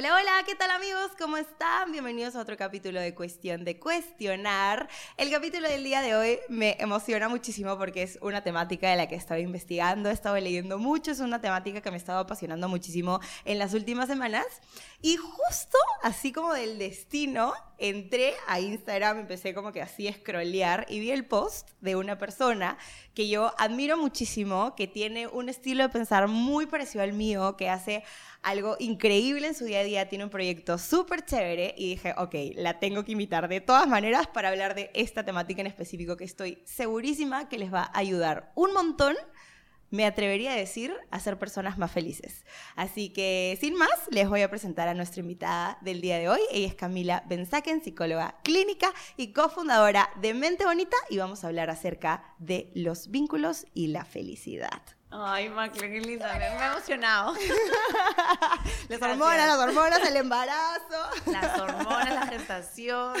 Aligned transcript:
Hola, 0.00 0.14
hola, 0.14 0.44
¿qué 0.46 0.54
tal 0.54 0.70
amigos? 0.70 1.10
¿Cómo 1.18 1.36
están? 1.36 1.92
Bienvenidos 1.92 2.34
a 2.34 2.40
otro 2.40 2.56
capítulo 2.56 2.98
de 2.98 3.14
Cuestión 3.14 3.66
de 3.66 3.78
Cuestionar. 3.78 4.88
El 5.18 5.30
capítulo 5.30 5.68
del 5.68 5.84
día 5.84 6.00
de 6.00 6.16
hoy 6.16 6.38
me 6.48 6.78
emociona 6.80 7.28
muchísimo 7.28 7.76
porque 7.76 8.04
es 8.04 8.18
una 8.22 8.42
temática 8.42 8.88
de 8.88 8.96
la 8.96 9.08
que 9.08 9.14
estaba 9.14 9.40
investigando, 9.40 10.08
he 10.08 10.14
estado 10.14 10.38
leyendo 10.38 10.78
mucho, 10.78 11.10
es 11.10 11.20
una 11.20 11.42
temática 11.42 11.82
que 11.82 11.90
me 11.90 11.96
ha 11.96 11.98
estado 11.98 12.20
apasionando 12.20 12.66
muchísimo 12.66 13.20
en 13.44 13.58
las 13.58 13.74
últimas 13.74 14.08
semanas. 14.08 14.46
Y 15.02 15.18
justo 15.18 15.76
así 16.02 16.32
como 16.32 16.54
del 16.54 16.78
destino, 16.78 17.52
entré 17.80 18.34
a 18.46 18.60
Instagram, 18.60 19.18
empecé 19.18 19.54
como 19.54 19.72
que 19.72 19.80
así 19.80 20.06
a 20.06 20.12
scrollear 20.12 20.86
y 20.88 21.00
vi 21.00 21.10
el 21.10 21.24
post 21.24 21.70
de 21.80 21.96
una 21.96 22.18
persona 22.18 22.76
que 23.14 23.28
yo 23.28 23.52
admiro 23.58 23.96
muchísimo, 23.96 24.74
que 24.76 24.86
tiene 24.86 25.26
un 25.26 25.48
estilo 25.48 25.82
de 25.82 25.88
pensar 25.88 26.28
muy 26.28 26.66
parecido 26.66 27.02
al 27.02 27.14
mío, 27.14 27.56
que 27.56 27.70
hace 27.70 28.04
algo 28.42 28.76
increíble 28.78 29.48
en 29.48 29.54
su 29.54 29.64
día 29.64 29.80
a 29.80 29.84
día, 29.84 30.08
tiene 30.08 30.24
un 30.24 30.30
proyecto 30.30 30.78
súper 30.78 31.24
chévere 31.24 31.74
y 31.76 31.88
dije, 31.90 32.14
ok, 32.16 32.34
la 32.54 32.78
tengo 32.78 33.04
que 33.04 33.12
invitar 33.12 33.48
de 33.48 33.60
todas 33.60 33.88
maneras 33.88 34.26
para 34.26 34.50
hablar 34.50 34.74
de 34.74 34.90
esta 34.94 35.24
temática 35.24 35.62
en 35.62 35.66
específico 35.66 36.16
que 36.16 36.24
estoy 36.24 36.62
segurísima 36.64 37.48
que 37.48 37.58
les 37.58 37.72
va 37.72 37.84
a 37.84 37.98
ayudar 37.98 38.52
un 38.54 38.72
montón 38.72 39.16
me 39.90 40.06
atrevería 40.06 40.52
a 40.52 40.56
decir, 40.56 40.94
a 41.10 41.20
ser 41.20 41.38
personas 41.38 41.78
más 41.78 41.90
felices. 41.90 42.44
Así 42.76 43.10
que, 43.10 43.58
sin 43.60 43.74
más, 43.74 43.90
les 44.10 44.28
voy 44.28 44.42
a 44.42 44.50
presentar 44.50 44.88
a 44.88 44.94
nuestra 44.94 45.20
invitada 45.20 45.78
del 45.80 46.00
día 46.00 46.18
de 46.18 46.28
hoy. 46.28 46.40
Ella 46.50 46.68
es 46.68 46.74
Camila 46.74 47.24
Benzaken, 47.28 47.82
psicóloga 47.82 48.36
clínica 48.42 48.92
y 49.16 49.32
cofundadora 49.32 50.10
de 50.20 50.34
Mente 50.34 50.64
Bonita, 50.64 50.96
y 51.08 51.18
vamos 51.18 51.44
a 51.44 51.48
hablar 51.48 51.70
acerca 51.70 52.34
de 52.38 52.70
los 52.74 53.10
vínculos 53.10 53.66
y 53.74 53.88
la 53.88 54.04
felicidad. 54.04 54.99
Ay, 55.12 55.48
Macle, 55.48 55.90
qué 55.90 56.00
linda, 56.00 56.32
me, 56.38 56.46
he 56.46 56.66
emocionado. 56.66 57.34
las 58.88 59.02
hormonas, 59.02 59.46
las 59.46 59.58
hormonas, 59.58 60.08
el 60.08 60.16
embarazo. 60.16 61.10
Las 61.26 61.58
hormonas, 61.58 62.14
la 62.14 62.26
gestación. 62.26 63.14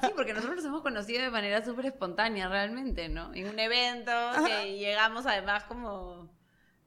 Sí, 0.00 0.12
porque 0.14 0.32
nosotros 0.32 0.56
nos 0.56 0.64
hemos 0.64 0.82
conocido 0.82 1.22
de 1.22 1.30
manera 1.30 1.64
súper 1.64 1.86
espontánea, 1.86 2.48
realmente, 2.48 3.08
¿no? 3.08 3.34
En 3.34 3.48
un 3.48 3.58
evento 3.58 4.12
que 4.46 4.78
llegamos 4.78 5.26
además 5.26 5.64
como 5.64 6.30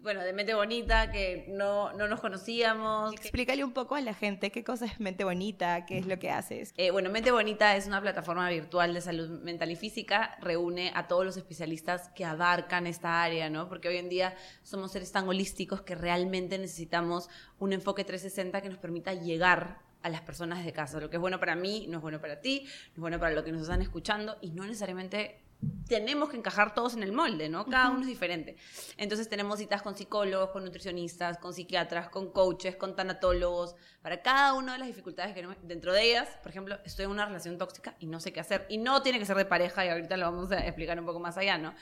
bueno, 0.03 0.21
de 0.21 0.33
Mente 0.33 0.53
Bonita, 0.53 1.11
que 1.11 1.45
no, 1.47 1.93
no 1.93 2.09
nos 2.09 2.19
conocíamos. 2.19 3.13
Explícale 3.13 3.63
un 3.63 3.71
poco 3.71 3.95
a 3.95 4.01
la 4.01 4.13
gente 4.13 4.51
qué 4.51 4.61
cosa 4.61 4.85
es 4.85 4.99
Mente 4.99 5.23
Bonita, 5.23 5.85
qué 5.85 5.97
es 5.97 6.05
lo 6.05 6.19
que 6.19 6.29
haces. 6.29 6.73
Eh, 6.75 6.91
bueno, 6.91 7.09
Mente 7.09 7.31
Bonita 7.31 7.77
es 7.77 7.87
una 7.87 8.01
plataforma 8.01 8.49
virtual 8.49 8.93
de 8.93 8.99
salud 8.99 9.41
mental 9.41 9.71
y 9.71 9.77
física, 9.77 10.37
reúne 10.41 10.91
a 10.93 11.07
todos 11.07 11.25
los 11.25 11.37
especialistas 11.37 12.09
que 12.09 12.25
abarcan 12.25 12.85
esta 12.85 13.23
área, 13.23 13.49
¿no? 13.49 13.69
Porque 13.69 13.87
hoy 13.87 13.97
en 13.97 14.09
día 14.09 14.35
somos 14.61 14.91
seres 14.91 15.13
tan 15.13 15.27
holísticos 15.27 15.81
que 15.81 15.95
realmente 15.95 16.57
necesitamos 16.57 17.29
un 17.59 17.71
enfoque 17.71 18.03
360 18.03 18.61
que 18.61 18.69
nos 18.69 18.79
permita 18.79 19.13
llegar 19.13 19.79
a 20.01 20.09
las 20.09 20.21
personas 20.21 20.65
de 20.65 20.73
casa. 20.73 20.99
Lo 20.99 21.09
que 21.09 21.15
es 21.15 21.21
bueno 21.21 21.39
para 21.39 21.55
mí 21.55 21.87
no 21.89 21.99
es 21.99 22.01
bueno 22.01 22.19
para 22.19 22.41
ti, 22.41 22.65
no 22.65 22.95
es 22.95 22.99
bueno 22.99 23.19
para 23.19 23.33
lo 23.33 23.43
que 23.45 23.53
nos 23.53 23.61
están 23.61 23.81
escuchando 23.81 24.37
y 24.41 24.51
no 24.51 24.65
necesariamente 24.65 25.42
tenemos 25.87 26.29
que 26.29 26.37
encajar 26.37 26.73
todos 26.73 26.93
en 26.95 27.03
el 27.03 27.11
molde, 27.11 27.49
¿no? 27.49 27.65
Cada 27.65 27.89
uno 27.89 28.01
es 28.01 28.07
diferente. 28.07 28.57
Entonces 28.97 29.29
tenemos 29.29 29.59
citas 29.59 29.81
con 29.81 29.95
psicólogos, 29.95 30.49
con 30.49 30.63
nutricionistas, 30.63 31.37
con 31.37 31.53
psiquiatras, 31.53 32.09
con 32.09 32.31
coaches, 32.31 32.75
con 32.75 32.95
tanatólogos, 32.95 33.75
para 34.01 34.21
cada 34.21 34.53
una 34.53 34.73
de 34.73 34.79
las 34.79 34.87
dificultades 34.87 35.31
que 35.31 35.35
tenemos. 35.35 35.57
Dentro 35.63 35.93
de 35.93 36.03
ellas, 36.03 36.29
por 36.41 36.51
ejemplo, 36.51 36.77
estoy 36.85 37.05
en 37.05 37.11
una 37.11 37.25
relación 37.25 37.57
tóxica 37.57 37.95
y 37.99 38.07
no 38.07 38.19
sé 38.19 38.33
qué 38.33 38.39
hacer. 38.39 38.65
Y 38.69 38.77
no 38.77 39.01
tiene 39.01 39.19
que 39.19 39.25
ser 39.25 39.37
de 39.37 39.45
pareja, 39.45 39.85
y 39.85 39.89
ahorita 39.89 40.17
lo 40.17 40.25
vamos 40.25 40.51
a 40.51 40.65
explicar 40.65 40.99
un 40.99 41.05
poco 41.05 41.19
más 41.19 41.37
allá, 41.37 41.57
¿no? 41.57 41.73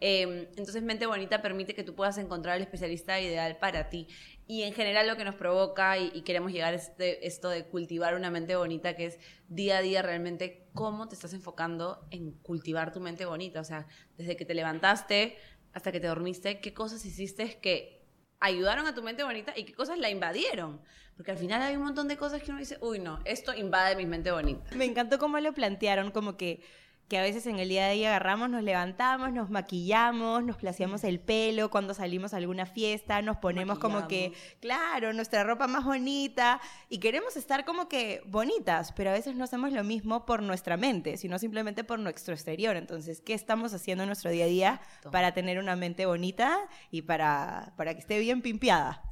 Em, 0.00 0.46
entonces, 0.56 0.82
Mente 0.82 1.06
Bonita 1.06 1.42
permite 1.42 1.74
que 1.74 1.84
tú 1.84 1.94
puedas 1.94 2.16
encontrar 2.16 2.56
el 2.56 2.62
especialista 2.62 3.20
ideal 3.20 3.58
para 3.58 3.90
ti. 3.90 4.08
Y 4.50 4.64
en 4.64 4.74
general 4.74 5.06
lo 5.06 5.16
que 5.16 5.24
nos 5.24 5.36
provoca 5.36 5.96
y, 5.96 6.22
queremos 6.22 6.50
llegar 6.50 6.72
a 6.72 6.76
este, 6.76 7.24
esto 7.24 7.50
de 7.50 7.66
cultivar 7.66 8.16
una 8.16 8.32
mente 8.32 8.56
bonita, 8.56 8.96
que 8.96 9.06
es 9.06 9.20
día 9.46 9.78
a 9.78 9.80
día 9.80 10.02
realmente 10.02 10.66
cómo 10.74 11.06
te 11.06 11.14
estás 11.14 11.34
enfocando 11.34 12.04
en 12.10 12.32
cultivar 12.32 12.92
tu 12.92 12.98
mente 12.98 13.26
bonita. 13.26 13.60
O 13.60 13.64
sea, 13.64 13.86
desde 14.18 14.36
que 14.36 14.44
te 14.44 14.54
levantaste 14.54 15.36
hasta 15.72 15.92
que 15.92 16.00
te 16.00 16.08
dormiste, 16.08 16.58
qué 16.58 16.74
cosas 16.74 17.04
hiciste 17.04 17.60
que 17.60 18.04
ayudaron 18.40 18.88
a 18.88 18.94
tu 18.96 19.04
mente 19.04 19.22
bonita 19.22 19.56
y 19.56 19.62
qué 19.62 19.72
cosas 19.72 19.98
la 19.98 20.10
invadieron. 20.10 20.80
Porque 21.14 21.30
al 21.30 21.38
final 21.38 21.62
hay 21.62 21.76
un 21.76 21.84
montón 21.84 22.08
de 22.08 22.16
cosas 22.16 22.42
que 22.42 22.50
uno 22.50 22.58
dice, 22.58 22.76
uy, 22.80 22.98
no, 22.98 23.20
esto 23.26 23.54
invade 23.54 23.94
mi 23.94 24.06
mente 24.06 24.32
bonita. 24.32 24.74
Me 24.74 24.84
encantó 24.84 25.20
cómo 25.20 25.38
lo 25.38 25.54
plantearon, 25.54 26.10
como 26.10 26.36
que 26.36 26.64
que 27.10 27.18
a 27.18 27.22
veces 27.22 27.44
en 27.46 27.58
el 27.58 27.68
día 27.68 27.88
de 27.88 27.94
día 27.94 28.10
agarramos, 28.10 28.48
nos 28.50 28.62
levantamos, 28.62 29.32
nos 29.32 29.50
maquillamos, 29.50 30.44
nos 30.44 30.56
placeamos 30.56 31.02
el 31.02 31.18
pelo, 31.18 31.68
cuando 31.68 31.92
salimos 31.92 32.32
a 32.32 32.36
alguna 32.36 32.66
fiesta, 32.66 33.20
nos 33.20 33.36
ponemos 33.38 33.80
como 33.80 34.06
que, 34.06 34.32
claro, 34.60 35.12
nuestra 35.12 35.42
ropa 35.42 35.66
más 35.66 35.84
bonita 35.84 36.60
y 36.88 36.98
queremos 36.98 37.36
estar 37.36 37.64
como 37.64 37.88
que 37.88 38.22
bonitas, 38.26 38.92
pero 38.92 39.10
a 39.10 39.12
veces 39.12 39.34
no 39.34 39.42
hacemos 39.42 39.72
lo 39.72 39.82
mismo 39.82 40.24
por 40.24 40.40
nuestra 40.40 40.76
mente, 40.76 41.16
sino 41.16 41.40
simplemente 41.40 41.82
por 41.82 41.98
nuestro 41.98 42.32
exterior. 42.32 42.76
Entonces, 42.76 43.20
¿qué 43.20 43.34
estamos 43.34 43.74
haciendo 43.74 44.04
en 44.04 44.08
nuestro 44.08 44.30
día 44.30 44.44
a 44.44 44.48
día 44.48 44.80
para 45.10 45.34
tener 45.34 45.58
una 45.58 45.74
mente 45.74 46.06
bonita 46.06 46.60
y 46.92 47.02
para, 47.02 47.72
para 47.76 47.92
que 47.92 47.98
esté 47.98 48.20
bien 48.20 48.40
pimpeada? 48.40 49.02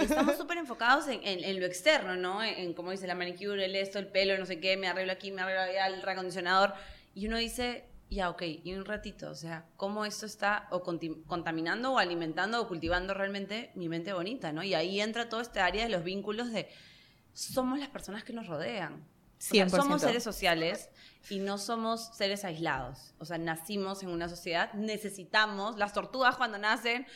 estamos 0.00 0.36
súper 0.38 0.58
enfocados 0.58 1.08
en, 1.08 1.24
en, 1.24 1.58
lo 1.58 1.66
externo, 1.66 2.14
¿no? 2.14 2.40
En, 2.40 2.54
en, 2.54 2.72
como 2.72 2.92
dice 2.92 3.08
la 3.08 3.16
manicure, 3.16 3.64
el 3.64 3.74
esto, 3.74 3.98
el 3.98 4.06
pelo, 4.06 4.38
no 4.38 4.46
sé 4.46 4.60
qué, 4.60 4.76
me 4.76 4.86
arreglo 4.86 5.10
aquí, 5.10 5.32
me 5.32 5.42
arreglo 5.42 5.62
allá, 5.62 5.88
el 5.88 6.02
reacondicionador 6.02 6.72
y 7.14 7.26
uno 7.26 7.36
dice, 7.36 7.88
ya, 8.10 8.30
ok, 8.30 8.42
y 8.64 8.74
un 8.74 8.84
ratito, 8.84 9.30
o 9.30 9.34
sea, 9.34 9.66
cómo 9.76 10.04
esto 10.04 10.26
está 10.26 10.68
o 10.70 10.82
contaminando 10.82 11.92
o 11.92 11.98
alimentando 11.98 12.60
o 12.60 12.68
cultivando 12.68 13.12
realmente 13.14 13.70
mi 13.74 13.88
mente 13.88 14.12
bonita, 14.12 14.52
¿no? 14.52 14.62
Y 14.62 14.74
ahí 14.74 15.00
entra 15.00 15.28
todo 15.28 15.40
este 15.40 15.60
área 15.60 15.82
de 15.82 15.90
los 15.90 16.04
vínculos 16.04 16.50
de 16.50 16.68
somos 17.34 17.78
las 17.78 17.88
personas 17.88 18.24
que 18.24 18.32
nos 18.32 18.46
rodean. 18.46 19.06
somos 19.68 20.02
seres 20.02 20.24
sociales 20.24 20.90
y 21.30 21.38
no 21.38 21.58
somos 21.58 22.10
seres 22.16 22.44
aislados. 22.44 23.14
O 23.18 23.24
sea, 23.24 23.38
nacimos 23.38 24.02
en 24.02 24.08
una 24.08 24.28
sociedad, 24.28 24.72
necesitamos, 24.72 25.76
las 25.76 25.92
tortugas 25.92 26.36
cuando 26.36 26.58
nacen 26.58 27.06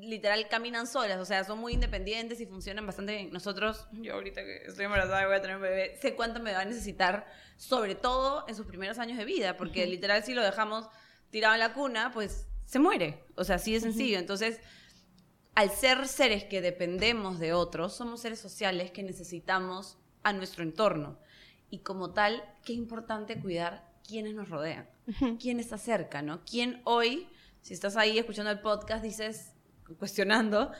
literal 0.00 0.48
caminan 0.48 0.86
solas, 0.86 1.18
o 1.18 1.24
sea, 1.24 1.44
son 1.44 1.58
muy 1.58 1.72
independientes 1.72 2.40
y 2.40 2.46
funcionan 2.46 2.86
bastante 2.86 3.14
bien. 3.14 3.30
Nosotros, 3.32 3.86
yo 3.92 4.14
ahorita 4.14 4.42
que 4.42 4.64
estoy 4.66 4.84
embarazada 4.84 5.22
y 5.22 5.26
voy 5.26 5.36
a 5.36 5.40
tener 5.40 5.56
un 5.56 5.62
bebé, 5.62 5.96
sé 6.00 6.14
cuánto 6.14 6.40
me 6.40 6.52
va 6.52 6.60
a 6.60 6.64
necesitar, 6.64 7.26
sobre 7.56 7.94
todo 7.94 8.44
en 8.48 8.54
sus 8.54 8.66
primeros 8.66 8.98
años 8.98 9.18
de 9.18 9.24
vida, 9.24 9.56
porque 9.56 9.86
literal 9.86 10.24
si 10.24 10.34
lo 10.34 10.42
dejamos 10.42 10.88
tirado 11.30 11.54
en 11.54 11.60
la 11.60 11.72
cuna, 11.72 12.10
pues 12.12 12.46
se 12.64 12.78
muere. 12.78 13.24
O 13.36 13.44
sea, 13.44 13.56
así 13.56 13.72
de 13.72 13.80
sencillo. 13.80 14.18
Entonces, 14.18 14.60
al 15.54 15.70
ser 15.70 16.06
seres 16.06 16.44
que 16.44 16.60
dependemos 16.60 17.38
de 17.38 17.52
otros, 17.52 17.96
somos 17.96 18.20
seres 18.20 18.38
sociales 18.40 18.90
que 18.90 19.02
necesitamos 19.02 19.98
a 20.22 20.32
nuestro 20.32 20.62
entorno. 20.62 21.18
Y 21.70 21.78
como 21.78 22.12
tal, 22.12 22.44
qué 22.64 22.72
importante 22.72 23.40
cuidar 23.40 23.90
quienes 24.06 24.34
nos 24.34 24.48
rodean, 24.48 24.88
quién 25.40 25.58
está 25.58 25.78
cerca, 25.78 26.22
¿no? 26.22 26.44
Quién 26.44 26.80
hoy, 26.84 27.28
si 27.60 27.74
estás 27.74 27.96
ahí 27.96 28.18
escuchando 28.18 28.50
el 28.50 28.60
podcast, 28.60 29.02
dices, 29.02 29.55
cuestionando, 29.94 30.72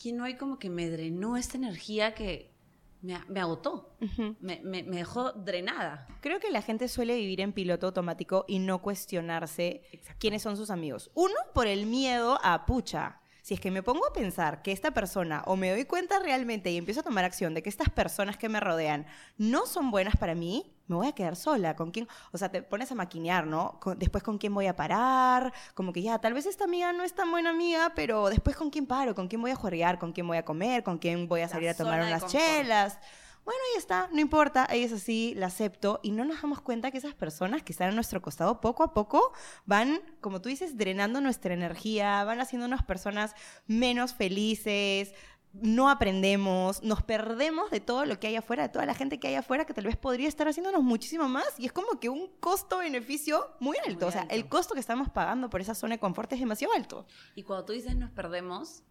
¿quién 0.00 0.20
hoy 0.20 0.36
como 0.36 0.58
que 0.58 0.70
me 0.70 0.90
drenó 0.90 1.36
esta 1.36 1.56
energía 1.56 2.14
que 2.14 2.52
me, 3.00 3.18
me 3.28 3.40
agotó? 3.40 3.96
me, 4.40 4.60
me, 4.62 4.82
me, 4.82 4.96
dejó 4.96 5.32
drenada. 5.32 6.06
Creo 6.20 6.40
que 6.40 6.50
la 6.50 6.62
gente 6.62 6.88
suele 6.88 7.16
vivir 7.16 7.40
en 7.40 7.52
piloto 7.52 7.86
automático 7.86 8.44
y 8.48 8.58
no 8.58 8.82
cuestionarse 8.82 9.82
quiénes 10.18 10.42
son 10.42 10.56
sus 10.56 10.70
amigos. 10.70 11.10
Uno, 11.14 11.34
por 11.54 11.66
el 11.66 11.86
miedo 11.86 12.38
a 12.42 12.66
pucha. 12.66 13.20
Si 13.42 13.54
es 13.54 13.60
que 13.60 13.72
me 13.72 13.82
pongo 13.82 14.06
a 14.06 14.12
pensar 14.12 14.62
que 14.62 14.70
esta 14.70 14.92
persona, 14.92 15.42
o 15.46 15.56
me 15.56 15.70
doy 15.70 15.84
cuenta 15.84 16.20
realmente 16.20 16.70
y 16.70 16.76
empiezo 16.76 17.00
a 17.00 17.04
tomar 17.04 17.24
acción 17.24 17.54
de 17.54 17.62
que 17.62 17.68
estas 17.68 17.90
personas 17.90 18.36
que 18.36 18.48
me 18.48 18.60
rodean 18.60 19.06
no 19.36 19.66
son 19.66 19.90
buenas 19.90 20.16
para 20.16 20.36
mí, 20.36 20.71
me 20.86 20.96
voy 20.96 21.06
a 21.06 21.12
quedar 21.12 21.36
sola. 21.36 21.76
¿Con 21.76 21.90
quién? 21.90 22.08
O 22.32 22.38
sea, 22.38 22.50
te 22.50 22.62
pones 22.62 22.90
a 22.92 22.94
maquinear, 22.94 23.46
¿no? 23.46 23.80
después 23.96 24.22
con 24.22 24.38
quién 24.38 24.54
voy 24.54 24.66
a 24.66 24.76
parar, 24.76 25.52
como 25.74 25.92
que 25.92 26.02
ya, 26.02 26.18
tal 26.18 26.34
vez 26.34 26.46
esta 26.46 26.64
amiga 26.64 26.92
no 26.92 27.04
es 27.04 27.14
tan 27.14 27.30
buena 27.30 27.50
amiga, 27.50 27.92
pero 27.94 28.28
después 28.28 28.56
con 28.56 28.70
quién 28.70 28.86
paro, 28.86 29.14
con 29.14 29.28
quién 29.28 29.40
voy 29.40 29.50
a 29.50 29.56
jugar, 29.56 29.98
con 29.98 30.12
quién 30.12 30.26
voy 30.26 30.36
a 30.36 30.44
comer, 30.44 30.82
con 30.82 30.98
quién 30.98 31.28
voy 31.28 31.40
a 31.42 31.48
salir 31.48 31.68
a 31.68 31.74
tomar 31.74 32.00
unas 32.00 32.26
chelas. 32.26 32.98
Bueno, 33.44 33.58
ahí 33.72 33.78
está, 33.78 34.08
no 34.12 34.20
importa, 34.20 34.68
ahí 34.70 34.84
es 34.84 34.92
así, 34.92 35.34
la 35.36 35.46
acepto 35.46 35.98
y 36.04 36.12
no 36.12 36.24
nos 36.24 36.40
damos 36.40 36.60
cuenta 36.60 36.92
que 36.92 36.98
esas 36.98 37.14
personas 37.14 37.64
que 37.64 37.72
están 37.72 37.88
a 37.88 37.92
nuestro 37.92 38.22
costado 38.22 38.60
poco 38.60 38.84
a 38.84 38.94
poco 38.94 39.32
van, 39.66 40.00
como 40.20 40.40
tú 40.40 40.48
dices, 40.48 40.78
drenando 40.78 41.20
nuestra 41.20 41.52
energía, 41.52 42.22
van 42.22 42.40
haciéndonos 42.40 42.84
personas 42.84 43.34
menos 43.66 44.14
felices, 44.14 45.12
no 45.52 45.90
aprendemos, 45.90 46.82
nos 46.82 47.02
perdemos 47.02 47.70
de 47.70 47.80
todo 47.80 48.06
lo 48.06 48.18
que 48.18 48.28
hay 48.28 48.36
afuera, 48.36 48.62
de 48.62 48.68
toda 48.70 48.86
la 48.86 48.94
gente 48.94 49.20
que 49.20 49.28
hay 49.28 49.34
afuera 49.34 49.66
que 49.66 49.74
tal 49.74 49.84
vez 49.84 49.96
podría 49.96 50.28
estar 50.28 50.48
haciéndonos 50.48 50.82
muchísimo 50.82 51.28
más. 51.28 51.58
Y 51.58 51.66
es 51.66 51.72
como 51.72 52.00
que 52.00 52.08
un 52.08 52.28
costo-beneficio 52.40 53.54
muy 53.60 53.76
alto. 53.86 54.06
o 54.06 54.10
sea, 54.10 54.26
el 54.30 54.48
costo 54.48 54.74
que 54.74 54.80
estamos 54.80 55.10
pagando 55.10 55.50
por 55.50 55.60
esa 55.60 55.74
zona 55.74 55.96
de 55.96 56.00
confort 56.00 56.32
es 56.32 56.40
demasiado 56.40 56.72
alto. 56.74 57.06
Y 57.34 57.42
cuando 57.42 57.66
tú 57.66 57.72
dices 57.72 57.94
nos 57.96 58.10
perdemos, 58.10 58.82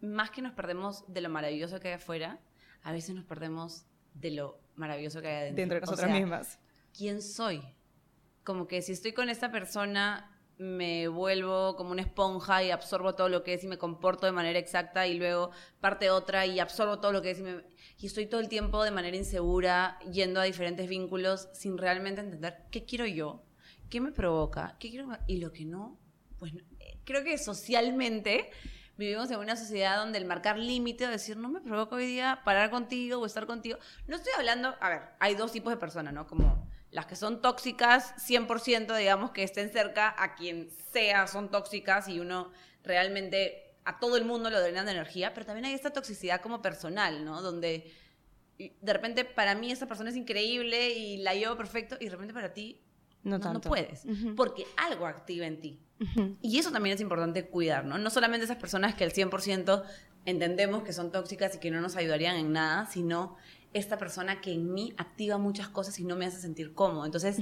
más 0.00 0.30
que 0.30 0.42
nos 0.42 0.52
perdemos 0.52 1.04
de 1.06 1.20
lo 1.20 1.28
maravilloso 1.28 1.80
que 1.80 1.88
hay 1.88 1.94
afuera, 1.94 2.40
a 2.82 2.92
veces 2.92 3.14
nos 3.14 3.24
perdemos 3.24 3.84
de 4.14 4.30
lo 4.30 4.58
maravilloso 4.74 5.20
que 5.20 5.28
hay 5.28 5.36
adentro. 5.36 5.56
Dentro 5.56 5.74
de 5.76 5.80
nosotras 5.82 6.10
mismas. 6.10 6.58
¿Quién 6.96 7.20
soy? 7.20 7.62
Como 8.42 8.66
que 8.66 8.80
si 8.80 8.92
estoy 8.92 9.12
con 9.12 9.28
esta 9.28 9.50
persona 9.50 10.35
me 10.58 11.08
vuelvo 11.08 11.76
como 11.76 11.90
una 11.90 12.02
esponja 12.02 12.62
y 12.62 12.70
absorbo 12.70 13.14
todo 13.14 13.28
lo 13.28 13.42
que 13.42 13.54
es 13.54 13.64
y 13.64 13.66
me 13.66 13.76
comporto 13.76 14.26
de 14.26 14.32
manera 14.32 14.58
exacta 14.58 15.06
y 15.06 15.18
luego 15.18 15.50
parte 15.80 16.10
otra 16.10 16.46
y 16.46 16.60
absorbo 16.60 16.98
todo 16.98 17.12
lo 17.12 17.20
que 17.20 17.32
es 17.32 17.40
y, 17.40 17.42
me, 17.42 17.62
y 17.98 18.06
estoy 18.06 18.26
todo 18.26 18.40
el 18.40 18.48
tiempo 18.48 18.82
de 18.82 18.90
manera 18.90 19.16
insegura 19.16 19.98
yendo 20.10 20.40
a 20.40 20.44
diferentes 20.44 20.88
vínculos 20.88 21.48
sin 21.52 21.76
realmente 21.76 22.22
entender 22.22 22.64
qué 22.70 22.84
quiero 22.84 23.06
yo, 23.06 23.42
qué 23.90 24.00
me 24.00 24.12
provoca, 24.12 24.76
qué 24.78 24.88
quiero 24.90 25.08
y 25.26 25.38
lo 25.38 25.52
que 25.52 25.66
no, 25.66 25.98
pues 26.38 26.52
creo 27.04 27.22
que 27.22 27.36
socialmente 27.36 28.50
vivimos 28.96 29.30
en 29.30 29.38
una 29.38 29.56
sociedad 29.56 29.98
donde 29.98 30.16
el 30.16 30.24
marcar 30.24 30.58
límite 30.58 31.06
o 31.06 31.10
decir 31.10 31.36
no 31.36 31.50
me 31.50 31.60
provoca 31.60 31.96
hoy 31.96 32.06
día 32.06 32.40
parar 32.44 32.70
contigo 32.70 33.20
o 33.20 33.26
estar 33.26 33.46
contigo, 33.46 33.78
no 34.06 34.16
estoy 34.16 34.32
hablando, 34.38 34.74
a 34.80 34.88
ver, 34.88 35.02
hay 35.18 35.34
dos 35.34 35.52
tipos 35.52 35.70
de 35.70 35.76
personas, 35.76 36.14
¿no? 36.14 36.26
Como 36.26 36.65
las 36.96 37.04
que 37.04 37.14
son 37.14 37.42
tóxicas, 37.42 38.14
100% 38.26 38.96
digamos 38.96 39.30
que 39.32 39.42
estén 39.42 39.70
cerca 39.70 40.14
a 40.16 40.34
quien 40.34 40.70
sea 40.94 41.26
son 41.26 41.50
tóxicas 41.50 42.08
y 42.08 42.20
uno 42.20 42.50
realmente 42.82 43.74
a 43.84 43.98
todo 43.98 44.16
el 44.16 44.24
mundo 44.24 44.48
lo 44.48 44.58
drenan 44.58 44.86
de 44.86 44.92
energía, 44.92 45.34
pero 45.34 45.44
también 45.44 45.66
hay 45.66 45.74
esta 45.74 45.92
toxicidad 45.92 46.40
como 46.40 46.62
personal, 46.62 47.22
¿no? 47.22 47.42
Donde 47.42 47.92
de 48.58 48.92
repente 48.94 49.26
para 49.26 49.54
mí 49.54 49.70
esa 49.70 49.86
persona 49.86 50.08
es 50.08 50.16
increíble 50.16 50.88
y 50.88 51.18
la 51.18 51.34
llevo 51.34 51.54
perfecto 51.54 51.98
y 52.00 52.06
de 52.06 52.12
repente 52.12 52.32
para 52.32 52.54
ti 52.54 52.80
no, 53.24 53.36
no, 53.36 53.60
puedes, 53.60 54.04
porque 54.34 54.64
algo 54.78 55.04
activa 55.06 55.44
en 55.44 55.60
ti. 55.60 55.78
Y 56.40 56.58
eso 56.58 56.72
también 56.72 56.94
es 56.94 57.02
importante 57.02 57.46
cuidar, 57.46 57.84
¿no? 57.84 57.98
No 57.98 58.08
solamente 58.08 58.46
esas 58.46 58.56
personas 58.56 58.94
que 58.94 59.04
al 59.04 59.12
100% 59.12 59.84
entendemos 60.24 60.82
que 60.82 60.94
son 60.94 61.12
tóxicas 61.12 61.56
y 61.56 61.58
que 61.58 61.70
no 61.70 61.82
nos 61.82 61.94
ayudarían 61.96 62.36
en 62.36 62.52
nada, 62.54 62.86
sino 62.86 63.36
esta 63.76 63.98
persona 63.98 64.40
que 64.40 64.52
en 64.52 64.72
mí 64.72 64.94
activa 64.96 65.38
muchas 65.38 65.68
cosas 65.68 65.98
y 65.98 66.04
no 66.04 66.16
me 66.16 66.26
hace 66.26 66.40
sentir 66.40 66.74
cómodo. 66.74 67.04
Entonces, 67.04 67.38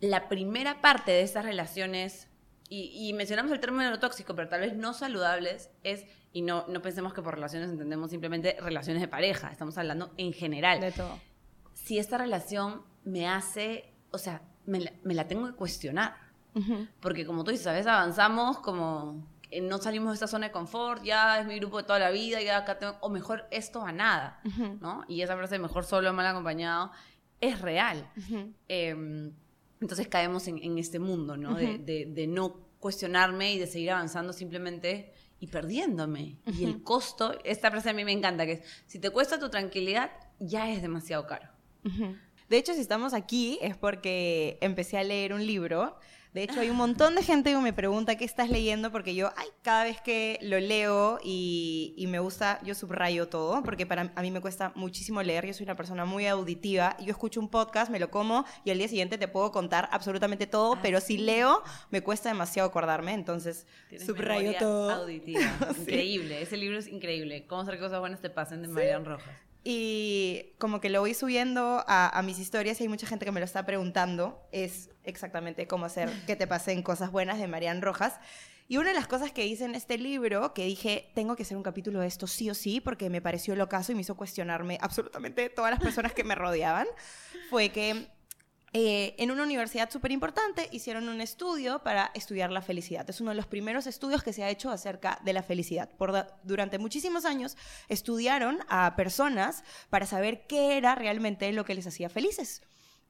la 0.00 0.28
primera 0.28 0.80
parte 0.80 1.12
de 1.12 1.22
estas 1.22 1.44
relaciones, 1.44 2.28
y, 2.68 3.12
mencionamos 3.12 3.52
el 3.52 3.60
término 3.60 3.98
tóxico, 3.98 4.34
pero 4.34 4.48
tal 4.48 4.60
vez 4.60 4.74
no 4.74 4.94
saludables, 4.94 5.70
es, 5.82 6.06
y 6.32 6.40
no, 6.42 6.64
no 6.68 6.80
pensemos 6.80 7.12
que 7.12 7.20
por 7.20 7.34
relaciones 7.34 7.70
entendemos 7.70 8.10
simplemente 8.10 8.56
relaciones 8.60 9.02
de 9.02 9.08
pareja, 9.08 9.50
estamos 9.50 9.76
hablando 9.76 10.12
en 10.16 10.32
general. 10.32 10.80
De 10.80 10.92
todo. 10.92 11.20
Si 11.74 11.98
esta 11.98 12.16
relación 12.16 12.82
me 13.04 13.28
hace, 13.28 13.92
o 14.10 14.18
sea, 14.18 14.42
me 14.64 14.80
la, 14.80 14.92
me 15.02 15.14
la 15.14 15.28
tengo 15.28 15.46
que 15.46 15.54
cuestionar. 15.54 16.16
Porque 17.00 17.24
como 17.24 17.44
tú 17.44 17.50
dices, 17.50 17.66
a 17.66 17.72
veces 17.72 17.86
avanzamos 17.86 18.58
como 18.58 19.26
no 19.60 19.78
salimos 19.78 20.10
de 20.10 20.14
esta 20.14 20.26
zona 20.26 20.46
de 20.46 20.52
confort, 20.52 21.02
ya 21.02 21.40
es 21.40 21.46
mi 21.46 21.58
grupo 21.58 21.78
de 21.78 21.84
toda 21.84 21.98
la 21.98 22.10
vida, 22.10 22.40
ya 22.40 22.58
acá 22.58 22.78
tengo, 22.78 22.96
o 23.00 23.10
mejor 23.10 23.46
esto 23.50 23.82
a 23.82 23.92
nada, 23.92 24.40
¿no? 24.80 25.04
Y 25.08 25.22
esa 25.22 25.36
frase 25.36 25.56
de 25.56 25.58
mejor 25.60 25.84
solo 25.84 26.10
o 26.10 26.12
mal 26.12 26.26
acompañado 26.26 26.90
es 27.40 27.60
real. 27.60 28.10
Em, 28.68 29.32
entonces 29.80 30.08
caemos 30.08 30.46
en, 30.48 30.78
este 30.78 30.98
mundo, 30.98 31.36
¿no? 31.36 31.54
de, 31.54 32.26
no 32.28 32.56
cuestionarme 32.78 33.52
y 33.52 33.58
de 33.58 33.66
seguir 33.66 33.90
avanzando 33.90 34.32
simplemente 34.32 35.12
y 35.38 35.48
perdiéndome. 35.48 36.38
Y 36.46 36.64
el 36.64 36.82
costo, 36.82 37.36
esta 37.44 37.70
frase 37.70 37.90
a 37.90 37.92
mí 37.92 38.04
me 38.04 38.12
encanta, 38.12 38.46
que 38.46 38.52
es, 38.52 38.60
si 38.86 38.98
te 39.00 39.10
cuesta 39.10 39.38
tu 39.38 39.50
tranquilidad, 39.50 40.12
ya 40.38 40.70
es 40.70 40.82
demasiado 40.82 41.26
caro. 41.26 41.48
De 42.48 42.58
hecho, 42.58 42.74
si 42.74 42.80
estamos 42.80 43.12
aquí 43.12 43.58
es 43.60 43.76
porque 43.76 44.58
empecé 44.60 44.98
a 44.98 45.04
leer 45.04 45.32
un 45.32 45.44
libro 45.44 45.96
de 46.32 46.44
hecho, 46.44 46.60
hay 46.60 46.70
un 46.70 46.76
montón 46.76 47.14
de 47.14 47.22
gente 47.22 47.50
que 47.52 47.58
me 47.58 47.74
pregunta 47.74 48.16
qué 48.16 48.24
estás 48.24 48.48
leyendo 48.48 48.90
porque 48.90 49.14
yo, 49.14 49.30
ay, 49.36 49.48
cada 49.60 49.84
vez 49.84 50.00
que 50.00 50.38
lo 50.40 50.58
leo 50.58 51.18
y, 51.22 51.92
y 51.98 52.06
me 52.06 52.20
gusta, 52.20 52.58
yo 52.64 52.74
subrayo 52.74 53.28
todo 53.28 53.62
porque 53.62 53.84
para 53.84 54.10
a 54.14 54.22
mí 54.22 54.30
me 54.30 54.40
cuesta 54.40 54.72
muchísimo 54.74 55.22
leer. 55.22 55.46
Yo 55.46 55.52
soy 55.52 55.64
una 55.64 55.76
persona 55.76 56.06
muy 56.06 56.26
auditiva. 56.26 56.96
Yo 57.00 57.10
escucho 57.10 57.38
un 57.38 57.50
podcast, 57.50 57.90
me 57.90 58.00
lo 58.00 58.10
como 58.10 58.46
y 58.64 58.70
al 58.70 58.78
día 58.78 58.88
siguiente 58.88 59.18
te 59.18 59.28
puedo 59.28 59.52
contar 59.52 59.90
absolutamente 59.92 60.46
todo, 60.46 60.74
ah, 60.74 60.78
pero 60.80 61.00
si 61.02 61.18
leo 61.18 61.62
me 61.90 62.00
cuesta 62.00 62.30
demasiado 62.30 62.66
acordarme, 62.66 63.12
entonces 63.12 63.66
subrayo 64.04 64.54
todo. 64.58 64.90
Auditiva. 64.90 65.42
Increíble. 65.78 66.40
Ese 66.40 66.56
libro 66.56 66.78
es 66.78 66.88
increíble. 66.88 67.46
Cómo 67.46 67.60
hacer 67.60 67.78
cosas 67.78 68.00
buenas 68.00 68.22
te 68.22 68.30
pasen 68.30 68.62
de 68.62 68.68
Marian 68.68 69.04
Rojas. 69.04 69.51
Y 69.64 70.54
como 70.58 70.80
que 70.80 70.90
lo 70.90 71.00
voy 71.00 71.14
subiendo 71.14 71.84
a, 71.86 72.20
mis 72.24 72.38
historias 72.38 72.80
y 72.80 72.84
hay 72.84 72.88
mucha 72.88 73.06
gente 73.06 73.24
que 73.24 73.32
me 73.32 73.40
lo 73.40 73.46
está 73.46 73.64
preguntando. 73.64 74.40
Es 74.50 74.90
exactamente 75.04 75.66
cómo 75.66 75.86
hacer 75.86 76.10
que 76.26 76.36
te 76.36 76.46
pasen 76.46 76.82
cosas 76.82 77.12
buenas 77.12 77.38
de 77.38 77.46
Marian 77.46 77.82
Rojas. 77.82 78.14
Y 78.68 78.78
una 78.78 78.88
de 78.88 78.94
las 78.94 79.06
cosas 79.06 79.32
que 79.32 79.46
hice 79.46 79.64
en 79.64 79.74
este 79.74 79.98
libro, 79.98 80.54
que 80.54 80.64
dije, 80.64 81.10
tengo 81.14 81.36
que 81.36 81.42
hacer 81.42 81.56
un 81.56 81.62
capítulo 81.62 82.00
de 82.00 82.06
esto 82.06 82.26
sí 82.26 82.48
o 82.48 82.54
sí, 82.54 82.80
porque 82.80 83.10
me 83.10 83.20
pareció 83.20 83.54
lo 83.54 83.68
caso 83.68 83.92
y 83.92 83.94
me 83.94 84.00
hizo 84.00 84.16
cuestionarme 84.16 84.78
absolutamente 84.80 85.50
todas 85.50 85.72
las 85.72 85.80
personas 85.80 86.14
que 86.14 86.24
me 86.24 86.34
rodeaban, 86.34 86.86
fue 87.50 87.68
que 87.68 88.08
eh, 88.74 89.14
en 89.18 89.30
una 89.30 89.42
universidad 89.42 89.90
súper 89.90 90.12
importante 90.12 90.68
hicieron 90.72 91.10
un 91.10 91.20
estudio 91.20 91.80
para 91.82 92.10
estudiar 92.14 92.50
la 92.50 92.62
felicidad. 92.62 93.08
Es 93.10 93.20
uno 93.20 93.30
de 93.30 93.36
los 93.36 93.46
primeros 93.46 93.86
estudios 93.86 94.22
que 94.22 94.32
se 94.32 94.44
ha 94.44 94.50
hecho 94.50 94.70
acerca 94.70 95.20
de 95.24 95.34
la 95.34 95.42
felicidad. 95.42 95.90
Por 95.98 96.12
durante 96.42 96.78
muchísimos 96.78 97.26
años 97.26 97.56
estudiaron 97.88 98.60
a 98.68 98.96
personas 98.96 99.62
para 99.90 100.06
saber 100.06 100.46
qué 100.46 100.78
era 100.78 100.94
realmente 100.94 101.52
lo 101.52 101.66
que 101.66 101.74
les 101.74 101.86
hacía 101.86 102.08
felices. 102.08 102.62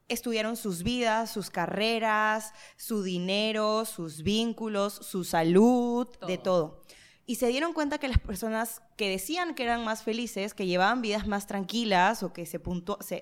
Estudiaron 0.08 0.56
sus 0.56 0.82
vidas, 0.82 1.30
sus 1.30 1.48
carreras, 1.48 2.52
su 2.76 3.04
dinero, 3.04 3.84
sus 3.84 4.24
vínculos, 4.24 4.94
su 4.94 5.22
salud, 5.22 6.08
de 6.26 6.38
todo 6.38 6.82
y 7.24 7.36
se 7.36 7.46
dieron 7.48 7.72
cuenta 7.72 7.98
que 7.98 8.08
las 8.08 8.18
personas 8.18 8.82
que 8.96 9.08
decían 9.08 9.54
que 9.54 9.62
eran 9.62 9.84
más 9.84 10.02
felices, 10.02 10.54
que 10.54 10.66
llevaban 10.66 11.02
vidas 11.02 11.26
más 11.26 11.46
tranquilas 11.46 12.22
o 12.22 12.32
que 12.32 12.46
se, 12.46 12.60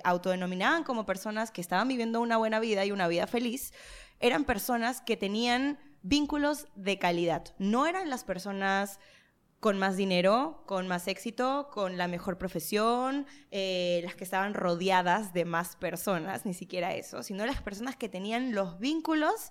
autodenominaban 0.05 0.85
como 0.85 1.05
personas 1.05 1.50
que 1.50 1.61
estaban 1.61 1.88
viviendo 1.88 2.20
una 2.20 2.38
buena 2.38 2.61
vida 2.61 2.85
y 2.85 2.93
una 2.93 3.08
vida 3.08 3.26
feliz, 3.26 3.73
eran 4.19 4.44
personas 4.44 5.02
que 5.02 5.17
tenían 5.17 5.79
vínculos 6.02 6.67
de 6.76 6.99
calidad. 6.99 7.55
No 7.58 7.87
eran 7.87 8.08
las 8.08 8.25
personas 8.25 8.99
con 9.61 9.79
más 9.79 9.99
dinero, 9.99 10.64
con 10.67 10.88
más 10.88 11.06
éxito, 11.06 11.69
con 11.70 11.99
la 11.99 12.08
mejor 12.08 12.38
profesión, 12.38 13.26
eh, 13.50 14.00
las 14.05 14.14
que 14.14 14.25
estaban 14.25 14.55
rodeadas 14.55 15.35
de 15.35 15.44
más 15.44 15.76
personas, 15.76 16.47
ni 16.47 16.55
siquiera 16.55 16.94
eso, 16.94 17.23
sino 17.23 17.44
las 17.44 17.61
personas 17.61 17.97
que 17.97 18.08
tenían 18.08 18.55
los 18.55 18.79
vínculos 18.79 19.50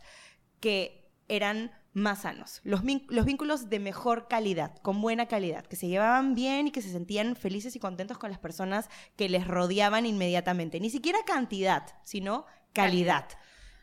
que 0.59 0.98
eran 1.29 1.71
más 1.93 2.21
sanos, 2.21 2.61
los, 2.63 2.81
los, 3.07 3.25
vínculos 3.25 3.69
de 3.69 3.79
mejor 3.79 4.27
calidad, 4.27 4.77
con 4.81 5.01
buena 5.01 5.27
calidad, 5.27 5.65
que 5.65 5.75
se 5.75 5.87
llevaban 5.87 6.35
bien 6.35 6.67
y 6.67 6.71
que 6.71 6.81
se 6.81 6.91
sentían 6.91 7.35
felices 7.35 7.75
y 7.75 7.79
contentos 7.79 8.17
con 8.17 8.29
las 8.29 8.39
personas 8.39 8.89
que 9.15 9.27
les 9.27 9.47
rodeaban 9.47 10.05
inmediatamente. 10.05 10.79
Ni 10.79 10.89
siquiera 10.89 11.19
cantidad, 11.25 11.83
sino 12.03 12.45
calidad. 12.73 13.25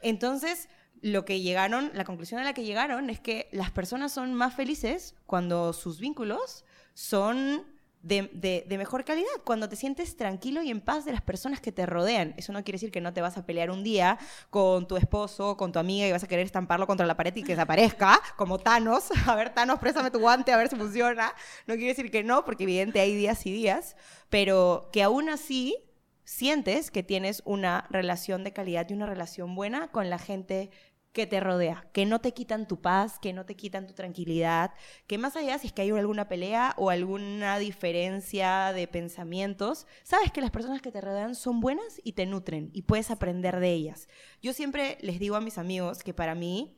Entonces, 0.02 0.68
lo 1.02 1.24
que 1.24 1.40
llegaron, 1.40 1.90
la 1.94 2.04
conclusión 2.04 2.40
a 2.40 2.44
la 2.44 2.54
que 2.54 2.64
llegaron 2.64 3.10
es 3.10 3.20
que 3.20 3.48
las 3.52 3.70
personas 3.70 4.12
son 4.12 4.34
más 4.34 4.54
felices 4.54 5.14
cuando 5.26 5.72
sus 5.72 5.98
vínculos 5.98 6.64
son 6.94 7.64
de, 8.06 8.76
mejor 8.78 9.04
calidad, 9.04 9.26
cuando 9.44 9.68
te 9.68 9.76
sientes 9.76 10.16
tranquilo 10.16 10.62
y 10.62 10.70
en 10.70 10.80
paz 10.80 11.04
de 11.04 11.12
las 11.12 11.22
personas 11.22 11.60
que 11.60 11.72
te 11.72 11.86
rodean. 11.86 12.34
Eso 12.36 12.52
no 12.52 12.62
quiere 12.62 12.76
decir 12.76 12.90
que 12.90 13.00
no 13.00 13.12
te 13.12 13.20
vas 13.20 13.36
a 13.36 13.44
pelear 13.44 13.70
un 13.70 13.82
día 13.82 14.18
con 14.50 14.86
tu 14.86 14.96
esposo, 14.96 15.56
con 15.56 15.72
tu 15.72 15.78
amiga 15.78 16.06
y 16.06 16.12
vas 16.12 16.22
a 16.22 16.28
querer 16.28 16.46
estamparlo 16.46 16.86
contra 16.86 17.06
la 17.06 17.16
pared 17.16 17.34
y 17.34 17.42
que 17.42 17.52
desaparezca, 17.52 18.20
como 18.36 18.58
Thanos. 18.58 19.08
A 19.26 19.34
ver, 19.34 19.50
Thanos, 19.50 19.78
préstame 19.78 20.10
tu 20.10 20.20
guante 20.20 20.52
a 20.52 20.56
ver 20.56 20.68
si 20.68 20.76
funciona. 20.76 21.32
No 21.66 21.74
quiere 21.74 21.88
decir 21.88 22.10
que 22.10 22.22
no, 22.22 22.44
porque 22.44 22.64
evidente 22.64 23.00
hay 23.00 23.14
días 23.14 23.44
y 23.46 23.52
días, 23.52 23.96
pero 24.28 24.88
que 24.92 25.02
aún 25.02 25.28
así 25.28 25.76
sientes 26.24 26.90
que 26.90 27.02
tienes 27.02 27.42
una 27.44 27.86
relación 27.90 28.44
de 28.44 28.52
calidad 28.52 28.86
y 28.88 28.94
una 28.94 29.06
relación 29.06 29.54
buena 29.54 29.88
con 29.88 30.10
la 30.10 30.18
gente 30.18 30.70
que 31.16 31.26
te 31.26 31.40
rodea, 31.40 31.88
que 31.94 32.04
no 32.04 32.20
te 32.20 32.34
quitan 32.34 32.68
tu 32.68 32.82
paz, 32.82 33.18
que 33.18 33.32
no 33.32 33.46
te 33.46 33.56
quitan 33.56 33.86
tu 33.86 33.94
tranquilidad, 33.94 34.74
que 35.06 35.16
más 35.16 35.34
allá 35.34 35.58
si 35.58 35.68
es 35.68 35.72
que 35.72 35.80
hay 35.80 35.90
alguna 35.90 36.28
pelea 36.28 36.74
o 36.76 36.90
alguna 36.90 37.58
diferencia 37.58 38.74
de 38.74 38.86
pensamientos, 38.86 39.86
sabes 40.02 40.30
que 40.30 40.42
las 40.42 40.50
personas 40.50 40.82
que 40.82 40.92
te 40.92 41.00
rodean 41.00 41.34
son 41.34 41.60
buenas 41.60 42.02
y 42.04 42.12
te 42.12 42.26
nutren 42.26 42.68
y 42.74 42.82
puedes 42.82 43.10
aprender 43.10 43.60
de 43.60 43.72
ellas. 43.72 44.10
Yo 44.42 44.52
siempre 44.52 44.98
les 45.00 45.18
digo 45.18 45.36
a 45.36 45.40
mis 45.40 45.56
amigos 45.56 46.02
que 46.02 46.12
para 46.12 46.34
mí 46.34 46.76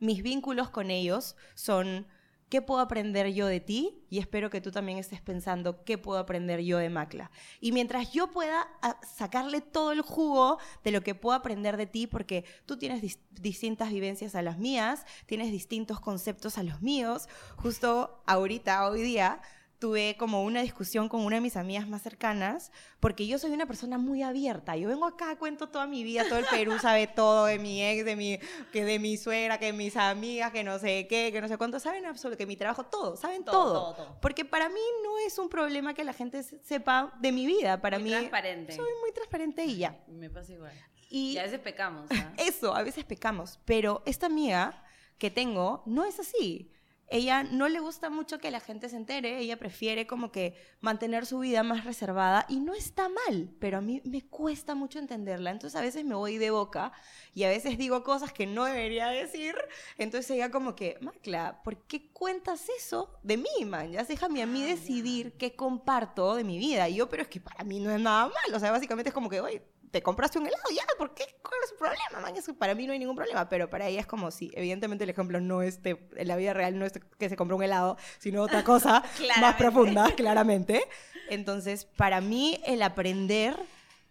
mis 0.00 0.24
vínculos 0.24 0.70
con 0.70 0.90
ellos 0.90 1.36
son 1.54 2.08
¿Qué 2.50 2.60
puedo 2.60 2.80
aprender 2.80 3.32
yo 3.32 3.46
de 3.46 3.60
ti? 3.60 4.04
Y 4.10 4.18
espero 4.18 4.50
que 4.50 4.60
tú 4.60 4.72
también 4.72 4.98
estés 4.98 5.20
pensando, 5.20 5.84
¿qué 5.84 5.98
puedo 5.98 6.18
aprender 6.18 6.60
yo 6.60 6.78
de 6.78 6.90
Macla? 6.90 7.30
Y 7.60 7.70
mientras 7.70 8.12
yo 8.12 8.32
pueda 8.32 8.66
ah, 8.82 8.98
sacarle 9.06 9.60
todo 9.60 9.92
el 9.92 10.00
jugo 10.00 10.58
de 10.82 10.90
lo 10.90 11.00
que 11.02 11.14
puedo 11.14 11.36
aprender 11.36 11.76
de 11.76 11.86
ti, 11.86 12.08
porque 12.08 12.44
tú 12.66 12.76
tienes 12.76 13.18
distintas 13.30 13.90
vivencias 13.90 14.34
a 14.34 14.42
las 14.42 14.58
mías, 14.58 15.06
tienes 15.26 15.52
distintos 15.52 16.00
conceptos 16.00 16.58
a 16.58 16.64
los 16.64 16.82
míos, 16.82 17.28
justo 17.54 18.20
ahorita, 18.26 18.90
hoy 18.90 19.02
día, 19.02 19.40
tuve 19.80 20.14
como 20.18 20.44
una 20.44 20.60
discusión 20.60 21.08
con 21.08 21.22
una 21.22 21.36
de 21.36 21.40
mis 21.40 21.56
amigas 21.56 21.88
más 21.88 22.02
cercanas, 22.02 22.70
porque 23.00 23.26
yo 23.26 23.38
soy 23.38 23.50
una 23.52 23.64
persona 23.66 23.96
muy 23.96 24.22
abierta. 24.22 24.76
Yo 24.76 24.88
vengo 24.88 25.06
acá, 25.06 25.36
cuento 25.36 25.70
toda 25.70 25.86
mi 25.86 26.04
vida, 26.04 26.28
todo 26.28 26.38
el 26.38 26.44
Perú 26.44 26.78
sabe 26.78 27.06
todo 27.06 27.46
de 27.46 27.58
mi 27.58 27.82
ex, 27.82 28.04
de 28.04 28.14
mi, 28.14 28.38
que 28.72 28.84
de 28.84 28.98
mi 28.98 29.16
suegra, 29.16 29.58
que 29.58 29.66
de 29.66 29.72
mis 29.72 29.96
amigas, 29.96 30.52
que 30.52 30.62
no 30.62 30.78
sé 30.78 31.06
qué, 31.08 31.32
que 31.32 31.40
no 31.40 31.48
sé 31.48 31.56
cuánto, 31.56 31.80
saben 31.80 32.04
absolutamente, 32.04 32.44
que 32.44 32.46
mi 32.46 32.56
trabajo, 32.56 32.84
todo, 32.84 33.16
saben 33.16 33.42
todo, 33.42 34.18
Porque 34.20 34.44
para 34.44 34.68
mí 34.68 34.80
no 35.02 35.18
es 35.26 35.38
un 35.38 35.48
problema 35.48 35.94
que 35.94 36.04
la 36.04 36.12
gente 36.12 36.42
sepa 36.42 37.14
de 37.18 37.32
mi 37.32 37.46
vida, 37.46 37.80
para 37.80 37.98
muy 37.98 38.10
mí... 38.10 38.16
transparente. 38.16 38.74
Soy 38.74 38.92
muy 39.00 39.12
transparente 39.12 39.64
y 39.64 39.78
ya. 39.78 39.98
Me 40.08 40.28
pasa 40.28 40.52
igual. 40.52 40.72
Y, 41.08 41.38
a 41.38 41.42
veces 41.42 41.58
pecamos. 41.58 42.06
¿ah? 42.10 42.34
Eso, 42.36 42.76
a 42.76 42.82
veces 42.82 43.04
pecamos, 43.04 43.58
pero 43.64 44.02
esta 44.04 44.26
amiga 44.26 44.84
que 45.16 45.30
tengo 45.30 45.82
no 45.86 46.04
es 46.04 46.20
así 46.20 46.70
ella 47.10 47.42
no 47.42 47.68
le 47.68 47.80
gusta 47.80 48.08
mucho 48.08 48.38
que 48.38 48.50
la 48.50 48.60
gente 48.60 48.88
se 48.88 48.96
entere, 48.96 49.38
ella 49.38 49.58
prefiere 49.58 50.06
como 50.06 50.30
que 50.30 50.56
mantener 50.80 51.26
su 51.26 51.40
vida 51.40 51.62
más 51.64 51.84
reservada 51.84 52.46
y 52.48 52.60
no 52.60 52.72
está 52.72 53.08
mal, 53.08 53.50
pero 53.58 53.78
a 53.78 53.80
mí 53.80 54.00
me 54.04 54.22
cuesta 54.22 54.76
mucho 54.76 55.00
entenderla, 55.00 55.50
entonces 55.50 55.78
a 55.78 55.82
veces 55.82 56.04
me 56.04 56.14
voy 56.14 56.38
de 56.38 56.50
boca 56.50 56.92
y 57.34 57.42
a 57.42 57.48
veces 57.48 57.76
digo 57.76 58.04
cosas 58.04 58.32
que 58.32 58.46
no 58.46 58.64
debería 58.64 59.08
decir, 59.08 59.56
entonces 59.98 60.30
ella 60.30 60.50
como 60.50 60.76
que, 60.76 60.98
Macla, 61.00 61.62
¿por 61.64 61.84
qué 61.86 62.10
cuentas 62.12 62.68
eso 62.78 63.18
de 63.24 63.36
mí, 63.36 63.64
man? 63.66 63.90
Ya 63.90 64.04
déjame 64.04 64.42
a 64.42 64.46
mí 64.46 64.62
ah, 64.62 64.68
decidir 64.68 65.32
qué 65.36 65.56
comparto 65.56 66.36
de 66.36 66.44
mi 66.44 66.58
vida, 66.58 66.88
y 66.88 66.94
yo, 66.94 67.08
pero 67.08 67.22
es 67.22 67.28
que 67.28 67.40
para 67.40 67.64
mí 67.64 67.80
no 67.80 67.90
es 67.90 68.00
nada 68.00 68.26
mal, 68.26 68.54
o 68.54 68.60
sea, 68.60 68.70
básicamente 68.70 69.08
es 69.08 69.14
como 69.14 69.28
que, 69.28 69.40
oye, 69.40 69.62
te 69.90 70.02
compraste 70.02 70.38
un 70.38 70.46
helado, 70.46 70.62
ya, 70.74 70.82
¿por 70.96 71.14
qué? 71.14 71.24
¿Cuál 71.42 71.60
es 71.64 71.72
el 71.72 71.78
problema, 71.78 72.20
man? 72.20 72.36
Eso 72.36 72.54
para 72.54 72.74
mí 72.74 72.86
no 72.86 72.92
hay 72.92 72.98
ningún 72.98 73.16
problema, 73.16 73.48
pero 73.48 73.68
para 73.68 73.88
ella 73.88 74.00
es 74.00 74.06
como 74.06 74.30
si, 74.30 74.50
evidentemente 74.54 75.04
el 75.04 75.10
ejemplo 75.10 75.40
no 75.40 75.62
es, 75.62 75.80
en 75.84 76.28
la 76.28 76.36
vida 76.36 76.52
real 76.54 76.78
no 76.78 76.86
es 76.86 76.92
que 77.18 77.28
se 77.28 77.36
compró 77.36 77.56
un 77.56 77.62
helado, 77.62 77.96
sino 78.18 78.42
otra 78.42 78.64
cosa 78.64 79.02
más 79.40 79.56
profunda, 79.56 80.14
claramente. 80.14 80.84
Entonces, 81.28 81.84
para 81.84 82.20
mí 82.20 82.60
el 82.64 82.82
aprender 82.82 83.56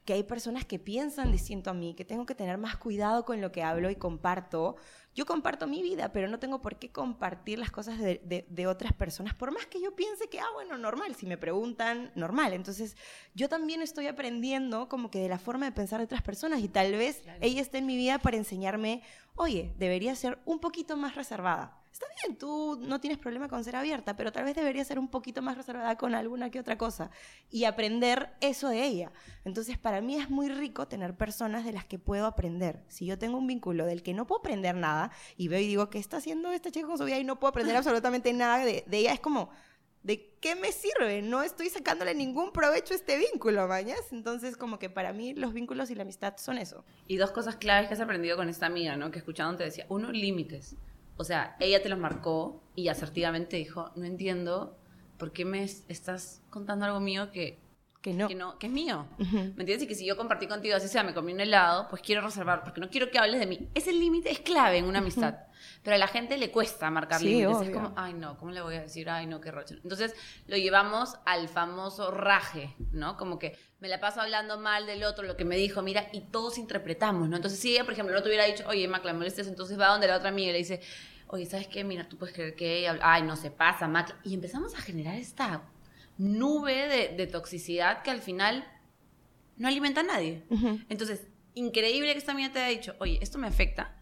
que 0.05 0.13
hay 0.13 0.23
personas 0.23 0.65
que 0.65 0.79
piensan 0.79 1.31
distinto 1.31 1.69
a 1.69 1.73
mí, 1.73 1.93
que 1.93 2.03
tengo 2.03 2.25
que 2.25 2.35
tener 2.35 2.57
más 2.57 2.77
cuidado 2.77 3.25
con 3.25 3.41
lo 3.41 3.51
que 3.51 3.61
hablo 3.63 3.89
y 3.89 3.95
comparto, 3.95 4.75
yo 5.19 5.25
comparto 5.25 5.67
mi 5.67 5.83
vida, 5.83 6.13
pero 6.13 6.29
no 6.29 6.39
tengo 6.39 6.61
por 6.61 6.77
qué 6.77 6.93
compartir 6.93 7.59
las 7.59 7.71
cosas 7.71 7.99
de, 7.99 8.67
otras 8.67 8.93
personas, 8.93 9.33
por 9.33 9.51
más 9.51 9.65
que 9.65 9.81
yo 9.81 9.93
piense 9.93 10.29
que, 10.29 10.39
ah, 10.39 10.47
bueno, 10.53 10.77
normal, 10.77 11.13
si 11.15 11.25
me 11.25 11.37
preguntan, 11.37 12.13
normal. 12.15 12.53
Entonces, 12.53 12.95
yo 13.33 13.49
también 13.49 13.81
estoy 13.81 14.07
aprendiendo 14.07 14.87
como 14.87 15.11
que 15.11 15.19
de 15.19 15.27
la 15.27 15.37
forma 15.37 15.65
de 15.65 15.73
pensar 15.73 15.99
de 15.99 16.05
otras 16.05 16.21
personas 16.21 16.61
y 16.61 16.69
tal 16.69 16.93
vez 16.93 17.21
ella 17.41 17.61
esté 17.61 17.79
en 17.79 17.85
mi 17.85 17.97
vida 17.97 18.19
para 18.19 18.37
enseñarme, 18.37 19.01
oye, 19.39 19.73
debería 19.77 20.15
ser 20.15 20.39
un 20.45 20.59
poquito 20.59 20.97
más 20.97 21.15
reservada 21.15 21.79
está 21.99 22.05
bien, 22.23 22.37
tú 22.37 22.79
no 22.81 23.01
tienes 23.01 23.17
problema 23.17 23.49
con 23.49 23.63
ser 23.63 23.75
abierta, 23.75 24.15
pero 24.15 24.31
tal 24.31 24.45
vez 24.45 24.55
debería 24.55 24.85
ser 24.85 24.99
un 24.99 25.09
poquito 25.09 25.41
más 25.41 25.57
reservada 25.57 25.97
con 25.97 26.15
alguna 26.15 26.49
que 26.49 26.59
otra 26.59 26.77
cosa 26.77 27.11
y 27.49 27.65
aprender 27.65 28.29
eso 28.39 28.69
de 28.69 28.85
ella. 28.85 29.11
Entonces, 29.43 29.77
para 29.77 29.99
mí 29.99 30.15
es 30.15 30.29
muy 30.29 30.47
rico 30.47 30.87
tener 30.87 31.17
personas 31.17 31.65
de 31.65 31.73
las 31.73 31.85
que 31.85 31.99
puedo 31.99 32.25
aprender. 32.25 32.83
Si 32.87 33.05
yo 33.05 33.17
tengo 33.17 33.37
un 33.37 33.47
vínculo 33.47 33.85
del 33.85 34.01
que 34.01 34.13
no 34.13 34.27
puedo 34.27 34.39
aprender 34.39 34.75
nada 34.75 35.11
y 35.35 35.49
veo 35.49 35.59
y 35.59 35.67
digo, 35.67 35.89
¿qué 35.89 35.99
está 35.99 36.17
haciendo 36.17 36.51
esta 36.51 36.71
chica 36.71 36.87
con 36.87 36.97
su 36.97 37.03
vida 37.03 37.19
y 37.19 37.25
no 37.25 37.37
puedo 37.37 37.49
aprender 37.49 37.75
absolutamente 37.75 38.31
nada 38.31 38.63
de, 38.63 38.85
ella? 38.91 39.11
Es 39.11 39.19
como, 39.19 39.49
¿de 40.03 40.35
qué 40.39 40.55
me 40.55 40.71
sirve? 40.71 41.21
No 41.21 41.43
estoy 41.43 41.69
sacándole 41.69 42.15
ningún 42.15 42.51
provecho 42.51 42.93
a 42.93 42.97
este 42.97 43.17
vínculo, 43.17 43.67
mañas. 43.67 43.99
Entonces, 44.11 44.57
como 44.57 44.79
que 44.79 44.89
para 44.89 45.13
mí 45.13 45.33
los 45.33 45.53
vínculos 45.53 45.89
y 45.91 45.95
la 45.95 46.03
amistad 46.03 46.35
son 46.37 46.57
eso. 46.57 46.85
Y 47.07 47.17
dos 47.17 47.31
cosas 47.31 47.55
claves 47.55 47.87
que 47.87 47.93
has 47.93 47.99
aprendido 47.99 48.37
con 48.37 48.49
esta 48.49 48.65
amiga, 48.65 48.95
¿no? 48.95 49.11
Que 49.11 49.19
escuchando 49.19 49.57
te 49.57 49.65
decía, 49.65 49.85
uno, 49.89 50.11
límites. 50.11 50.75
O 51.17 51.23
sea, 51.23 51.57
ella 51.59 51.81
te 51.83 51.89
los 51.89 51.99
marcó 51.99 52.63
y 52.75 52.87
asertivamente 52.87 53.57
dijo, 53.57 53.91
no 53.95 54.05
entiendo 54.05 54.77
por 55.17 55.33
qué 55.33 55.43
me 55.43 55.63
estás 55.63 56.41
contando 56.49 56.85
algo 56.85 57.01
mío 57.01 57.31
que, 57.31 57.59
que 58.01 58.13
no. 58.13 58.57
que, 58.57 58.67
es 58.67 58.71
mío. 58.71 59.07
¿Me 59.17 59.41
entiendes? 59.41 59.83
Y 59.83 59.87
que 59.87 59.95
si 59.95 60.05
yo 60.05 60.15
compartí 60.15 60.47
contigo, 60.47 60.75
así 60.75 60.87
sea, 60.87 61.03
me 61.03 61.13
comí 61.13 61.33
un 61.33 61.41
helado, 61.41 61.87
pues 61.89 62.01
quiero 62.01 62.21
reservar, 62.21 62.63
porque 62.63 62.79
no 62.79 62.89
quiero 62.89 63.11
que 63.11 63.19
hables 63.19 63.39
de 63.39 63.45
mí. 63.45 63.69
Ese 63.73 63.91
límite 63.91 64.31
es 64.31 64.39
clave 64.39 64.77
en 64.77 64.85
una 64.85 64.99
amistad. 64.99 65.35
Pero 65.83 65.95
a 65.95 65.99
la 65.99 66.07
gente 66.07 66.37
le 66.37 66.49
cuesta 66.49 66.89
marcar 66.89 67.21
límites. 67.21 67.67
Es 67.67 67.69
como, 67.71 67.93
ay, 67.97 68.13
no, 68.13 68.37
¿cómo 68.37 68.51
le 68.51 68.61
voy 68.61 68.75
a 68.75 68.81
decir? 68.81 69.09
Ay, 69.09 69.27
no, 69.27 69.41
qué 69.41 69.51
roche. 69.51 69.75
Entonces 69.83 70.15
lo 70.47 70.55
llevamos 70.55 71.15
al 71.25 71.49
famoso 71.49 72.11
raje, 72.11 72.73
¿no? 72.91 73.17
Como 73.17 73.37
que 73.37 73.57
me 73.79 73.89
la 73.89 73.99
paso 73.99 74.21
hablando 74.21 74.57
mal 74.57 74.85
del 74.85 75.03
otro, 75.03 75.25
lo 75.25 75.35
que 75.35 75.45
me 75.45 75.57
dijo, 75.57 75.81
mira, 75.81 76.07
y 76.13 76.21
todos 76.21 76.57
interpretamos, 76.57 77.27
¿no? 77.27 77.35
Entonces, 77.35 77.59
si 77.59 77.73
ella, 77.73 77.83
por 77.83 77.93
ejemplo, 77.93 78.15
no 78.15 78.21
te 78.21 78.29
hubiera 78.29 78.45
dicho, 78.45 78.63
oye, 78.67 78.87
Mac, 78.87 79.03
la 79.03 79.13
molestes, 79.13 79.47
entonces 79.47 79.79
va 79.79 79.87
donde 79.87 80.07
la 80.07 80.17
otra 80.17 80.29
amiga 80.29 80.49
y 80.49 80.53
le 80.53 80.57
dice, 80.59 80.81
oye, 81.27 81.45
¿sabes 81.45 81.67
qué? 81.67 81.83
Mira, 81.83 82.07
tú 82.07 82.17
puedes 82.17 82.33
creer 82.33 82.55
que 82.55 82.79
ella, 82.79 82.97
ay, 83.01 83.23
no 83.23 83.35
se 83.35 83.51
pasa, 83.51 83.87
Mac. 83.87 84.15
Y 84.23 84.33
empezamos 84.33 84.73
a 84.75 84.81
generar 84.81 85.15
esta 85.15 85.63
nube 86.19 87.15
de, 87.15 87.27
toxicidad 87.27 88.03
que 88.03 88.11
al 88.11 88.21
final 88.21 88.67
no 89.57 89.67
alimenta 89.67 90.01
a 90.01 90.03
nadie. 90.03 90.43
Entonces, 90.89 91.27
increíble 91.55 92.11
que 92.11 92.19
esta 92.19 92.33
amiga 92.33 92.51
te 92.51 92.59
haya 92.59 92.77
dicho, 92.77 92.95
oye, 92.99 93.17
esto 93.21 93.39
me 93.39 93.47
afecta, 93.47 93.95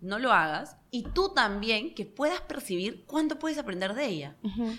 no 0.00 0.18
lo 0.18 0.32
hagas, 0.32 0.76
y 0.90 1.02
tú 1.02 1.34
también 1.34 1.94
que 1.94 2.06
puedas 2.06 2.40
percibir 2.40 3.04
cuánto 3.04 3.38
puedes 3.38 3.58
aprender 3.58 3.94
de 3.94 4.06
ella. 4.06 4.36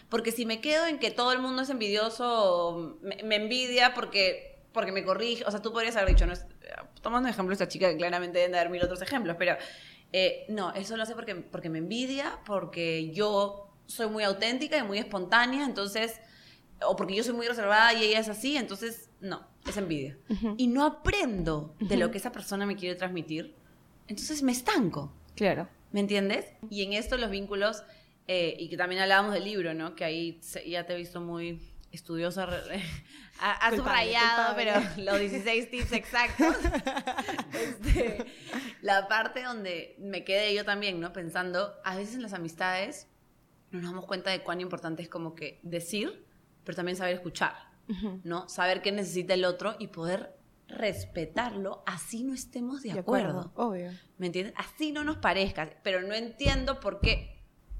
Porque 0.09 0.31
si 0.31 0.45
me 0.45 0.61
quedo 0.61 0.87
en 0.87 0.97
que 0.97 1.11
todo 1.11 1.33
el 1.33 1.39
mundo 1.39 1.61
es 1.61 1.69
envidioso, 1.69 2.97
me, 3.01 3.35
envidia 3.35 3.93
porque, 3.93 4.63
porque 4.71 4.91
me 4.91 5.03
corrige, 5.03 5.43
o 5.45 5.51
sea, 5.51 5.61
tú 5.61 5.71
podrías 5.71 5.95
haber 5.97 6.15
dicho, 6.15 6.25
no 6.25 6.33
tomando 7.01 7.29
ejemplo 7.29 7.53
esta 7.53 7.67
chica 7.67 7.89
que 7.89 7.97
claramente 7.97 8.39
deben 8.39 8.53
de 8.53 8.59
haber 8.59 8.71
mil 8.71 8.83
otros 8.83 9.01
ejemplos, 9.01 9.35
pero 9.37 9.55
eh, 10.13 10.45
no, 10.49 10.73
eso 10.73 10.95
lo 10.95 11.03
hace 11.03 11.15
porque, 11.15 11.35
porque 11.35 11.69
me 11.69 11.79
envidia, 11.79 12.39
porque 12.45 13.11
yo 13.11 13.73
soy 13.87 14.07
muy 14.07 14.23
auténtica 14.23 14.77
y 14.77 14.83
muy 14.83 14.99
espontánea, 14.99 15.65
entonces, 15.65 16.19
o 16.85 16.95
porque 16.95 17.15
yo 17.15 17.23
soy 17.23 17.33
muy 17.33 17.47
reservada 17.47 17.93
y 17.93 18.03
ella 18.03 18.19
es 18.19 18.29
así, 18.29 18.57
entonces, 18.57 19.09
no, 19.19 19.47
es 19.67 19.77
envidia. 19.77 20.17
Y 20.57 20.67
no 20.67 20.85
aprendo 20.85 21.75
de 21.79 21.97
lo 21.97 22.11
que 22.11 22.17
esa 22.17 22.31
persona 22.31 22.65
me 22.65 22.75
quiere 22.75 22.95
transmitir, 22.95 23.55
entonces 24.07 24.43
me 24.43 24.51
estanco. 24.51 25.13
Claro. 25.35 25.67
¿Me 25.91 25.99
entiendes? 25.99 26.45
Y 26.69 26.83
en 26.83 26.93
esto 26.93 27.17
los 27.17 27.29
vínculos, 27.29 27.83
eh, 28.27 28.55
y 28.59 28.69
que 28.69 28.77
también 28.77 29.01
hablábamos 29.01 29.33
del 29.33 29.45
libro, 29.45 29.73
¿no? 29.73 29.95
Que 29.95 30.03
ahí 30.03 30.39
ya 30.65 30.85
te 30.85 30.93
he 30.93 30.97
visto 30.97 31.21
muy 31.21 31.61
estudiosa, 31.91 32.47
ha, 33.39 33.75
subrayado, 33.75 34.55
pero 34.55 34.73
los 34.97 35.19
16 35.19 35.71
tips 35.71 35.91
exactos. 35.93 36.55
Este, 37.53 38.25
la 38.81 39.07
parte 39.07 39.41
donde 39.41 39.95
me 39.97 40.23
quedé 40.23 40.53
yo 40.53 40.63
también, 40.63 40.99
¿no? 40.99 41.11
Pensando, 41.11 41.73
a 41.83 41.95
veces 41.95 42.15
en 42.15 42.21
las 42.21 42.33
amistades 42.33 43.07
nos 43.71 43.83
damos 43.83 44.05
cuenta 44.05 44.29
de 44.29 44.41
cuán 44.43 44.61
importante 44.61 45.01
es 45.01 45.09
como 45.09 45.33
que 45.33 45.59
decir, 45.63 46.26
pero 46.67 46.75
también 46.75 46.97
saber 46.97 47.15
escuchar, 47.15 47.53
¿no? 48.25 48.49
Saber 48.49 48.81
qué 48.81 48.91
necesita 48.91 49.33
el 49.33 49.45
otro 49.45 49.77
y 49.79 49.87
poder 49.87 50.35
respetarlo, 50.67 51.81
así 51.85 52.25
no 52.25 52.33
estemos 52.33 52.83
de, 52.83 52.91
acuerdo. 52.91 53.53
Obvio. 53.55 53.89
¿Me 54.17 54.25
entiendes? 54.25 54.53
Así 54.57 54.91
no 54.91 55.05
nos 55.05 55.15
parezca, 55.15 55.69
pero 55.81 56.01
no 56.01 56.13
entiendo 56.13 56.81
por 56.81 56.99
qué 56.99 57.37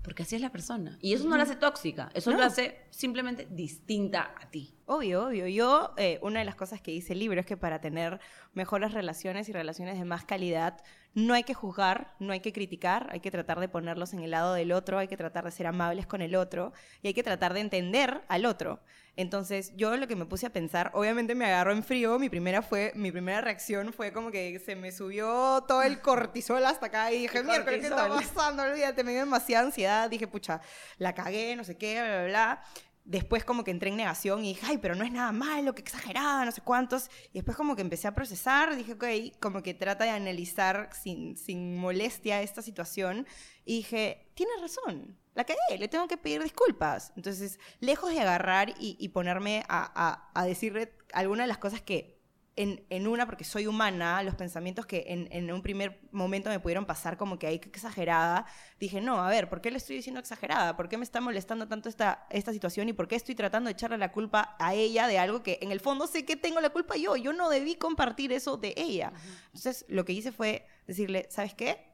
porque 0.07 0.23
así 0.23 0.37
es 0.37 0.41
la 0.41 0.53
persona. 0.53 0.97
Y 1.01 1.11
eso 1.11 1.27
no 1.27 1.35
la 1.35 1.43
hace 1.43 1.57
tóxica, 1.57 2.09
eso 2.13 2.31
lo 2.31 2.41
hace 2.41 2.79
simplemente 2.91 3.45
distinta 3.51 4.33
a 4.41 4.49
ti. 4.49 4.73
Obvio, 4.85 5.27
obvio. 5.27 5.47
Yo, 5.47 5.93
eh, 5.97 6.17
una 6.21 6.39
de 6.39 6.45
las 6.45 6.55
cosas 6.55 6.79
que 6.79 6.91
dice 6.91 7.11
el 7.11 7.19
libro 7.19 7.41
es 7.41 7.45
que 7.45 7.57
para 7.57 7.81
tener 7.81 8.21
mejores 8.53 8.93
relaciones 8.93 9.49
y 9.49 9.51
relaciones 9.51 9.99
de 9.99 10.05
más 10.05 10.23
calidad, 10.23 10.81
no 11.17 11.33
hay 11.33 11.43
que 11.43 11.55
juzgar, 11.55 12.13
no 12.19 12.31
hay 12.31 12.41
que 12.41 12.53
criticar, 12.53 13.07
hay 13.09 13.21
que 13.21 13.31
tratar 13.31 13.59
de 13.59 13.67
ponerlos 13.67 14.13
en 14.13 14.19
el 14.19 14.29
lado 14.29 14.53
del 14.53 14.71
otro, 14.71 14.99
hay 14.99 15.07
que 15.07 15.17
tratar 15.17 15.45
de 15.45 15.49
ser 15.49 15.65
amables 15.65 16.05
con 16.05 16.21
el 16.21 16.35
otro 16.35 16.73
y 17.01 17.07
hay 17.07 17.15
que 17.15 17.23
tratar 17.23 17.55
de 17.55 17.61
entender 17.61 18.21
al 18.27 18.45
otro. 18.45 18.79
Entonces, 19.15 19.73
yo 19.75 19.97
lo 19.97 20.07
que 20.07 20.15
me 20.15 20.27
puse 20.27 20.45
a 20.45 20.51
pensar, 20.51 20.91
obviamente 20.93 21.33
me 21.33 21.45
agarró 21.45 21.71
en 21.71 21.81
frío, 21.81 22.19
mi 22.19 22.29
primera 22.29 22.61
fue 22.61 22.91
mi 22.93 23.11
primera 23.11 23.41
reacción 23.41 23.91
fue 23.93 24.13
como 24.13 24.29
que 24.29 24.59
se 24.59 24.75
me 24.75 24.91
subió 24.91 25.63
todo 25.67 25.81
el 25.81 26.01
cortisol 26.01 26.63
hasta 26.63 26.85
acá 26.85 27.11
y 27.11 27.23
dije, 27.23 27.41
mira, 27.41 27.65
¿qué 27.65 27.77
está 27.77 28.09
pasando? 28.09 28.61
Olvídate, 28.61 29.03
me 29.03 29.13
dio 29.13 29.21
demasiada 29.21 29.65
ansiedad, 29.65 30.07
dije, 30.11 30.27
pucha, 30.27 30.61
la 30.99 31.15
cagué, 31.15 31.55
no 31.55 31.63
sé 31.63 31.79
qué, 31.79 31.95
bla, 31.99 32.17
bla, 32.17 32.27
bla 32.27 32.63
después 33.07 33.45
como 33.45 33.63
que 33.63 33.71
entré 33.71 33.89
en 33.89 33.95
negación 33.95 34.43
y 34.43 34.49
dije, 34.49 34.65
ay, 34.67 34.77
pero 34.77 34.93
no 34.93 35.03
es 35.03 35.11
nada 35.11 35.31
malo, 35.31 35.73
que 35.73 35.81
exagerada, 35.81 36.43
no 36.45 36.51
sé 36.51 36.61
cuántos. 36.61 37.09
Y 37.31 37.35
después 37.35 37.55
como 37.55 37.75
que 37.75 37.81
empecé 37.81 38.07
a 38.07 38.13
procesar, 38.13 38.75
dije, 38.75 38.93
ok, 38.93 39.39
como 39.39 39.63
que 39.63 39.73
trata 39.73 40.03
de 40.03 40.11
analizar 40.11 40.89
sin, 40.93 41.37
sin 41.37 41.77
molestia 41.77 42.41
esta 42.41 42.61
situación. 42.61 43.25
Y 43.65 43.77
dije, 43.77 44.29
tienes 44.35 44.61
razón, 44.61 45.17
la 45.33 45.45
cagué, 45.45 45.79
le 45.79 45.87
tengo 45.87 46.07
que 46.07 46.17
pedir 46.17 46.43
disculpas. 46.43 47.13
Entonces, 47.15 47.59
lejos 47.79 48.11
de 48.11 48.19
agarrar 48.19 48.73
y, 48.77 49.07
ponerme 49.09 49.63
a, 49.69 49.91
a, 49.95 50.31
a 50.39 50.45
decirle 50.45 50.93
algunas 51.13 51.45
de 51.45 51.47
las 51.47 51.59
cosas 51.59 51.81
que 51.81 52.16
en, 52.57 53.07
una, 53.07 53.27
porque 53.27 53.43
soy 53.43 53.67
humana, 53.67 54.23
los 54.23 54.33
pensamientos 54.33 54.87
que 54.87 55.05
en, 55.07 55.51
un 55.51 55.61
primer 55.61 56.01
momento 56.11 56.49
me 56.49 56.59
pudieron 56.59 56.85
pasar 56.85 57.15
como 57.15 57.37
que 57.37 57.45
hay 57.45 57.59
que 57.59 57.69
exagerada, 57.69 58.45
dije, 58.79 58.99
no, 58.99 59.23
a 59.23 59.29
ver, 59.29 59.47
¿por 59.47 59.61
qué 59.61 59.69
le 59.69 59.77
estoy 59.77 59.97
diciendo 59.97 60.19
exagerada? 60.19 60.75
¿Por 60.75 60.89
qué 60.89 60.97
me 60.97 61.03
está 61.03 61.21
molestando 61.21 61.67
tanto 61.67 61.87
esta, 61.87 62.25
esta 62.31 62.51
situación? 62.51 62.89
¿Y 62.89 62.93
por 62.93 63.07
qué 63.07 63.15
estoy 63.15 63.35
tratando 63.35 63.67
de 63.67 63.73
echarle 63.73 63.99
la 63.99 64.11
culpa 64.11 64.55
a 64.59 64.73
ella 64.73 65.07
de 65.07 65.19
algo 65.19 65.43
que 65.43 65.59
en 65.61 65.71
el 65.71 65.79
fondo 65.79 66.07
sé 66.07 66.25
que 66.25 66.35
tengo 66.35 66.59
la 66.59 66.71
culpa 66.71 66.95
yo? 66.97 67.15
Yo 67.15 67.31
no 67.31 67.49
debí 67.49 67.75
compartir 67.75 68.33
eso 68.33 68.57
de 68.57 68.73
ella. 68.75 69.13
Entonces, 69.47 69.85
lo 69.87 70.03
que 70.03 70.13
hice 70.13 70.31
fue 70.31 70.65
decirle, 70.87 71.27
¿sabes 71.29 71.53
qué? 71.53 71.93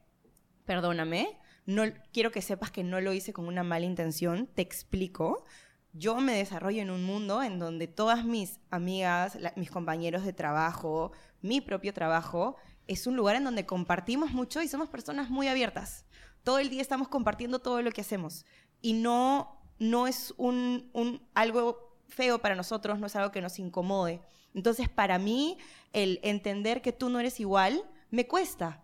Perdóname, 0.65 1.37
no, 1.65 1.83
quiero 2.13 2.31
que 2.31 2.41
sepas 2.41 2.71
que 2.71 2.83
no 2.83 3.01
lo 3.01 3.11
hice 3.11 3.33
con 3.33 3.47
una 3.47 3.63
mala 3.63 3.85
intención, 3.85 4.47
te 4.47 4.61
explico 4.61 5.45
yo 5.93 6.15
me 6.19 6.35
desarrollo 6.35 6.81
en 6.81 6.89
un 6.89 7.03
mundo 7.03 7.43
en 7.43 7.59
donde 7.59 7.87
todas 7.87 8.25
mis 8.25 8.59
amigas, 8.71 9.37
mis 9.55 9.69
compañeros 9.69 10.25
de 10.25 10.33
trabajo, 10.33 11.11
mi 11.41 11.61
propio 11.61 11.93
trabajo, 11.93 12.57
es 12.87 13.07
un 13.07 13.15
lugar 13.15 13.35
en 13.35 13.43
donde 13.43 13.65
compartimos 13.65 14.31
mucho 14.31 14.61
y 14.61 14.67
somos 14.67 14.89
personas 14.89 15.29
muy 15.29 15.47
abiertas. 15.47 16.05
Todo 16.43 16.59
el 16.59 16.69
día 16.69 16.81
estamos 16.81 17.07
compartiendo 17.07 17.59
todo 17.59 17.81
lo 17.81 17.91
que 17.91 18.01
hacemos 18.01 18.45
y 18.81 18.93
no, 18.93 19.61
no 19.79 20.07
es 20.07 20.33
un, 20.37 20.89
un 20.93 21.21
algo 21.33 21.97
feo 22.07 22.39
para 22.39 22.55
nosotros, 22.55 22.99
no 22.99 23.07
es 23.07 23.15
algo 23.15 23.31
que 23.31 23.41
nos 23.41 23.59
incomode. 23.59 24.21
Entonces, 24.53 24.89
para 24.89 25.19
mí, 25.19 25.57
el 25.93 26.19
entender 26.23 26.81
que 26.81 26.91
tú 26.91 27.09
no 27.09 27.19
eres 27.19 27.39
igual 27.39 27.83
me 28.09 28.27
cuesta. 28.27 28.82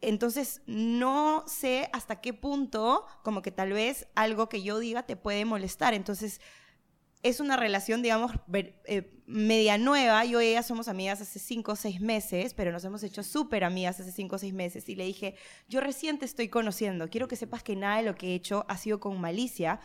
Entonces, 0.00 0.62
no 0.66 1.44
sé 1.46 1.88
hasta 1.92 2.20
qué 2.20 2.34
punto, 2.34 3.06
como 3.22 3.42
que 3.42 3.50
tal 3.50 3.72
vez 3.72 4.08
algo 4.14 4.48
que 4.48 4.62
yo 4.62 4.78
diga 4.78 5.04
te 5.04 5.16
puede 5.16 5.44
molestar. 5.44 5.94
Entonces, 5.94 6.40
es 7.22 7.40
una 7.40 7.56
relación, 7.56 8.02
digamos, 8.02 8.32
eh, 8.84 9.22
media 9.26 9.78
nueva. 9.78 10.24
Yo 10.24 10.40
y 10.40 10.48
ella 10.48 10.62
somos 10.62 10.86
amigas 10.88 11.20
hace 11.20 11.38
cinco 11.38 11.72
o 11.72 11.76
seis 11.76 12.00
meses, 12.00 12.54
pero 12.54 12.72
nos 12.72 12.84
hemos 12.84 13.02
hecho 13.02 13.22
súper 13.22 13.64
amigas 13.64 13.98
hace 13.98 14.12
cinco 14.12 14.36
o 14.36 14.38
seis 14.38 14.52
meses. 14.52 14.88
Y 14.88 14.94
le 14.94 15.04
dije, 15.04 15.34
yo 15.68 15.80
recién 15.80 16.18
te 16.18 16.24
estoy 16.24 16.48
conociendo. 16.48 17.08
Quiero 17.08 17.26
que 17.26 17.36
sepas 17.36 17.62
que 17.62 17.74
nada 17.74 17.96
de 17.96 18.04
lo 18.04 18.14
que 18.14 18.28
he 18.28 18.34
hecho 18.34 18.64
ha 18.68 18.76
sido 18.76 19.00
con 19.00 19.20
malicia. 19.20 19.80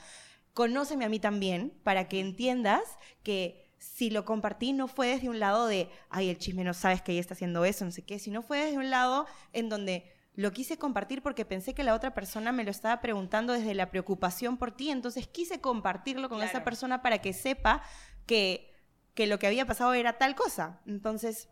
Conóceme 0.53 1.05
a 1.05 1.09
mí 1.09 1.19
también 1.19 1.73
para 1.83 2.07
que 2.07 2.19
entiendas 2.19 2.83
que 3.23 3.70
si 3.81 4.11
lo 4.11 4.25
compartí 4.25 4.73
no 4.73 4.87
fue 4.87 5.07
desde 5.07 5.27
un 5.27 5.39
lado 5.39 5.65
de, 5.65 5.89
ay, 6.11 6.29
el 6.29 6.37
chisme 6.37 6.63
no 6.63 6.75
sabes 6.75 7.01
que 7.01 7.13
ella 7.13 7.21
está 7.21 7.33
haciendo 7.33 7.65
eso, 7.65 7.83
no 7.83 7.89
sé 7.89 8.03
qué, 8.03 8.19
sino 8.19 8.43
fue 8.43 8.59
desde 8.59 8.77
un 8.77 8.91
lado 8.91 9.25
en 9.53 9.69
donde 9.69 10.05
lo 10.35 10.51
quise 10.51 10.77
compartir 10.77 11.23
porque 11.23 11.45
pensé 11.45 11.73
que 11.73 11.83
la 11.83 11.95
otra 11.95 12.13
persona 12.13 12.51
me 12.51 12.63
lo 12.63 12.69
estaba 12.69 13.01
preguntando 13.01 13.53
desde 13.53 13.73
la 13.73 13.89
preocupación 13.89 14.57
por 14.57 14.71
ti, 14.71 14.91
entonces 14.91 15.27
quise 15.27 15.61
compartirlo 15.61 16.29
con 16.29 16.43
esa 16.43 16.63
persona 16.63 17.01
para 17.01 17.23
que 17.23 17.33
sepa 17.33 17.81
que, 18.27 18.71
que 19.15 19.25
lo 19.25 19.39
que 19.39 19.47
había 19.47 19.65
pasado 19.65 19.95
era 19.95 20.19
tal 20.19 20.35
cosa. 20.35 20.79
Entonces, 20.85 21.49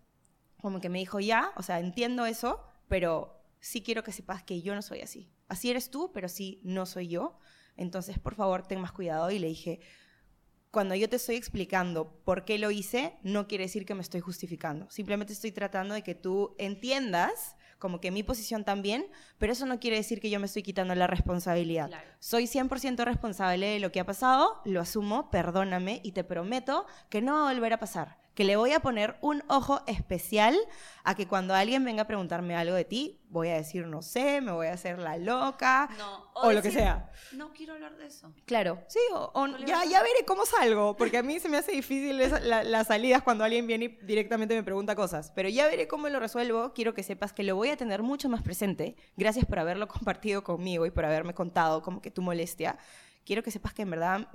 como 0.62 0.82
que 0.82 0.90
me 0.90 1.00
dijo, 1.00 1.20
ya, 1.20 1.52
o 1.56 1.64
sea, 1.64 1.80
entiendo 1.80 2.28
eso, 2.28 2.64
pero 2.88 3.44
sí 3.60 3.82
quiero 3.82 4.04
que 4.04 4.12
sepas 4.12 4.44
que 4.44 4.62
yo 4.62 4.76
no 4.76 4.84
soy 4.84 5.02
así. 5.02 5.32
Así 5.48 5.72
eres 5.72 5.90
tú, 5.90 6.12
pero 6.14 6.30
sí 6.30 6.62
no 6.64 6.86
soy 6.86 7.08
yo. 7.08 7.40
Entonces, 7.76 8.20
por 8.20 8.36
favor, 8.36 8.68
ten 8.68 8.80
más 8.80 8.92
cuidado. 8.92 9.32
Y 9.32 9.40
le 9.40 9.48
dije, 9.48 9.80
cuando 10.72 10.94
yo 10.96 11.10
te 11.10 11.16
estoy 11.16 11.36
explicando 11.36 12.12
por 12.24 12.46
qué 12.46 12.60
lo 12.60 12.70
hice, 12.72 13.18
no 13.24 13.48
quiere 13.48 13.64
decir 13.64 13.86
que 13.86 13.96
me 13.96 14.02
estoy 14.02 14.22
justificando. 14.22 14.90
Simplemente 14.90 15.34
estoy 15.34 15.52
tratando 15.52 15.96
de 15.96 16.04
que 16.04 16.16
tú 16.16 16.56
entiendas 16.60 17.56
como 17.80 18.02
que 18.02 18.12
mi 18.12 18.24
posición 18.24 18.66
también, 18.66 19.08
pero 19.38 19.54
eso 19.54 19.66
no 19.66 19.80
quiere 19.80 19.98
decir 19.98 20.20
que 20.20 20.30
yo 20.30 20.40
me 20.40 20.46
estoy 20.46 20.64
quitando 20.64 20.94
la 20.96 21.08
responsabilidad. 21.08 21.90
Soy 22.20 22.46
100% 22.46 23.04
responsable 23.06 23.68
de 23.68 23.80
lo 23.80 23.92
que 23.92 24.02
ha 24.02 24.06
pasado, 24.06 24.62
lo 24.66 24.82
asumo, 24.82 25.32
perdóname 25.32 26.02
y 26.04 26.12
te 26.12 26.24
prometo 26.24 26.86
que 27.10 27.22
no 27.22 27.34
va 27.34 27.50
a 27.50 27.54
volver 27.54 27.74
a 27.74 27.80
pasar 27.80 28.20
que 28.40 28.46
le 28.46 28.56
voy 28.56 28.72
a 28.72 28.80
poner 28.80 29.18
un 29.20 29.44
ojo 29.50 29.82
especial 29.86 30.58
a 31.04 31.14
que 31.14 31.28
cuando 31.28 31.54
alguien 31.54 31.84
venga 31.84 32.04
a 32.04 32.08
preguntarme 32.08 32.56
algo 32.56 32.74
de 32.74 32.86
ti, 32.86 33.20
voy 33.28 33.50
a 33.50 33.56
decir 33.56 33.86
no 33.86 34.02
sé, 34.02 34.40
me 34.40 34.54
voy 34.54 34.68
a 34.68 34.74
hacer 34.76 34.98
la 34.98 35.18
loca 35.18 35.90
o, 36.36 36.50
lo 36.54 36.62
que 36.62 36.72
sea. 36.72 37.12
No 37.34 37.52
quiero 37.52 37.74
hablar 37.74 37.98
de 37.98 38.08
eso. 38.08 38.34
Claro, 38.46 38.82
sí, 38.88 39.02
o, 39.14 39.46
ya, 39.66 39.84
ya 39.84 40.02
veré 40.02 40.24
cómo 40.26 40.46
salgo, 40.46 40.96
porque 40.96 41.18
a 41.18 41.22
mí 41.22 41.38
se 41.42 41.50
me 41.50 41.58
hace 41.58 41.74
difícil 41.74 42.18
las 42.18 42.88
salidas 42.88 43.24
cuando 43.24 43.44
alguien 43.44 43.68
viene 43.68 43.86
y 43.86 44.06
directamente 44.06 44.56
me 44.56 44.64
pregunta 44.64 44.96
cosas, 44.96 45.34
pero 45.36 45.50
ya 45.50 45.68
veré 45.68 45.90
cómo 45.90 46.08
lo 46.08 46.22
resuelvo. 46.22 46.72
Quiero 46.74 46.94
que 46.94 47.04
sepas 47.04 47.34
que 47.34 47.44
lo 47.44 47.58
voy 47.58 47.72
a 47.72 47.76
tener 47.76 48.04
mucho 48.04 48.30
más 48.30 48.42
presente. 48.42 48.96
Gracias 49.18 49.46
por 49.48 49.60
haberlo 49.60 49.90
compartido 49.90 50.46
conmigo 50.46 50.86
y 50.86 50.92
por 50.92 51.04
haberme 51.04 51.34
contado 51.34 51.82
como 51.82 52.02
que 52.02 52.10
tu 52.10 52.22
molestia 52.22 52.78
quiero 53.30 53.44
que 53.44 53.52
sepas 53.52 53.76
que 53.76 53.84
en 53.84 53.92
verdad 53.92 54.28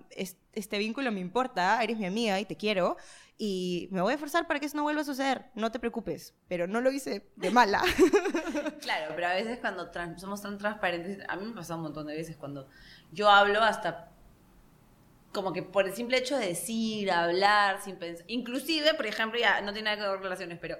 este 0.53 0.79
vínculo 0.79 1.11
me 1.11 1.19
importa, 1.19 1.83
eres 1.83 1.99
mi 1.99 2.07
amiga 2.07 2.39
y 2.39 2.45
te 2.45 2.55
quiero, 2.55 2.97
y 3.37 3.89
me 3.91 4.01
voy 4.01 4.13
a 4.13 4.15
esforzar 4.15 4.47
para 4.47 4.61
que 4.61 4.67
eso 4.67 4.77
no 4.77 4.85
vuelva 4.85 5.01
a 5.01 5.05
suceder, 5.05 5.47
no 5.55 5.73
te 5.73 5.81
preocupes, 5.81 6.35
pero 6.49 6.67
no 6.67 6.81
lo 6.81 6.93
hice 6.93 7.31
de 7.37 7.51
mala. 7.51 7.83
claro, 8.81 9.13
pero 9.15 9.27
a 9.27 9.35
veces 9.35 9.59
cuando 9.59 9.91
somos 10.19 10.41
tan 10.43 10.57
transparentes, 10.59 11.19
a 11.29 11.37
mí 11.37 11.47
me 11.47 11.53
pasa 11.53 11.75
un 11.75 11.83
montón 11.83 12.07
de 12.07 12.15
veces 12.15 12.37
cuando 12.37 12.69
yo 13.11 13.29
hablo 13.29 13.61
hasta 13.63 14.11
como 15.33 15.53
que 15.53 15.63
por 15.65 15.87
el 15.87 15.95
simple 15.95 16.19
hecho 16.19 16.39
de 16.39 16.47
decir, 16.47 17.11
hablar, 17.11 17.83
sin 17.83 17.97
pensar, 17.97 18.25
inclusive, 18.29 18.95
por 18.95 19.07
ejemplo, 19.07 19.39
ya 19.39 19.61
no 19.63 19.73
tiene 19.73 19.91
nada 19.91 19.97
que 19.97 20.03
ver 20.03 20.13
con 20.13 20.23
relaciones, 20.23 20.59
pero 20.61 20.79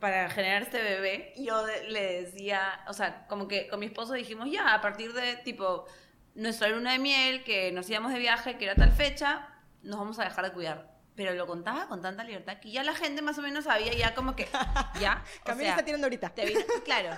para 0.00 0.28
generar 0.28 0.62
este 0.62 0.82
bebé, 0.82 1.32
yo 1.38 1.64
le 1.88 2.22
decía, 2.22 2.80
o 2.88 2.92
sea, 2.92 3.26
como 3.28 3.46
que 3.46 3.68
con 3.68 3.78
mi 3.78 3.86
esposo 3.86 4.14
dijimos, 4.14 4.50
ya, 4.50 4.74
a 4.74 4.80
partir 4.80 5.12
de 5.12 5.36
tipo 5.36 5.86
nuestra 6.34 6.68
luna 6.68 6.92
de 6.92 6.98
miel, 6.98 7.44
que 7.44 7.70
nos 7.70 7.88
íbamos 7.88 8.12
de 8.12 8.18
viaje, 8.18 8.58
que 8.58 8.64
era 8.64 8.74
tal 8.74 8.90
fecha, 8.90 9.48
nos 9.82 9.98
vamos 9.98 10.18
a 10.18 10.24
dejar 10.24 10.46
de 10.46 10.52
cuidar. 10.52 10.93
Pero 11.16 11.32
lo 11.34 11.46
contaba 11.46 11.86
con 11.86 12.02
tanta 12.02 12.24
libertad 12.24 12.58
que 12.58 12.72
ya 12.72 12.82
la 12.82 12.94
gente 12.94 13.22
más 13.22 13.38
o 13.38 13.42
menos 13.42 13.64
sabía 13.64 13.92
ya 13.94 14.14
como 14.14 14.34
que, 14.34 14.48
ya. 15.00 15.22
Camila 15.44 15.70
está 15.70 15.84
tirando 15.84 16.06
ahorita. 16.06 16.30
Te 16.30 16.52
claro, 16.84 17.16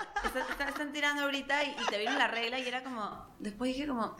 están 0.68 0.92
tirando 0.92 1.22
ahorita 1.22 1.64
y, 1.64 1.74
te 1.88 1.98
vino 1.98 2.12
la 2.12 2.28
regla 2.28 2.58
y 2.58 2.68
era 2.68 2.82
como, 2.82 3.26
después 3.38 3.72
dije 3.72 3.86
como, 3.86 4.16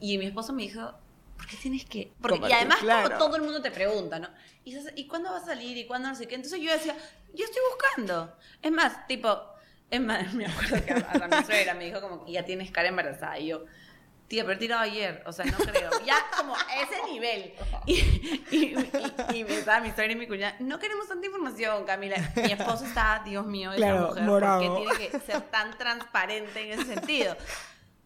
y 0.00 0.18
mi 0.18 0.26
esposo 0.26 0.52
me 0.52 0.62
dijo, 0.62 0.92
¿por 1.36 1.46
qué 1.46 1.56
tienes 1.56 1.84
que...? 1.84 2.12
Porque, 2.20 2.40
y 2.48 2.52
además 2.52 2.78
todo 3.18 3.36
el 3.36 3.42
mundo 3.42 3.62
te 3.62 3.70
pregunta, 3.70 4.18
¿no? 4.18 4.28
Y, 4.64 4.76
¿Y 4.96 5.06
cuándo 5.06 5.30
va 5.30 5.38
a 5.38 5.44
salir? 5.44 5.76
¿Y 5.76 5.86
cuándo 5.86 6.08
no 6.08 6.14
sé 6.14 6.26
qué? 6.26 6.34
Entonces 6.34 6.60
yo 6.60 6.72
decía, 6.72 6.96
yo 7.34 7.44
estoy 7.44 7.62
buscando. 7.70 8.36
Es 8.60 8.72
más, 8.72 9.06
tipo, 9.06 9.40
es 9.90 10.00
más, 10.00 10.32
me 10.34 10.46
acuerdo 10.46 10.84
que 10.84 10.92
a, 10.92 11.28
mi 11.28 11.44
suegra 11.44 11.74
me 11.74 11.84
dijo 11.86 12.00
como, 12.00 12.26
ya 12.26 12.44
tienes 12.44 12.70
cara 12.70 12.88
embarazada. 12.88 13.38
Y 13.38 13.48
yo, 13.48 13.64
Tía, 14.30 14.44
pero 14.44 14.54
he 14.54 14.58
tirado 14.58 14.82
ayer, 14.82 15.24
o 15.26 15.32
sea, 15.32 15.44
no 15.44 15.58
creo. 15.58 15.90
Ya 16.06 16.14
como 16.36 16.54
a 16.54 16.60
ese 16.80 17.02
nivel. 17.10 17.52
Y, 17.84 17.94
y, 18.52 18.74
y, 19.34 19.44
me 19.44 19.54
estaba 19.58 19.80
mi 19.80 19.88
historia 19.88 20.12
y 20.12 20.14
mi 20.14 20.28
cuñada, 20.28 20.54
no 20.60 20.78
queremos 20.78 21.08
tanta 21.08 21.26
información, 21.26 21.84
Camila. 21.84 22.16
Mi 22.36 22.52
esposo 22.52 22.84
está, 22.84 23.22
Dios 23.24 23.44
mío, 23.46 23.72
esa 23.72 23.92
mujer, 23.92 24.24
porque 24.24 24.70
tiene 24.76 25.10
que 25.10 25.18
ser 25.18 25.40
tan 25.50 25.76
transparente 25.76 26.60
en 26.60 26.78
ese 26.78 26.94
sentido. 26.94 27.36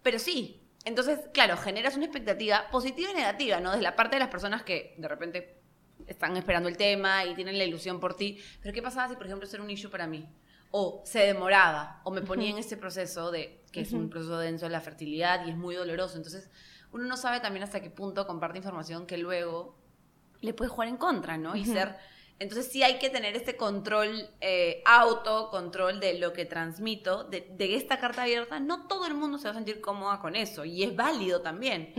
Pero 0.02 0.18
sí, 0.18 0.66
entonces, 0.86 1.20
claro, 1.34 1.58
generas 1.58 1.94
una 1.94 2.06
expectativa 2.06 2.70
positiva 2.70 3.10
y 3.10 3.14
negativa, 3.14 3.60
¿no? 3.60 3.72
Desde 3.72 3.82
la 3.82 3.94
parte 3.94 4.16
de 4.16 4.20
las 4.20 4.30
personas 4.30 4.62
que 4.62 4.94
de 4.96 5.08
repente 5.08 5.60
están 6.06 6.38
esperando 6.38 6.70
el 6.70 6.78
tema 6.78 7.26
y 7.26 7.34
tienen 7.34 7.58
la 7.58 7.64
ilusión 7.64 8.00
por 8.00 8.16
ti. 8.16 8.42
Pero 8.62 8.72
¿qué 8.72 8.80
pasaba 8.80 9.10
si, 9.10 9.16
por 9.16 9.26
ejemplo, 9.26 9.46
eso 9.46 9.56
era 9.56 9.62
un 9.62 9.70
issue 9.70 9.90
para 9.90 10.06
mí? 10.06 10.26
O 10.76 11.02
se 11.04 11.20
demoraba, 11.20 12.00
o 12.02 12.10
me 12.10 12.22
ponía 12.22 12.50
en 12.50 12.58
ese 12.58 12.76
proceso 12.76 13.30
de 13.30 13.62
que 13.70 13.82
es 13.82 13.92
un 13.92 14.10
proceso 14.10 14.38
denso 14.38 14.66
de 14.66 14.72
la 14.72 14.80
fertilidad 14.80 15.46
y 15.46 15.50
es 15.50 15.56
muy 15.56 15.76
doloroso. 15.76 16.16
Entonces, 16.16 16.50
uno 16.92 17.04
no 17.04 17.16
sabe 17.16 17.38
también 17.38 17.62
hasta 17.62 17.80
qué 17.80 17.90
punto 17.90 18.26
comparte 18.26 18.58
información 18.58 19.06
que 19.06 19.18
luego 19.18 19.76
le 20.40 20.52
puede 20.52 20.70
jugar 20.70 20.88
en 20.88 20.96
contra, 20.96 21.36
¿no? 21.36 21.56
Y 21.56 21.64
ser... 21.64 21.96
Entonces 22.40 22.70
sí 22.70 22.82
hay 22.82 22.98
que 22.98 23.10
tener 23.10 23.36
este 23.36 23.56
control 23.56 24.28
eh, 24.40 24.82
auto, 24.84 25.50
control 25.50 26.00
de 26.00 26.18
lo 26.18 26.32
que 26.32 26.44
transmito, 26.44 27.22
de, 27.24 27.54
esta 27.76 28.00
carta 28.00 28.22
abierta. 28.22 28.58
No 28.58 28.88
todo 28.88 29.06
el 29.06 29.14
mundo 29.14 29.38
se 29.38 29.44
va 29.44 29.52
a 29.52 29.54
sentir 29.54 29.80
cómoda 29.80 30.18
con 30.18 30.34
eso 30.34 30.64
y 30.64 30.82
es 30.82 30.96
válido 30.96 31.42
también. 31.42 31.92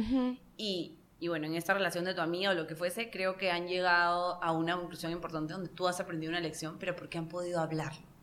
y, 0.57 0.99
y, 1.19 1.27
bueno, 1.29 1.47
en 1.47 1.55
esta 1.55 1.73
relación 1.73 2.03
de 2.03 2.13
tu 2.13 2.21
amiga 2.21 2.51
o 2.51 2.53
lo 2.53 2.67
que 2.67 2.75
fuese, 2.75 3.09
creo 3.09 3.37
que 3.37 3.49
han 3.49 3.67
llegado 3.67 4.43
a 4.43 4.51
una 4.51 4.75
conclusión 4.77 5.13
importante 5.13 5.53
donde 5.53 5.69
tú 5.69 5.87
has 5.87 6.01
aprendido 6.01 6.31
una 6.31 6.41
lección, 6.41 6.77
pero 6.79 6.95
porque 6.95 7.17
han 7.17 7.29
podido 7.29 7.61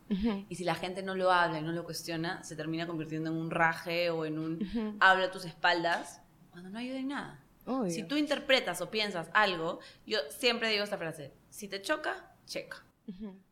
hablarlo. 0.09 0.45
Y 0.49 0.55
si 0.55 0.63
la 0.63 0.75
gente 0.75 1.03
no 1.03 1.15
lo 1.15 1.31
habla 1.31 1.59
y 1.59 1.61
no 1.61 1.71
lo 1.71 1.83
cuestiona, 1.83 2.43
se 2.43 2.55
termina 2.55 2.87
convirtiendo 2.87 3.29
en 3.29 3.37
un 3.37 3.51
raje 3.51 4.09
o 4.09 4.25
en 4.25 4.39
un 4.39 4.97
habla 4.99 5.25
a 5.25 5.31
tus 5.31 5.45
espaldas 5.45 6.21
cuando 6.51 6.69
no 6.69 6.79
ayuda 6.79 6.99
en 6.99 7.07
nada. 7.09 7.39
Si 7.89 8.03
tú 8.03 8.17
interpretas 8.17 8.81
o 8.81 8.91
piensas 8.91 9.29
algo, 9.33 9.79
yo 10.05 10.19
siempre 10.29 10.69
digo 10.69 10.83
esta 10.83 10.97
frase, 10.97 11.33
si 11.49 11.67
te 11.67 11.81
choca, 11.81 12.35
checa. 12.45 12.85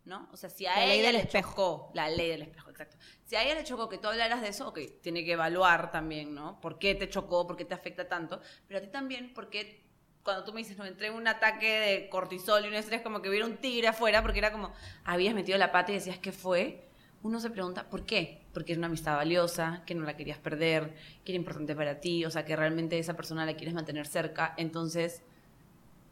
¿No? 0.06 0.30
O 0.32 0.38
sea, 0.38 0.50
si 0.50 0.66
a 0.66 0.86
ella 0.86 1.12
le 1.12 1.28
chocó, 1.28 1.92
la 1.94 2.10
ley 2.10 2.30
del 2.30 2.42
espejo, 2.44 2.70
exacto. 2.70 2.98
Si 3.26 3.36
a 3.36 3.44
ella 3.44 3.56
le 3.56 3.64
chocó 3.64 3.90
que 3.90 3.98
tú 3.98 4.08
hablaras 4.08 4.42
de 4.42 4.48
eso, 4.48 4.70
ok, 4.70 4.80
tiene 5.02 5.26
que 5.26 5.34
evaluar 5.34 5.92
también, 5.92 6.34
¿no? 6.34 6.60
¿Por 6.62 6.80
qué 6.80 6.96
te 6.96 7.10
chocó? 7.10 7.46
¿Por 7.46 7.58
qué 7.58 7.66
te 7.66 7.74
afecta 7.74 8.08
tanto? 8.08 8.42
Pero 8.68 8.80
a 8.80 8.82
ti 8.82 8.88
también, 8.88 9.34
¿por 9.34 9.50
qué 9.50 9.91
cuando 10.24 10.44
tú 10.44 10.54
me 10.54 10.60
dices, 10.60 10.78
no, 10.78 10.86
entré 10.86 11.08
en 11.08 11.14
un 11.14 11.28
ataque 11.28 11.80
de 11.80 12.10
cortisol 12.10 12.66
y 12.66 12.68
un 12.68 12.76
estrés, 12.76 13.02
como 13.02 13.22
que 13.22 13.30
hubiera 13.30 13.46
un 13.46 13.58
tigre 13.58 13.88
afuera, 13.88 14.22
porque 14.22 14.40
era 14.40 14.52
como, 14.52 14.72
habías 15.04 15.34
metido 15.34 15.58
la 15.58 15.72
pata 15.72 15.92
y 15.92 15.96
decías, 15.96 16.20
¿qué 16.20 16.32
fue? 16.32 16.88
Uno 17.24 17.40
se 17.40 17.50
pregunta, 17.50 17.90
¿por 17.90 18.06
qué? 18.06 18.46
Porque 18.54 18.72
es 18.72 18.78
una 18.78 18.88
amistad 18.88 19.16
valiosa, 19.16 19.84
que 19.86 19.96
no 19.96 20.06
la 20.06 20.18
querías 20.18 20.38
perder, 20.38 20.96
que 21.24 21.32
era 21.32 21.38
importante 21.38 21.76
para 21.76 22.00
ti, 22.00 22.26
o 22.26 22.32
sea, 22.32 22.46
que 22.46 22.56
realmente 22.56 22.98
esa 23.00 23.16
persona 23.16 23.46
la 23.46 23.56
quieres 23.56 23.74
mantener 23.74 24.08
cerca, 24.08 24.54
entonces 24.58 25.24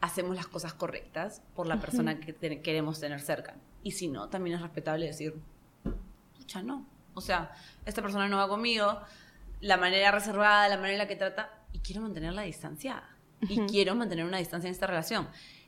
hacemos 0.01 0.35
las 0.35 0.47
cosas 0.47 0.73
correctas 0.73 1.41
por 1.55 1.67
la 1.67 1.79
persona 1.79 2.19
que 2.19 2.61
queremos 2.61 2.99
tener 2.99 3.19
cerca. 3.19 3.55
Y 3.83 3.91
si 3.91 4.07
no, 4.07 4.29
también 4.29 4.55
es 4.55 4.61
respetable 4.61 5.05
decir, 5.05 5.35
pucha, 6.37 6.63
no. 6.63 6.87
O 7.13 7.21
sea, 7.21 7.51
esta 7.85 8.01
persona 8.01 8.27
no 8.27 8.37
va 8.37 8.47
conmigo, 8.47 9.01
la 9.61 9.77
manera 9.77 10.11
reservada, 10.11 10.69
la 10.69 10.77
manera 10.77 10.93
en 10.93 10.99
la 10.99 11.07
que 11.07 11.15
trata, 11.15 11.51
y 11.73 11.79
quiero 11.79 12.01
mantenerla 12.01 12.43
distanciada 12.43 13.18
y 13.41 13.59
quiero 13.67 13.95
mantener 13.95 14.25
una 14.25 14.37
distancia 14.37 14.67
en 14.67 14.73
esta 14.73 14.87
relación. 14.87 15.27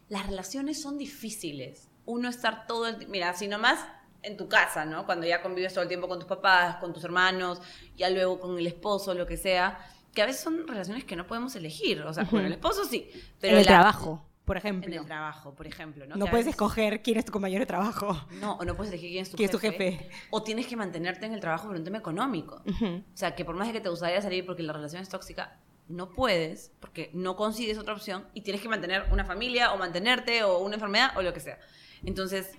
Las 0.10 0.26
relaciones 0.28 0.82
son 0.82 0.98
difíciles. 0.98 1.88
Uno 2.06 2.30
estar 2.30 2.66
todo 2.68 2.88
el 2.88 2.96
tiempo, 2.98 3.12
mira, 3.12 3.34
si 3.34 3.48
nomás 3.48 3.80
en 4.24 4.38
tu 4.38 4.48
casa, 4.50 4.86
¿no? 4.86 5.06
Cuando 5.06 5.26
ya 5.26 5.42
convives 5.42 5.74
todo 5.74 5.84
el 5.84 5.88
tiempo 5.88 6.08
con 6.08 6.20
tus 6.20 6.28
papás, 6.28 6.76
con 6.78 6.94
tus 6.94 7.04
hermanos, 7.04 7.62
ya 7.96 8.10
luego 8.10 8.40
con 8.40 8.58
el 8.58 8.68
esposo, 8.68 9.14
lo 9.14 9.26
que 9.26 9.38
sea, 9.38 9.80
que 10.14 10.22
a 10.22 10.26
veces 10.26 10.42
son 10.42 10.68
relaciones 10.68 11.06
que 11.06 11.16
no 11.16 11.26
podemos 11.28 11.56
elegir. 11.56 12.02
O 12.02 12.14
sea, 12.14 12.26
con 12.26 12.42
el 12.46 12.52
esposo 12.52 12.84
sí, 12.86 13.10
pero 13.40 13.54
en 13.54 13.60
el 13.60 13.66
la- 13.66 13.72
trabajo, 13.72 14.26
por 14.46 14.58
ejemplo. 14.58 14.92
En 14.92 15.00
el 15.00 15.06
trabajo, 15.06 15.56
por 15.56 15.66
ejemplo, 15.66 16.06
¿no? 16.06 16.16
no 16.18 16.26
puedes 16.26 16.46
veces- 16.46 16.56
escoger 16.56 17.02
quién 17.02 17.18
es 17.18 17.26
tu 17.26 17.32
compañero 17.32 17.62
de 17.62 17.66
trabajo. 17.68 18.28
No, 18.42 18.58
o 18.58 18.66
no 18.66 18.76
puedes 18.76 18.92
elegir 18.92 19.12
quién 19.12 19.22
es 19.24 19.30
tu 19.32 19.38
¿Quién 19.38 19.46
es 19.46 19.52
tu 19.52 19.60
jefe. 19.60 19.92
jefe? 19.94 20.10
O 20.32 20.44
tienes 20.44 20.68
que 20.68 20.76
mantenerte 20.76 21.26
en 21.26 21.34
el 21.34 21.40
trabajo 21.40 21.68
por 21.68 21.76
un 21.78 21.84
tema 21.84 22.00
económico. 22.00 22.62
Ujú. 22.68 22.86
O 22.86 23.18
sea, 23.18 23.34
que 23.34 23.46
por 23.46 23.56
más 23.56 23.68
de 23.68 23.74
que 23.74 23.82
te 23.82 23.90
gustaría 23.90 24.22
salir 24.22 24.46
porque 24.46 24.62
la 24.64 24.74
relación 24.74 25.02
es 25.02 25.10
tóxica, 25.10 25.58
no 25.92 26.10
puedes 26.10 26.72
porque 26.80 27.10
no 27.14 27.36
consigues 27.36 27.78
otra 27.78 27.94
opción 27.94 28.28
y 28.34 28.42
tienes 28.42 28.62
que 28.62 28.70
mantener 28.70 29.06
una 29.12 29.26
familia 29.26 29.74
o 29.74 29.78
mantenerte 29.78 30.44
o 30.44 30.60
una 30.60 30.76
enfermedad 30.76 31.12
o 31.18 31.22
lo 31.22 31.34
que 31.34 31.40
sea. 31.40 31.60
Entonces, 32.04 32.52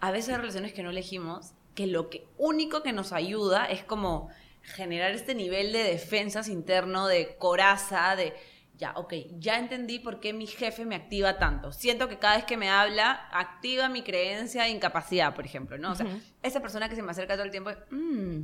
a 0.00 0.10
veces 0.10 0.30
hay 0.30 0.40
relaciones 0.40 0.72
que 0.72 0.82
no 0.82 0.90
elegimos 0.90 1.52
que 1.74 1.86
lo 1.86 2.10
que 2.10 2.26
único 2.38 2.82
que 2.82 2.92
nos 2.92 3.12
ayuda 3.12 3.66
es 3.66 3.84
como 3.84 4.30
generar 4.62 5.12
este 5.12 5.34
nivel 5.34 5.72
de 5.72 5.82
defensas 5.82 6.48
interno, 6.48 7.06
de 7.06 7.36
coraza, 7.36 8.16
de 8.16 8.34
ya, 8.76 8.92
ok, 8.96 9.12
ya 9.38 9.58
entendí 9.58 9.98
por 9.98 10.20
qué 10.20 10.32
mi 10.32 10.46
jefe 10.46 10.86
me 10.86 10.94
activa 10.94 11.38
tanto. 11.38 11.70
Siento 11.70 12.08
que 12.08 12.18
cada 12.18 12.36
vez 12.36 12.46
que 12.46 12.56
me 12.56 12.70
habla, 12.70 13.28
activa 13.30 13.90
mi 13.90 14.02
creencia 14.02 14.62
de 14.62 14.70
incapacidad, 14.70 15.34
por 15.34 15.44
ejemplo, 15.44 15.76
¿no? 15.76 15.92
O 15.92 15.94
sea, 15.94 16.06
esa 16.42 16.60
persona 16.60 16.88
que 16.88 16.96
se 16.96 17.02
me 17.02 17.10
acerca 17.10 17.34
todo 17.34 17.44
el 17.44 17.50
tiempo, 17.50 17.70
mmm, 17.90 18.40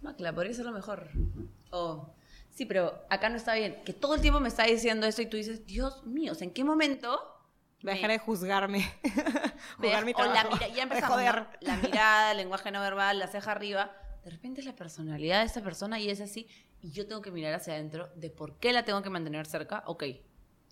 Macla, 0.00 0.32
podría 0.32 0.54
ser 0.54 0.64
lo 0.64 0.72
mejor. 0.72 1.10
O, 1.70 2.08
sí, 2.52 2.64
pero 2.66 3.04
acá 3.10 3.28
no 3.28 3.36
está 3.36 3.54
bien. 3.54 3.82
Que 3.84 3.92
todo 3.92 4.14
el 4.14 4.20
tiempo 4.20 4.38
me 4.40 4.48
está 4.48 4.64
diciendo 4.64 5.06
esto 5.06 5.22
y 5.22 5.26
tú 5.26 5.36
dices, 5.36 5.66
Dios 5.66 6.04
mío, 6.04 6.32
¿en 6.40 6.52
qué 6.52 6.64
momento? 6.64 7.28
Voy 7.82 7.90
a 7.90 7.94
dejar 7.94 8.10
de 8.12 8.18
juzgarme. 8.18 8.78
me- 9.78 9.88
Jugar 9.88 10.04
mi 10.04 10.12
o 10.14 10.24
la 10.24 10.32
trabajo. 10.42 10.58
ya 10.74 10.82
empezamos, 10.84 11.16
joder. 11.16 11.46
La 11.60 11.76
mirada, 11.78 12.30
el 12.30 12.36
lenguaje 12.38 12.70
no 12.70 12.80
verbal, 12.80 13.18
la 13.18 13.26
ceja 13.26 13.50
arriba. 13.50 13.90
De 14.24 14.30
repente 14.30 14.60
es 14.60 14.66
la 14.66 14.76
personalidad 14.76 15.40
de 15.40 15.46
esta 15.46 15.62
persona 15.62 15.98
y 15.98 16.08
es 16.08 16.20
así. 16.20 16.46
Y 16.80 16.92
yo 16.92 17.06
tengo 17.08 17.22
que 17.22 17.30
mirar 17.32 17.54
hacia 17.54 17.74
adentro 17.74 18.08
de 18.14 18.30
por 18.30 18.58
qué 18.60 18.72
la 18.72 18.84
tengo 18.84 19.02
que 19.02 19.10
mantener 19.10 19.46
cerca. 19.46 19.82
Ok, 19.86 20.04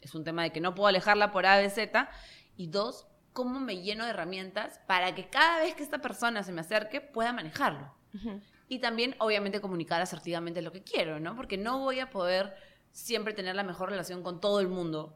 es 0.00 0.14
un 0.14 0.22
tema 0.24 0.42
de 0.44 0.52
que 0.52 0.60
no 0.60 0.74
puedo 0.74 0.86
alejarla 0.86 1.32
por 1.32 1.46
A, 1.46 1.56
B, 1.56 1.68
Z. 1.68 2.08
Y 2.56 2.68
dos, 2.68 3.08
cómo 3.32 3.58
me 3.58 3.80
lleno 3.82 4.04
de 4.04 4.10
herramientas 4.10 4.80
para 4.86 5.14
que 5.14 5.28
cada 5.28 5.60
vez 5.60 5.74
que 5.74 5.82
esta 5.82 5.98
persona 5.98 6.42
se 6.44 6.52
me 6.52 6.60
acerque 6.60 7.00
pueda 7.00 7.32
manejarlo. 7.32 7.92
Ujú. 8.14 8.40
Y 8.70 8.78
también, 8.78 9.16
obviamente, 9.18 9.60
comunicar 9.60 10.00
asertivamente 10.00 10.62
lo 10.62 10.70
que 10.70 10.84
quiero, 10.84 11.18
¿no? 11.18 11.34
Porque 11.34 11.58
no 11.58 11.80
voy 11.80 11.98
a 11.98 12.08
poder 12.08 12.54
siempre 12.92 13.34
tener 13.34 13.56
la 13.56 13.64
mejor 13.64 13.90
relación 13.90 14.22
con 14.22 14.40
todo 14.40 14.60
el 14.60 14.68
mundo. 14.68 15.12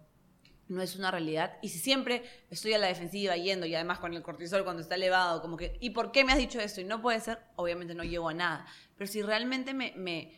No 0.66 0.82
es 0.82 0.96
una 0.96 1.12
realidad. 1.12 1.56
Y 1.62 1.68
si 1.68 1.78
siempre 1.78 2.24
estoy 2.50 2.72
a 2.72 2.78
la 2.78 2.88
defensiva 2.88 3.36
yendo 3.36 3.64
y 3.64 3.76
además 3.76 4.00
con 4.00 4.12
el 4.12 4.24
cortisol 4.24 4.64
cuando 4.64 4.82
está 4.82 4.96
elevado, 4.96 5.40
como 5.40 5.56
que, 5.56 5.78
¿y 5.80 5.90
por 5.90 6.10
qué 6.10 6.24
me 6.24 6.32
has 6.32 6.38
dicho 6.38 6.58
esto? 6.58 6.80
Y 6.80 6.84
no 6.84 7.00
puede 7.00 7.20
ser, 7.20 7.38
obviamente 7.54 7.94
no 7.94 8.02
llego 8.02 8.28
a 8.28 8.34
nada. 8.34 8.66
Pero 8.98 9.08
si 9.08 9.22
realmente 9.22 9.72
me, 9.72 9.92
me 9.94 10.34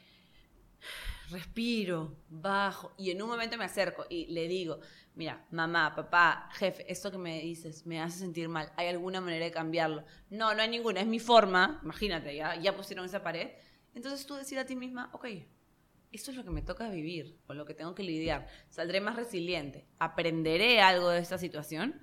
respiro, 1.30 2.16
bajo 2.28 2.92
y 2.96 3.10
en 3.10 3.22
un 3.22 3.28
momento 3.28 3.56
me 3.56 3.64
acerco 3.64 4.06
y 4.08 4.26
le 4.26 4.48
digo, 4.48 4.80
mira, 5.14 5.46
mamá, 5.50 5.94
papá, 5.94 6.48
jefe, 6.52 6.90
esto 6.90 7.10
que 7.10 7.18
me 7.18 7.40
dices 7.40 7.86
me 7.86 8.00
hace 8.00 8.18
sentir 8.18 8.48
mal, 8.48 8.72
¿hay 8.76 8.88
alguna 8.88 9.20
manera 9.20 9.44
de 9.44 9.50
cambiarlo? 9.50 10.04
No, 10.30 10.54
no 10.54 10.62
hay 10.62 10.68
ninguna, 10.68 11.00
es 11.00 11.06
mi 11.06 11.18
forma, 11.18 11.80
imagínate, 11.82 12.34
ya, 12.36 12.56
ya 12.60 12.76
pusieron 12.76 13.04
esa 13.04 13.22
pared. 13.22 13.50
Entonces 13.94 14.26
tú 14.26 14.34
decir 14.34 14.58
a 14.58 14.66
ti 14.66 14.76
misma, 14.76 15.10
ok, 15.12 15.26
esto 16.12 16.30
es 16.30 16.36
lo 16.36 16.44
que 16.44 16.50
me 16.50 16.62
toca 16.62 16.88
vivir, 16.90 17.38
con 17.46 17.56
lo 17.56 17.64
que 17.64 17.74
tengo 17.74 17.94
que 17.94 18.02
lidiar, 18.02 18.46
saldré 18.68 19.00
más 19.00 19.16
resiliente, 19.16 19.86
aprenderé 19.98 20.80
algo 20.80 21.10
de 21.10 21.20
esta 21.20 21.38
situación, 21.38 22.00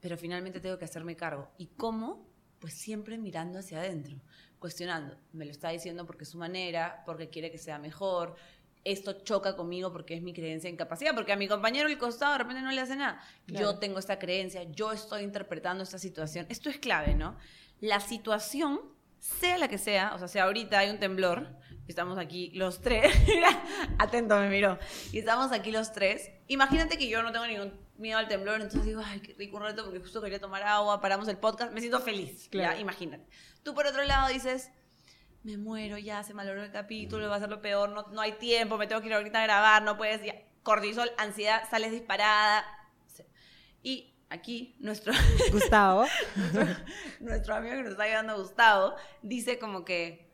pero 0.00 0.16
finalmente 0.16 0.60
tengo 0.60 0.78
que 0.78 0.84
hacerme 0.84 1.16
cargo. 1.16 1.50
¿Y 1.58 1.68
cómo? 1.68 2.28
Pues 2.58 2.74
siempre 2.74 3.18
mirando 3.18 3.58
hacia 3.58 3.78
adentro, 3.78 4.20
cuestionando. 4.58 5.16
Me 5.32 5.44
lo 5.44 5.50
está 5.50 5.70
diciendo 5.70 6.06
porque 6.06 6.24
es 6.24 6.30
su 6.30 6.38
manera, 6.38 7.02
porque 7.04 7.28
quiere 7.28 7.50
que 7.50 7.58
sea 7.58 7.78
mejor. 7.78 8.36
Esto 8.84 9.24
choca 9.24 9.56
conmigo 9.56 9.92
porque 9.92 10.14
es 10.14 10.22
mi 10.22 10.32
creencia 10.32 10.68
de 10.68 10.74
incapacidad, 10.74 11.14
porque 11.14 11.32
a 11.32 11.36
mi 11.36 11.48
compañero 11.48 11.88
del 11.88 11.98
costado 11.98 12.32
de 12.32 12.38
repente 12.38 12.62
no 12.62 12.70
le 12.70 12.80
hace 12.80 12.96
nada. 12.96 13.20
Claro. 13.46 13.72
Yo 13.72 13.78
tengo 13.78 13.98
esta 13.98 14.18
creencia, 14.18 14.62
yo 14.64 14.92
estoy 14.92 15.22
interpretando 15.22 15.82
esta 15.82 15.98
situación. 15.98 16.46
Esto 16.48 16.70
es 16.70 16.78
clave, 16.78 17.14
¿no? 17.14 17.36
La 17.80 18.00
situación, 18.00 18.80
sea 19.18 19.58
la 19.58 19.68
que 19.68 19.78
sea, 19.78 20.14
o 20.14 20.18
sea, 20.18 20.28
si 20.28 20.38
ahorita 20.38 20.78
hay 20.78 20.90
un 20.90 21.00
temblor, 21.00 21.48
estamos 21.88 22.18
aquí 22.18 22.50
los 22.52 22.80
tres, 22.80 23.12
atento 23.98 24.38
me 24.38 24.48
miró, 24.48 24.78
y 25.12 25.18
estamos 25.18 25.52
aquí 25.52 25.72
los 25.72 25.92
tres, 25.92 26.30
imagínate 26.48 26.96
que 26.98 27.08
yo 27.08 27.22
no 27.22 27.32
tengo 27.32 27.46
ningún 27.46 27.72
miedo 27.96 28.18
al 28.18 28.28
temblor, 28.28 28.56
entonces 28.60 28.84
digo, 28.84 29.02
ay, 29.04 29.20
qué 29.20 29.34
rico 29.34 29.56
un 29.56 29.62
rato 29.62 29.84
porque 29.84 30.00
justo 30.00 30.20
quería 30.20 30.40
tomar 30.40 30.62
agua, 30.62 31.00
paramos 31.00 31.28
el 31.28 31.38
podcast, 31.38 31.72
me 31.72 31.80
siento 31.80 32.00
feliz, 32.00 32.48
Claro. 32.50 32.74
¿ya? 32.74 32.80
Imagínate. 32.80 33.26
Tú 33.62 33.74
por 33.74 33.86
otro 33.86 34.04
lado 34.04 34.28
dices, 34.28 34.70
me 35.42 35.56
muero 35.56 35.96
ya, 35.98 36.22
se 36.22 36.34
malogró 36.34 36.62
el 36.62 36.72
capítulo, 36.72 37.28
va 37.28 37.36
a 37.36 37.40
ser 37.40 37.48
lo 37.48 37.60
peor, 37.62 37.88
no, 37.90 38.06
no 38.12 38.20
hay 38.20 38.32
tiempo, 38.32 38.76
me 38.78 38.86
tengo 38.86 39.00
que 39.00 39.08
ir 39.08 39.14
ahorita 39.14 39.40
a 39.40 39.42
grabar, 39.44 39.82
no 39.82 39.96
puedes, 39.96 40.22
ya. 40.24 40.34
cortisol, 40.62 41.10
ansiedad, 41.18 41.62
sales 41.70 41.92
disparada. 41.92 42.64
Y 43.82 44.14
aquí 44.28 44.76
nuestro, 44.80 45.12
Gustavo. 45.52 46.04
nuestro 47.20 47.54
amigo 47.54 47.76
que 47.76 47.82
nos 47.82 47.92
está 47.92 48.02
ayudando, 48.04 48.36
Gustavo, 48.38 48.94
dice 49.22 49.58
como 49.58 49.84
que, 49.84 50.32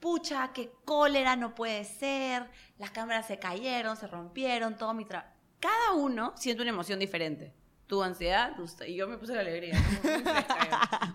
pucha, 0.00 0.52
qué 0.52 0.70
cólera, 0.84 1.36
no 1.36 1.54
puede 1.54 1.84
ser, 1.84 2.48
las 2.78 2.90
cámaras 2.90 3.26
se 3.26 3.38
cayeron, 3.38 3.96
se 3.96 4.06
rompieron, 4.06 4.76
todo 4.76 4.92
mi 4.94 5.04
trabajo. 5.04 5.31
Cada 5.62 5.92
uno 5.94 6.34
siente 6.36 6.60
una 6.62 6.72
emoción 6.72 6.98
diferente. 6.98 7.54
Tu 7.86 8.02
ansiedad, 8.02 8.54
tu- 8.56 8.66
y 8.84 8.94
yo 8.96 9.06
me 9.06 9.16
puse 9.18 9.34
la 9.34 9.40
alegría. 9.42 9.74
¿no? 9.78 10.10
Muy 10.10 10.22
fresca, 10.22 11.14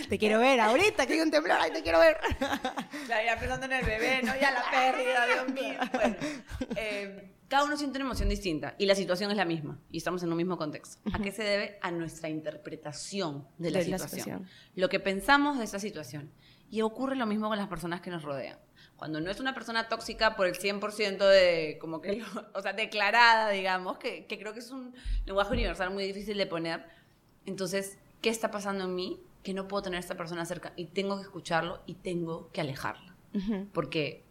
yo. 0.00 0.08
te 0.08 0.18
quiero 0.18 0.38
ver 0.38 0.60
ahorita 0.60 1.06
que 1.06 1.12
hay 1.14 1.20
un 1.20 1.30
temblor, 1.30 1.58
ay, 1.60 1.70
te 1.72 1.82
quiero 1.82 1.98
ver. 1.98 2.16
Claro, 3.06 3.26
ya 3.26 3.38
pensando 3.38 3.66
en 3.66 3.72
el 3.72 3.84
bebé, 3.84 4.20
¿no? 4.22 4.32
Ya 4.40 4.52
la 4.52 4.62
pérdida, 4.70 5.26
Dios 5.26 5.48
mío. 5.52 5.78
Bueno, 5.92 6.16
eh, 6.76 7.32
cada 7.48 7.64
uno 7.64 7.76
siente 7.76 7.98
una 7.98 8.06
emoción 8.06 8.28
distinta 8.28 8.74
y 8.78 8.86
la 8.86 8.94
situación 8.94 9.30
es 9.32 9.36
la 9.36 9.44
misma 9.44 9.78
y 9.90 9.98
estamos 9.98 10.22
en 10.22 10.30
un 10.30 10.36
mismo 10.38 10.56
contexto. 10.56 10.98
¿A 11.12 11.18
qué 11.18 11.32
se 11.32 11.42
debe? 11.42 11.78
A 11.82 11.90
nuestra 11.90 12.28
interpretación 12.28 13.46
de 13.58 13.70
la, 13.72 13.80
De 13.80 13.88
la 13.88 13.98
situación. 13.98 14.20
situación. 14.20 14.48
Lo 14.76 14.88
que 14.88 15.00
pensamos 15.00 15.58
de 15.58 15.64
esa 15.64 15.78
situación. 15.78 16.30
Y 16.72 16.80
ocurre 16.82 17.14
lo 17.14 17.26
mismo 17.26 17.48
con 17.48 17.58
las 17.58 17.68
personas 17.68 18.00
que 18.00 18.10
nos 18.10 18.22
rodean. 18.24 18.58
Cuando 18.96 19.20
no 19.20 19.30
es 19.30 19.38
una 19.40 19.52
persona 19.54 19.88
tóxica 19.88 20.34
por 20.36 20.46
el 20.46 20.54
100% 20.54 21.18
de, 21.18 21.76
como 21.80 22.00
que, 22.00 22.16
lo- 22.16 22.26
o 22.54 22.60
sea, 22.62 22.72
declarada, 22.72 23.50
digamos, 23.50 23.98
que, 23.98 24.26
que 24.26 24.38
creo 24.38 24.52
que 24.54 24.60
es 24.60 24.70
un 24.70 24.94
lenguaje 25.26 25.52
universal 25.52 25.90
muy 25.92 26.02
difícil 26.04 26.36
de 26.38 26.46
poner. 26.46 26.84
Entonces, 27.46 27.98
¿qué 28.20 28.30
está 28.30 28.50
pasando 28.50 28.84
en 28.84 28.94
mí? 28.94 29.20
Que 29.42 29.54
no 29.54 29.68
puedo 29.68 29.82
tener 29.82 29.98
a 29.98 30.00
esta 30.00 30.16
persona 30.16 30.44
cerca 30.46 30.72
y 30.76 30.86
tengo 30.86 31.16
que 31.16 31.22
escucharlo 31.22 31.82
y 31.86 31.94
tengo 31.96 32.50
que 32.52 32.60
alejarla. 32.62 33.14
Porque 33.72 34.24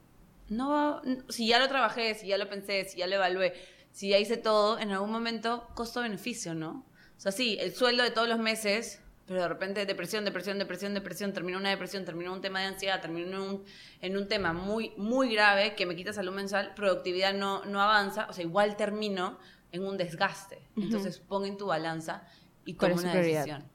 no 0.50 1.02
si 1.30 1.48
ya 1.48 1.60
lo 1.60 1.68
trabajé, 1.68 2.16
si 2.16 2.28
ya 2.28 2.38
lo 2.38 2.50
pensé, 2.50 2.86
si 2.86 2.98
ya 3.00 3.08
lo 3.08 3.16
evalué, 3.16 3.54
si 3.92 4.10
ya 4.10 4.18
hice 4.20 4.38
todo, 4.38 4.80
en 4.80 4.92
algún 4.92 5.12
momento 5.12 5.68
costo-beneficio, 5.76 6.54
¿no? 6.56 6.86
O 7.18 7.20
sea, 7.20 7.32
sí, 7.32 7.58
el 7.60 7.74
sueldo 7.76 8.04
de 8.04 8.12
todos 8.12 8.28
los 8.30 8.40
meses, 8.40 9.02
pero 9.32 9.44
de 9.44 9.48
repente 9.48 9.86
depresión, 9.86 10.26
depresión, 10.26 10.60
depresión, 10.60 10.94
depresión, 10.94 11.32
termino 11.32 11.58
una 11.58 11.70
depresión, 11.70 12.04
termino 12.04 12.34
un 12.34 12.42
tema 12.42 12.60
de 12.60 12.66
ansiedad, 12.66 13.00
termino 13.00 13.28
en 13.28 13.42
un, 13.42 13.64
en 14.02 14.18
un 14.18 14.28
tema 14.28 14.52
muy, 14.52 14.92
muy 14.98 15.34
grave 15.34 15.74
que 15.74 15.86
me 15.86 15.96
quita 15.96 16.12
salud 16.12 16.34
mensual, 16.34 16.74
productividad 16.76 17.34
no, 17.34 17.64
no 17.64 17.82
avanza, 17.82 18.28
o 18.30 18.34
sea, 18.34 18.44
igual 18.44 18.76
termino 18.76 19.40
en 19.72 19.86
un 19.86 19.96
desgaste. 19.96 20.68
Entonces, 20.76 21.20
pon 21.20 21.46
en 21.46 21.56
tu 21.56 21.68
balanza 21.68 22.28
y 22.66 22.74
¿Cuál 22.74 22.92
toma 22.92 23.04
una 23.04 23.16
decisión. 23.16 23.70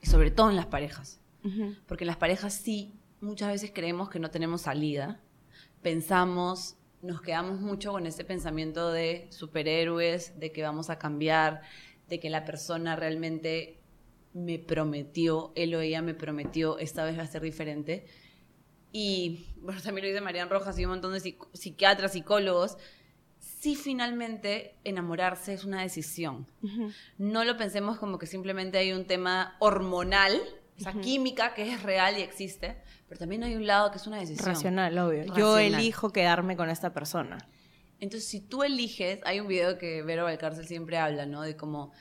Y 0.00 0.06
sobre 0.06 0.30
todo 0.30 0.50
en 0.50 0.56
las 0.56 0.66
parejas. 0.66 1.20
ujú. 1.42 1.74
Porque 1.88 2.04
en 2.04 2.08
las 2.08 2.16
parejas 2.16 2.54
sí, 2.54 2.94
muchas 3.20 3.48
veces 3.48 3.72
creemos 3.74 4.10
que 4.10 4.20
no 4.20 4.30
tenemos 4.30 4.62
salida. 4.62 5.20
Pensamos, 5.82 6.76
nos 7.02 7.20
quedamos 7.20 7.58
mucho 7.58 7.90
con 7.90 8.06
ese 8.06 8.24
pensamiento 8.24 8.92
de 8.92 9.26
superhéroes, 9.30 10.38
de 10.38 10.52
que 10.52 10.62
vamos 10.62 10.88
a 10.88 11.00
cambiar, 11.00 11.62
de 12.08 12.20
que 12.20 12.30
la 12.30 12.44
persona 12.44 12.94
realmente 12.94 13.80
me 14.34 14.58
prometió, 14.58 15.52
él 15.56 15.74
o 15.74 15.80
ella 15.80 16.02
me 16.02 16.12
prometió, 16.12 16.78
esta 16.78 17.04
vez 17.04 17.16
va 17.18 17.22
a 17.22 17.26
ser 17.26 17.40
diferente. 17.42 18.04
Y, 18.92 19.46
bueno, 19.60 19.80
también 19.80 20.04
lo 20.06 20.12
dice 20.12 20.20
Marian 20.20 20.50
Rojas 20.50 20.78
y 20.78 20.84
un 20.84 20.90
montón 20.90 21.12
de 21.14 21.20
psic- 21.20 21.48
psiquiatras, 21.52 22.12
psicólogos. 22.12 22.76
Sí, 23.38 23.76
finalmente, 23.76 24.76
enamorarse 24.84 25.54
es 25.54 25.64
una 25.64 25.80
decisión 25.82 26.46
no 27.18 27.44
lo 27.44 27.56
pensemos 27.56 27.98
como 27.98 28.18
que 28.18 28.26
simplemente 28.26 28.76
hay 28.78 28.92
un 28.92 29.06
tema 29.06 29.56
hormonal, 29.58 30.40
esa 30.78 30.92
química 30.92 31.54
que 31.54 31.72
es 31.72 31.82
real 31.82 32.18
y 32.18 32.22
existe, 32.22 32.76
pero 33.08 33.18
también 33.18 33.42
hay 33.44 33.54
un 33.54 33.66
lado 33.66 33.90
que 33.90 33.96
es 33.98 34.06
una 34.06 34.18
decisión. 34.18 34.46
Racional, 34.46 34.98
obvio. 34.98 35.24
Yo 35.24 35.54
Racional. 35.56 35.80
elijo 35.80 36.10
quedarme 36.10 36.56
con 36.56 36.68
esta 36.68 36.92
persona. 36.92 37.38
Entonces, 38.00 38.28
si 38.28 38.40
tú 38.40 38.64
eliges, 38.64 39.20
hay 39.24 39.40
un 39.40 39.46
video 39.48 39.78
que 39.78 40.02
Vero 40.02 40.24
Valcárcel 40.24 40.66
siempre 40.66 40.98
habla, 40.98 41.24
¿no? 41.26 41.42
De 41.42 41.56
como 41.56 41.92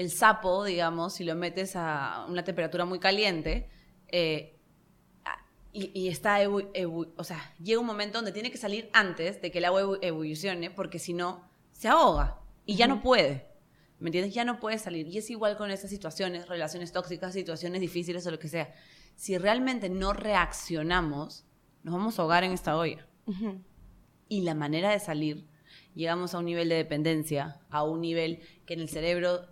el 0.00 0.10
sapo, 0.10 0.64
digamos, 0.64 1.14
si 1.14 1.24
lo 1.24 1.34
metes 1.34 1.76
a 1.76 2.24
una 2.28 2.42
temperatura 2.42 2.84
muy 2.86 2.98
caliente, 2.98 3.68
eh, 4.08 4.56
y, 5.72 5.90
y 5.94 6.08
está, 6.08 6.42
ebu- 6.42 6.70
ebu- 6.72 7.12
o 7.16 7.22
sea, 7.24 7.38
llega 7.62 7.78
un 7.80 7.86
momento 7.86 8.18
donde 8.18 8.32
tiene 8.32 8.50
que 8.50 8.58
salir 8.58 8.88
antes 8.92 9.40
de 9.40 9.50
que 9.50 9.58
el 9.58 9.64
agua 9.66 9.82
ebu- 9.82 9.98
evolucione, 10.02 10.70
porque 10.70 10.98
si 10.98 11.12
no, 11.12 11.48
se 11.72 11.88
ahoga 11.88 12.38
y 12.66 12.74
ya 12.76 12.86
no 12.88 13.02
puede. 13.02 13.46
¿Me 13.98 14.08
entiendes? 14.08 14.32
Ya 14.34 14.44
no 14.44 14.58
puede 14.58 14.78
salir. 14.78 15.06
Y 15.06 15.18
es 15.18 15.28
igual 15.30 15.56
con 15.58 15.70
esas 15.70 15.90
situaciones, 15.90 16.48
relaciones 16.48 16.90
tóxicas, 16.92 17.34
situaciones 17.34 17.80
difíciles 17.82 18.26
o 18.26 18.30
lo 18.30 18.38
que 18.38 18.48
sea. 18.48 18.74
Si 19.14 19.36
realmente 19.36 19.90
no 19.90 20.12
reaccionamos, 20.14 21.44
nos 21.82 21.94
vamos 21.94 22.18
a 22.18 22.22
ahogar 22.22 22.42
en 22.42 22.52
esta 22.52 22.76
olla. 22.76 23.06
Y 24.28 24.40
la 24.40 24.54
manera 24.54 24.90
de 24.90 24.98
salir, 25.00 25.46
llegamos 25.94 26.34
a 26.34 26.38
un 26.38 26.46
nivel 26.46 26.68
de 26.70 26.76
dependencia, 26.76 27.60
a 27.70 27.82
un 27.84 28.00
nivel 28.00 28.40
que 28.64 28.74
en 28.74 28.80
el 28.80 28.88
cerebro 28.88 29.46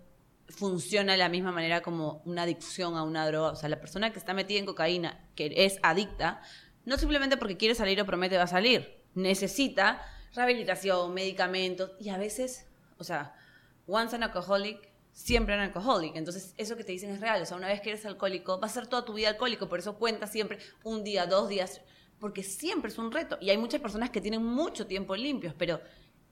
funciona 0.49 1.13
de 1.13 1.17
la 1.17 1.29
misma 1.29 1.51
manera 1.51 1.81
como 1.81 2.21
una 2.25 2.43
adicción 2.43 2.95
a 2.95 3.03
una 3.03 3.25
droga. 3.27 3.51
O 3.51 3.55
sea, 3.55 3.69
la 3.69 3.79
persona 3.79 4.11
que 4.11 4.19
está 4.19 4.33
metida 4.33 4.59
en 4.59 4.65
cocaína, 4.65 5.25
que 5.35 5.53
es 5.55 5.79
adicta, 5.83 6.41
no 6.85 6.97
simplemente 6.97 7.37
porque 7.37 7.57
quiere 7.57 7.75
salir 7.75 8.01
o 8.01 8.05
promete 8.05 8.37
va 8.37 8.43
a 8.43 8.47
salir, 8.47 9.03
necesita 9.13 10.01
rehabilitación, 10.33 11.13
medicamentos 11.13 11.91
y 11.99 12.09
a 12.09 12.17
veces, 12.17 12.65
o 12.97 13.03
sea, 13.03 13.35
once 13.87 14.15
an 14.15 14.23
alcoholic, 14.23 14.89
siempre 15.11 15.53
an 15.53 15.59
alcoholic. 15.59 16.15
Entonces, 16.15 16.53
eso 16.57 16.75
que 16.75 16.83
te 16.83 16.91
dicen 16.91 17.11
es 17.11 17.21
real. 17.21 17.41
O 17.41 17.45
sea, 17.45 17.57
una 17.57 17.67
vez 17.67 17.81
que 17.81 17.89
eres 17.89 18.05
alcohólico, 18.05 18.59
va 18.59 18.67
a 18.67 18.69
ser 18.69 18.87
toda 18.87 19.05
tu 19.05 19.13
vida 19.13 19.29
alcohólico. 19.29 19.67
Por 19.69 19.79
eso 19.79 19.97
cuenta 19.97 20.27
siempre 20.27 20.59
un 20.83 21.03
día, 21.03 21.25
dos 21.25 21.49
días, 21.49 21.81
porque 22.19 22.43
siempre 22.43 22.91
es 22.91 22.97
un 22.97 23.11
reto. 23.11 23.37
Y 23.41 23.49
hay 23.49 23.57
muchas 23.57 23.81
personas 23.81 24.09
que 24.09 24.21
tienen 24.21 24.43
mucho 24.43 24.87
tiempo 24.87 25.15
limpios, 25.15 25.53
pero 25.57 25.81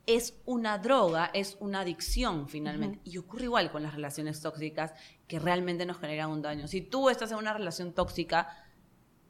es 0.07 0.33
una 0.45 0.77
droga, 0.79 1.29
es 1.33 1.57
una 1.59 1.81
adicción 1.81 2.47
finalmente. 2.47 2.99
Y 3.03 3.17
ocurre 3.17 3.43
igual 3.43 3.71
con 3.71 3.83
las 3.83 3.93
relaciones 3.93 4.41
tóxicas 4.41 4.93
que 5.27 5.37
realmente 5.37 5.85
nos 5.85 5.99
generan 5.99 6.31
un 6.31 6.41
daño. 6.41 6.67
Si 6.67 6.81
tú 6.81 7.09
estás 7.09 7.31
en 7.31 7.37
una 7.37 7.53
relación 7.53 7.91
tóxica, 7.93 8.47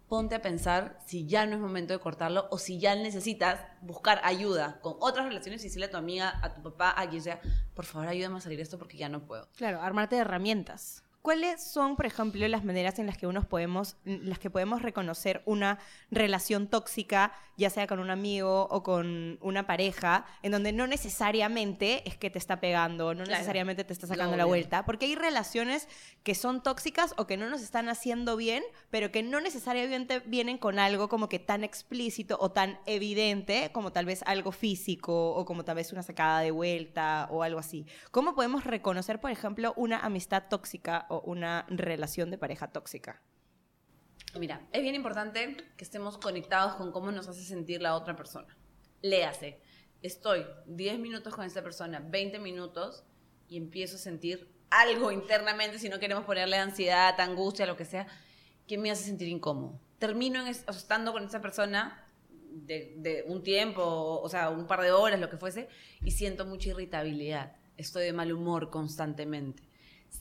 ponte 0.07 0.35
a 0.35 0.41
pensar 0.41 0.99
si 1.05 1.25
ya 1.25 1.45
no 1.47 1.55
es 1.55 1.59
momento 1.59 1.93
de 1.93 1.99
cortarlo 1.99 2.47
o 2.51 2.59
si 2.59 2.79
ya 2.79 2.95
necesitas 2.95 3.59
buscar 3.81 4.21
ayuda 4.23 4.79
con 4.81 4.95
otras 4.99 5.25
relaciones 5.25 5.61
y 5.61 5.65
decirle 5.65 5.87
a 5.87 5.91
tu 5.91 5.97
amiga, 5.97 6.39
a 6.41 6.53
tu 6.53 6.61
papá, 6.61 6.93
a 6.95 7.09
quien 7.09 7.23
sea, 7.23 7.41
por 7.73 7.85
favor 7.85 8.07
ayúdame 8.07 8.37
a 8.37 8.41
salir 8.41 8.57
de 8.57 8.63
esto 8.63 8.77
porque 8.77 8.97
ya 8.97 9.09
no 9.09 9.25
puedo. 9.25 9.49
Claro, 9.57 9.81
armarte 9.81 10.15
de 10.15 10.21
herramientas. 10.21 11.03
¿Cuáles 11.23 11.61
son, 11.61 11.97
por 11.97 12.05
ejemplo, 12.05 12.47
las 12.47 12.63
maneras 12.63 12.99
en 12.99 13.07
las 13.07 13.17
que 13.17 13.27
unos 13.27 13.45
podemos, 13.45 13.97
las 14.05 14.39
que 14.39 14.49
podemos 14.49 14.81
reconocer 14.81 15.41
una 15.45 15.79
relación 16.09 16.67
tóxica, 16.67 17.33
ya 17.57 17.69
sea 17.69 17.87
con 17.87 17.99
un 17.99 18.11
amigo 18.11 18.67
o 18.69 18.83
con 18.83 19.39
una 19.41 19.65
pareja, 19.65 20.25
en 20.43 20.51
donde 20.51 20.71
no 20.71 20.87
necesariamente 20.87 22.07
es 22.07 22.15
que 22.15 22.29
te 22.29 22.37
está 22.37 22.59
pegando, 22.59 23.13
no 23.13 23.25
necesariamente 23.25 23.83
te 23.83 23.93
está 23.93 24.07
sacando 24.07 24.37
la 24.37 24.45
vuelta? 24.45 24.85
Porque 24.85 25.07
hay 25.07 25.15
relaciones 25.15 25.87
que 26.23 26.35
son 26.35 26.61
tóxicas 26.61 27.15
o 27.17 27.25
que 27.25 27.35
no 27.35 27.49
nos 27.49 27.61
están 27.61 27.89
haciendo 27.89 28.37
bien, 28.37 28.63
pero 28.91 29.11
que 29.11 29.23
no 29.23 29.41
necesariamente 29.41 30.19
vienen 30.19 30.57
con 30.57 30.77
algo 30.77 31.09
como 31.09 31.29
que 31.29 31.39
tan 31.39 31.63
explícito 31.63 32.37
o 32.39 32.51
tan 32.51 32.79
evidente 32.85 33.71
como 33.73 33.91
tal 33.91 34.05
vez 34.05 34.23
algo 34.27 34.51
físico 34.51 35.31
o 35.31 35.45
como 35.45 35.65
tal 35.65 35.75
vez 35.77 35.91
una 35.91 36.03
sacada 36.03 36.41
de 36.41 36.51
vuelta 36.51 37.27
o 37.31 37.41
algo 37.41 37.59
así. 37.59 37.85
¿Cómo 38.11 38.35
podemos 38.35 38.63
reconocer, 38.63 39.19
por 39.19 39.31
ejemplo, 39.31 39.73
una 39.75 39.99
amistad 39.99 40.43
tóxica 40.49 41.07
o 41.09 41.21
una 41.21 41.65
relación 41.69 42.29
de 42.29 42.37
pareja 42.37 42.67
tóxica? 42.67 43.21
Mira, 44.39 44.67
es 44.71 44.81
bien 44.81 44.95
importante 44.95 45.57
que 45.75 45.83
estemos 45.83 46.17
conectados 46.17 46.75
con 46.75 46.91
cómo 46.91 47.11
nos 47.11 47.27
hace 47.27 47.43
sentir 47.43 47.81
la 47.81 47.95
otra 47.95 48.15
persona. 48.15 48.55
Léase, 49.01 49.59
estoy 50.01 50.45
10 50.67 50.99
minutos 50.99 51.33
con 51.33 51.45
esta 51.45 51.63
persona, 51.63 51.99
20 51.99 52.39
minutos, 52.39 53.03
y 53.47 53.57
empiezo 53.57 53.95
a 53.95 53.99
sentir 53.99 54.47
algo 54.69 55.11
internamente, 55.11 55.79
si 55.79 55.89
no 55.89 55.99
queremos 55.99 56.25
ponerle 56.25 56.57
ansiedad, 56.57 57.19
angustia, 57.19 57.65
lo 57.65 57.77
que 57.77 57.85
sea, 57.85 58.07
que 58.67 58.77
me 58.77 58.91
hace 58.91 59.05
sentir 59.05 59.27
incómodo. 59.29 59.79
Termino 59.97 60.45
estando 60.45 61.13
con 61.13 61.23
esa 61.23 61.41
persona 61.41 62.05
de, 62.31 62.93
de, 62.97 63.23
un 63.27 63.43
tiempo, 63.43 64.19
o 64.21 64.29
sea, 64.29 64.49
un 64.49 64.67
par 64.67 64.81
de 64.81 64.91
horas, 64.91 65.19
lo 65.19 65.29
que 65.29 65.37
fuese, 65.37 65.69
y 66.03 66.11
siento 66.11 66.45
mucha 66.45 66.69
irritabilidad. 66.69 67.55
Estoy 67.77 68.05
de 68.05 68.13
mal 68.13 68.31
humor 68.31 68.69
constantemente 68.69 69.66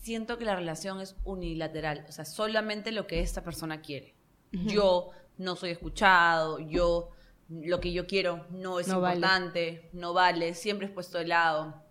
siento 0.00 0.38
que 0.38 0.44
la 0.44 0.56
relación 0.56 1.00
es 1.00 1.16
unilateral, 1.24 2.04
o 2.08 2.12
sea, 2.12 2.24
solamente 2.24 2.92
lo 2.92 3.06
que 3.06 3.20
esta 3.20 3.42
persona 3.42 3.80
quiere. 3.80 4.14
Yo 4.52 5.10
no 5.36 5.56
soy 5.56 5.70
escuchado, 5.70 6.58
yo 6.60 7.10
lo 7.48 7.80
que 7.80 7.92
yo 7.92 8.06
quiero 8.06 8.46
no 8.50 8.80
es 8.80 8.88
importante, 8.88 9.90
no 9.92 10.12
vale, 10.12 10.54
siempre 10.54 10.86
es 10.86 10.92
puesto 10.92 11.18
de 11.18 11.26
lado. 11.26 11.82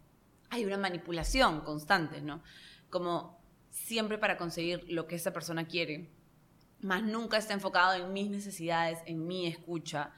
Hay 0.49 0.65
una 0.65 0.77
manipulación 0.77 1.61
constante, 1.61 2.21
¿no? 2.21 2.41
Como 2.89 3.39
siempre 3.69 4.17
para 4.17 4.37
conseguir 4.37 4.85
lo 4.89 5.05
que 5.05 5.15
esta 5.15 5.33
persona 5.33 5.67
quiere, 5.67 6.09
más 6.79 7.03
nunca 7.03 7.37
está 7.37 7.53
enfocado 7.53 7.93
en 7.93 8.13
mis 8.13 8.29
necesidades, 8.29 8.99
en 9.05 9.27
mi 9.27 9.47
escucha. 9.47 10.11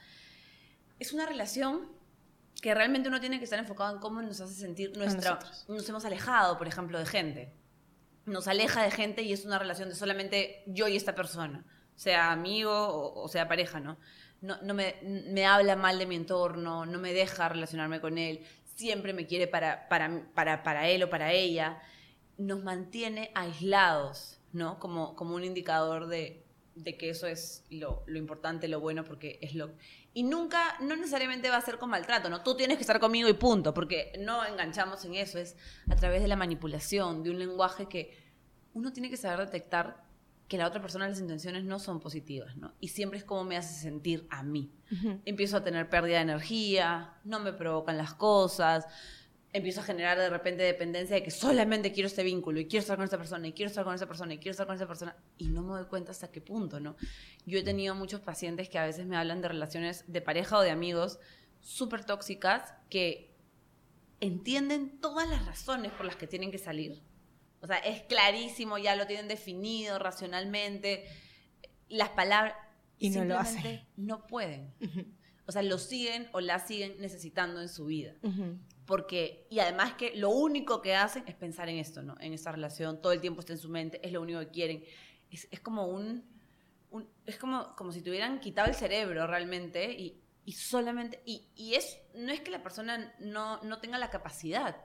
Es 1.00 1.12
una 1.12 1.26
relación 1.26 1.92
que 2.62 2.74
realmente 2.74 3.10
uno 3.10 3.20
tiene 3.20 3.40
que 3.40 3.44
estar 3.44 3.60
enfocado 3.60 3.94
en 3.94 4.00
cómo 4.00 4.22
nos 4.22 4.40
hace 4.42 4.54
sentir 4.54 4.96
nuestra... 4.98 5.40
Nos 5.68 5.90
hemos 5.90 6.06
alejado, 6.06 6.58
por 6.58 6.68
ejemplo, 6.68 6.98
de 6.98 7.06
gente 7.06 7.54
nos 8.28 8.48
aleja 8.48 8.84
de 8.84 8.92
gente 8.92 9.24
y 9.24 9.34
es 9.34 9.46
una 9.46 9.58
relación 9.58 9.90
de 9.90 9.96
solamente 9.96 10.62
yo 10.68 10.88
y 10.88 10.96
esta 10.96 11.16
persona, 11.16 11.66
sea 11.96 12.32
amigo 12.32 13.14
o, 13.16 13.28
sea 13.28 13.48
pareja, 13.48 13.80
¿no? 13.80 13.98
No, 14.42 14.62
no 14.62 14.76
me, 14.76 14.96
me, 15.02 15.48
habla 15.48 15.76
mal 15.76 15.98
de 15.98 16.06
mi 16.06 16.16
entorno, 16.16 16.86
no 16.86 17.00
me 17.00 17.14
deja 17.14 17.50
relacionarme 17.50 18.00
con 18.00 18.20
él, 18.20 18.46
siempre 18.76 19.14
me 19.14 19.26
quiere 19.26 19.48
para, 19.48 19.88
para, 19.90 20.28
para, 20.36 20.62
para 20.62 20.88
él 20.90 21.02
o 21.04 21.10
para 21.10 21.32
ella, 21.32 21.82
nos 22.38 22.64
mantiene 22.64 23.32
aislados, 23.34 24.40
¿no? 24.54 24.78
Como, 24.78 25.16
como 25.16 25.34
un 25.34 25.44
indicador 25.44 26.08
de, 26.08 26.44
de 26.76 26.98
que 26.98 27.10
eso 27.10 27.28
es 27.28 27.66
lo, 27.70 28.04
lo, 28.06 28.18
importante, 28.18 28.68
lo 28.68 28.80
bueno, 28.80 29.04
porque 29.04 29.40
es 29.42 29.56
lo... 29.56 29.72
Y 30.18 30.24
nunca, 30.24 30.80
no 30.80 30.96
necesariamente 30.96 31.48
va 31.52 31.58
a 31.58 31.62
ser 31.62 31.78
con 31.78 31.92
maltrato, 31.92 32.28
¿no? 32.28 32.42
Tú 32.42 32.58
tienes 32.58 32.78
que 32.78 32.82
estar 32.82 33.00
conmigo 33.00 33.30
y 33.30 33.34
punto, 33.34 33.72
porque 33.72 34.14
no 34.20 34.44
enganchamos 34.44 35.06
en 35.06 35.14
eso, 35.14 35.38
es 35.38 35.56
a 35.88 35.96
través 35.96 36.24
de 36.24 36.28
la 36.28 36.36
manipulación, 36.36 37.22
de 37.22 37.30
un 37.30 37.38
lenguaje 37.38 37.86
que 37.88 38.18
uno 38.74 38.92
tiene 38.92 39.12
que 39.12 39.18
saber 39.18 39.46
detectar 39.46 40.04
que 40.48 40.58
la 40.58 40.66
otra 40.66 40.82
persona 40.82 41.08
las 41.08 41.20
intenciones 41.20 41.66
no 41.66 41.78
son 41.78 42.00
positivas, 42.00 42.58
¿no? 42.58 42.74
Y 42.80 42.88
siempre 42.88 43.20
es 43.20 43.26
como 43.26 43.44
me 43.44 43.58
hace 43.58 43.80
sentir 43.80 44.26
a 44.32 44.42
mí. 44.42 44.72
Empiezo 45.24 45.58
a 45.58 45.64
tener 45.64 45.88
pérdida 45.88 46.16
de 46.16 46.24
energía, 46.24 47.14
no 47.24 47.40
me 47.40 47.54
provocan 47.54 47.96
las 47.96 48.16
cosas, 48.16 48.88
empiezo 49.58 49.82
a 49.82 49.84
generar 49.84 50.18
de 50.18 50.30
repente 50.30 50.64
dependencia 50.64 51.16
de 51.16 51.24
que 51.24 51.32
solamente 51.32 51.92
quiero 51.92 52.08
este 52.08 52.24
vínculo 52.24 52.60
y 52.60 52.68
quiero 52.68 52.82
estar 52.82 52.96
con 52.96 53.04
esta 53.04 53.18
persona 53.18 53.48
y 53.48 53.54
quiero 53.54 53.70
estar 53.70 53.84
con 53.84 53.94
esa 53.94 54.08
persona 54.08 54.34
y 54.34 54.38
quiero 54.38 54.52
estar 54.52 54.66
con 54.66 54.76
esa 54.76 54.88
persona 54.88 55.16
y 55.38 55.50
no 55.50 55.62
me 55.64 55.74
doy 55.74 55.86
cuenta 55.86 56.12
hasta 56.12 56.32
qué 56.32 56.42
punto, 56.42 56.80
¿no? 56.80 56.96
Yo 57.46 57.60
he 57.60 57.64
tenido 57.64 57.96
muchos 57.96 58.22
pacientes 58.22 58.70
que 58.70 58.80
a 58.80 58.86
veces 58.86 59.06
me 59.06 59.18
hablan 59.18 59.42
de 59.42 59.48
relaciones 59.50 60.06
de 60.08 60.22
pareja 60.22 60.58
o 60.58 60.62
de 60.62 60.72
amigos 60.72 61.20
súper 61.60 62.06
tóxicas 62.06 62.74
que 62.90 63.36
entienden 64.20 65.00
todas 65.00 65.30
las 65.30 65.46
razones 65.46 65.92
por 65.92 66.06
las 66.06 66.16
que 66.16 66.28
tienen 66.28 66.52
que 66.52 66.58
salir. 66.58 67.02
O 67.62 67.68
sea, 67.68 67.78
es 67.78 68.04
clarísimo, 68.04 68.78
ya 68.78 68.96
lo 68.96 69.08
tienen 69.08 69.28
definido 69.28 70.00
racionalmente. 70.00 71.06
Las 71.90 72.10
palabras... 72.10 72.56
Y 73.00 73.10
no 73.10 73.26
lo 73.26 73.38
hacen. 73.38 73.82
No 73.96 74.26
pueden. 74.26 74.74
O 75.46 75.52
sea, 75.52 75.62
lo 75.62 75.78
siguen 75.78 76.28
o 76.34 76.42
la 76.42 76.60
siguen 76.60 76.96
necesitando 77.00 77.62
en 77.62 77.70
su 77.70 77.86
vida 77.86 78.14
porque, 78.88 79.46
y 79.52 79.60
además 79.60 79.94
que 79.94 80.16
lo 80.16 80.30
único 80.30 80.82
que 80.82 80.96
hacen 80.96 81.24
es 81.28 81.36
pensar 81.36 81.70
en 81.70 81.78
esto, 81.78 82.02
¿no? 82.02 82.16
En 82.20 82.34
esta 82.34 82.54
relación, 82.54 83.02
todo 83.02 83.12
el 83.12 83.22
tiempo 83.22 83.42
está 83.42 83.54
en 83.54 83.60
su 83.60 83.70
mente, 83.70 84.00
es 84.02 84.14
lo 84.14 84.22
único 84.22 84.40
que 84.40 84.48
quieren. 84.48 84.84
Es, 85.30 85.48
es 85.52 85.60
como 85.60 85.88
un, 85.88 86.24
es 87.26 87.38
como, 87.38 87.76
como 87.76 87.92
si 87.92 88.02
tuvieran 88.02 88.40
quitado 88.40 88.70
el 88.70 88.76
cerebro 88.76 89.28
realmente 89.28 89.92
y, 89.92 90.24
y 90.46 90.54
solamente, 90.54 91.22
y, 91.26 91.46
y, 91.56 91.76
es, 91.76 92.00
no 92.16 92.32
es 92.32 92.40
que 92.40 92.50
la 92.50 92.64
persona 92.64 93.14
no, 93.20 93.62
no 93.62 93.80
tenga 93.80 93.98
la 93.98 94.10
capacidad, 94.10 94.78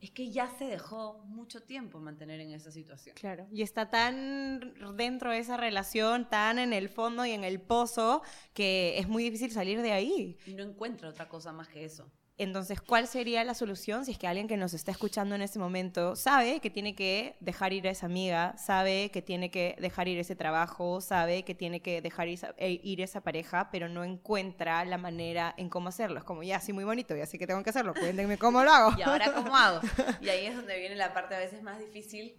es 0.00 0.12
que 0.12 0.30
ya 0.30 0.48
se 0.56 0.66
dejó 0.66 1.18
mucho 1.24 1.62
tiempo 1.64 1.98
mantener 1.98 2.40
en 2.40 2.52
esa 2.52 2.70
situación. 2.70 3.16
Claro, 3.16 3.48
y 3.50 3.62
está 3.62 3.90
tan 3.90 4.74
dentro 4.96 5.32
de 5.32 5.38
esa 5.38 5.56
relación, 5.56 6.30
tan 6.30 6.60
en 6.60 6.72
el 6.72 6.88
fondo 6.88 7.26
y 7.26 7.32
en 7.32 7.42
el 7.42 7.60
pozo, 7.60 8.22
que 8.54 8.96
es 8.98 9.08
muy 9.08 9.24
difícil 9.24 9.50
salir 9.50 9.82
de 9.82 9.90
ahí. 9.90 10.38
Y 10.46 10.54
no 10.54 10.62
encuentra 10.62 11.08
otra 11.08 11.28
cosa 11.28 11.52
más 11.52 11.68
que 11.68 11.84
eso. 11.84 12.10
Entonces, 12.40 12.80
¿cuál 12.80 13.06
sería 13.06 13.44
la 13.44 13.52
solución 13.52 14.06
si 14.06 14.12
es 14.12 14.18
que 14.18 14.26
alguien 14.26 14.48
que 14.48 14.56
nos 14.56 14.72
está 14.72 14.90
escuchando 14.92 15.34
en 15.34 15.42
este 15.42 15.58
momento 15.58 16.16
sabe 16.16 16.60
que 16.60 16.70
tiene 16.70 16.94
que 16.94 17.36
dejar 17.40 17.74
ir 17.74 17.86
a 17.86 17.90
esa 17.90 18.06
amiga, 18.06 18.56
sabe 18.56 19.10
que 19.10 19.20
tiene 19.20 19.50
que 19.50 19.76
dejar 19.78 20.08
ir 20.08 20.18
ese 20.18 20.36
trabajo, 20.36 21.02
sabe 21.02 21.42
que 21.42 21.54
tiene 21.54 21.80
que 21.80 22.00
dejar 22.00 22.28
ir, 22.28 22.40
eh, 22.56 22.80
esa 22.96 23.20
pareja, 23.20 23.68
pero 23.70 23.90
no 23.90 24.04
encuentra 24.04 24.82
la 24.86 24.96
manera 24.96 25.54
en 25.58 25.68
cómo 25.68 25.90
hacerlo? 25.90 26.16
Es 26.16 26.24
como, 26.24 26.42
ya, 26.42 26.60
sí, 26.60 26.72
muy 26.72 26.84
bonito, 26.84 27.14
ya 27.14 27.26
sé 27.26 27.38
que 27.38 27.46
tengo 27.46 27.62
que 27.62 27.68
hacerlo, 27.68 27.92
cuéntenme 27.92 28.38
cómo 28.38 28.64
lo 28.64 28.72
hago. 28.72 28.98
¿Y 28.98 29.02
ahora 29.02 29.34
cómo 29.34 29.54
hago? 29.54 29.82
Y 30.22 30.30
ahí 30.30 30.46
es 30.46 30.56
donde 30.56 30.78
viene 30.78 30.96
la 30.96 31.12
parte 31.12 31.34
a 31.34 31.38
veces 31.38 31.62
más 31.62 31.78
difícil 31.78 32.36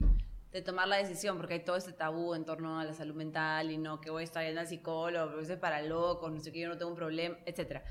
de 0.52 0.64
tomar 0.64 0.88
la 0.88 0.96
decisión, 0.96 1.38
porque 1.38 1.54
hay 1.54 1.64
todo 1.64 1.76
este 1.76 1.94
tabú 1.94 2.34
en 2.34 2.44
torno 2.44 2.80
a 2.80 2.86
la 2.86 2.96
salud 2.96 3.14
mental 3.14 3.70
y 3.70 3.78
no, 3.78 4.02
que 4.02 4.10
voy 4.10 4.22
a 4.22 4.24
estar 4.24 4.44
yendo 4.44 4.62
al 4.62 4.68
psicólogo, 4.68 5.28
pero 5.28 5.44
eso 5.44 5.54
es 5.54 5.60
para 5.60 5.80
locos, 5.84 6.32
no 6.32 6.40
sé 6.40 6.52
qué, 6.52 6.62
yo 6.62 6.70
no 6.70 6.78
tengo 6.80 6.90
un 6.90 6.98
problema, 6.98 7.38
etcétera. 7.46 7.84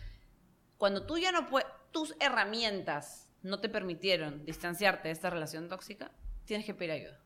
Cuando 0.77 1.07
tú 1.07 1.17
ya 1.17 1.31
no 1.31 1.47
puedes 1.47 1.69
tus 1.93 2.15
herramientas 2.21 3.31
no 3.43 3.61
te 3.61 3.69
permitieron 3.69 4.45
distanciarte 4.45 5.09
de 5.09 5.13
esta 5.13 5.31
relación 5.31 5.69
tóxica, 5.69 6.13
tienes 6.45 6.67
que 6.67 6.75
pedir 6.75 6.93
ayuda. 6.93 7.21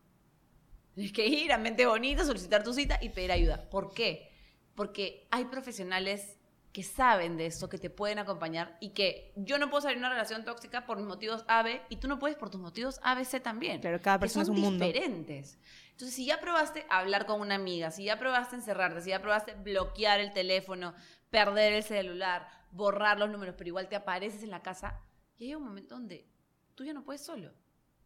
Tienes 0.95 1.13
que 1.13 1.27
ir 1.27 1.53
a 1.53 1.59
mente 1.59 1.87
bonita, 1.87 2.25
solicitar 2.25 2.63
tu 2.63 2.73
cita 2.73 2.99
y 3.03 3.09
pedir 3.09 3.33
ayuda. 3.33 3.69
¿Por 3.69 3.95
qué? 3.95 4.31
Porque 4.77 5.27
hay 5.31 5.47
profesionales 5.47 6.39
que 6.75 6.83
saben 6.83 7.37
de 7.37 7.47
eso, 7.47 7.69
que 7.69 7.79
te 7.79 7.89
pueden 7.89 8.19
acompañar 8.19 8.77
y 8.81 8.91
que 8.91 9.33
yo 9.37 9.59
no 9.59 9.71
puedo 9.71 9.83
salir 9.83 9.99
de 9.99 10.01
una 10.01 10.11
relación 10.11 10.45
tóxica 10.45 10.87
por 10.87 10.97
mis 10.97 11.07
motivos 11.07 11.45
A, 11.47 11.63
B 11.63 11.81
y 11.89 11.99
tú 11.99 12.09
no 12.09 12.19
puedes 12.19 12.37
por 12.37 12.51
tus 12.51 12.61
motivos 12.61 12.99
A, 13.05 13.15
B, 13.15 13.25
C 13.25 13.39
también. 13.39 13.81
Claro, 13.81 14.03
cada 14.03 14.19
que 14.19 14.23
persona 14.23 14.45
son 14.45 14.55
es 14.55 14.59
un 14.59 14.65
mundo. 14.65 14.85
diferentes. 14.85 15.57
Entonces, 15.93 16.17
si 16.17 16.27
ya 16.27 16.41
probaste 16.41 16.85
hablar 16.91 17.27
con 17.27 17.41
una 17.41 17.55
amiga, 17.55 17.93
si 17.93 18.03
ya 18.03 18.19
probaste 18.19 18.57
encerrarte, 18.57 19.03
si 19.03 19.11
ya 19.11 19.23
probaste 19.23 19.55
bloquear 19.55 20.19
el 20.19 20.33
teléfono, 20.33 20.95
perder 21.31 21.75
el 21.75 21.85
celular, 21.85 22.49
borrar 22.73 23.21
los 23.21 23.31
números, 23.31 23.55
pero 23.57 23.69
igual 23.69 23.89
te 23.89 23.95
apareces 23.95 24.43
en 24.43 24.51
la 24.51 24.61
casa, 24.61 25.01
y 25.37 25.45
hay 25.45 25.55
un 25.55 25.63
momento 25.63 25.95
donde 25.95 26.27
tú 26.75 26.83
ya 26.83 26.93
no 26.93 27.05
puedes 27.05 27.25
solo. 27.25 27.53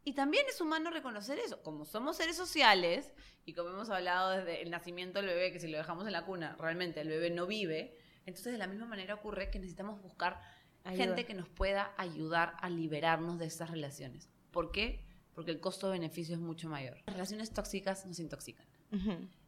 Y 0.04 0.12
también 0.12 0.44
es 0.46 0.60
humano 0.60 0.90
reconocer 0.90 1.38
eso. 1.38 1.62
Como 1.62 1.86
somos 1.86 2.18
seres 2.18 2.36
sociales, 2.36 3.14
y 3.46 3.54
como 3.54 3.70
hemos 3.70 3.88
hablado 3.88 4.32
desde 4.32 4.60
el 4.60 4.68
nacimiento 4.70 5.20
del 5.20 5.28
bebé, 5.28 5.52
que 5.52 5.58
si 5.58 5.68
lo 5.68 5.78
dejamos 5.78 6.06
en 6.06 6.12
la 6.12 6.26
cuna, 6.26 6.54
realmente 6.58 7.00
el 7.00 7.08
bebé 7.08 7.30
no 7.30 7.46
vive, 7.46 7.96
entonces 8.28 8.52
de 8.52 8.58
la 8.58 8.66
misma 8.66 8.86
manera 8.86 9.14
ocurre 9.14 9.50
que 9.50 9.58
necesitamos 9.58 10.00
buscar 10.00 10.40
Ayuda. 10.84 11.04
gente 11.04 11.26
que 11.26 11.34
nos 11.34 11.48
pueda 11.48 11.92
ayudar 11.96 12.56
a 12.60 12.70
liberarnos 12.70 13.38
de 13.38 13.46
estas 13.46 13.70
relaciones. 13.70 14.28
¿Por 14.50 14.70
qué? 14.70 15.04
Porque 15.34 15.50
el 15.50 15.60
costo-beneficio 15.60 16.34
es 16.34 16.40
mucho 16.40 16.68
mayor. 16.68 16.98
Las 17.06 17.14
relaciones 17.14 17.52
tóxicas 17.52 18.06
nos 18.06 18.18
intoxican. 18.18 18.66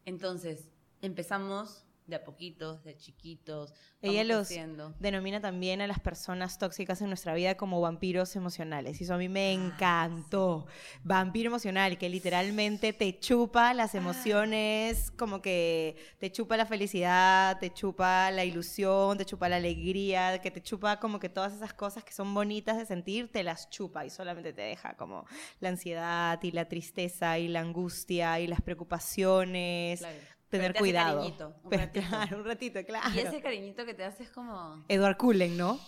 Entonces, 0.04 0.68
empezamos 1.02 1.84
de 2.10 2.16
a 2.16 2.24
poquitos, 2.24 2.84
de 2.84 2.96
chiquitos. 2.96 3.72
Ella 4.02 4.24
los 4.24 4.46
creciendo. 4.48 4.94
denomina 4.98 5.40
también 5.40 5.80
a 5.80 5.86
las 5.86 6.00
personas 6.00 6.58
tóxicas 6.58 7.00
en 7.02 7.08
nuestra 7.08 7.34
vida 7.34 7.56
como 7.56 7.80
vampiros 7.80 8.34
emocionales. 8.36 9.00
Y 9.00 9.04
eso 9.04 9.14
a 9.14 9.18
mí 9.18 9.28
me 9.28 9.48
Ah, 9.48 9.52
encantó. 9.52 10.66
Vampiro 11.04 11.48
emocional, 11.48 11.96
que 11.98 12.08
literalmente 12.08 12.92
te 12.92 13.18
chupa 13.18 13.70
Ah. 13.70 13.74
las 13.74 13.94
emociones, 13.94 15.10
como 15.12 15.40
que 15.42 15.96
te 16.18 16.32
chupa 16.32 16.56
la 16.56 16.66
felicidad, 16.66 17.58
te 17.58 17.72
chupa 17.72 18.30
la 18.30 18.44
ilusión, 18.44 19.16
te 19.18 19.24
chupa 19.24 19.48
la 19.48 19.56
alegría, 19.56 20.40
que 20.40 20.50
te 20.50 20.62
chupa 20.62 20.98
como 20.98 21.18
que 21.20 21.28
todas 21.28 21.52
esas 21.52 21.72
cosas 21.74 22.02
que 22.04 22.12
son 22.12 22.32
bonitas 22.34 22.76
de 22.78 22.86
sentir, 22.86 23.30
te 23.30 23.42
las 23.42 23.70
chupa 23.70 24.04
y 24.04 24.10
solamente 24.10 24.52
te 24.52 24.62
deja 24.62 24.96
como 24.96 25.26
la 25.60 25.68
ansiedad 25.70 26.42
y 26.42 26.52
la 26.52 26.66
tristeza 26.68 27.38
y 27.38 27.48
la 27.48 27.60
angustia 27.60 28.40
y 28.40 28.46
las 28.46 28.60
preocupaciones. 28.62 30.00
Claro. 30.00 30.16
Tener 30.50 30.72
te 30.72 30.78
cuidado. 30.80 31.18
cariñito, 31.20 31.54
un 31.62 31.70
Pero 31.70 31.82
ratito. 31.84 32.06
claro, 32.08 32.36
un 32.38 32.44
ratito, 32.44 32.84
claro. 32.84 33.08
Y 33.14 33.18
ese 33.20 33.40
cariñito 33.40 33.84
que 33.86 33.94
te 33.94 34.04
hace 34.04 34.24
es 34.24 34.30
como... 34.30 34.84
Edward 34.88 35.16
Cullen, 35.16 35.56
¿no? 35.56 35.78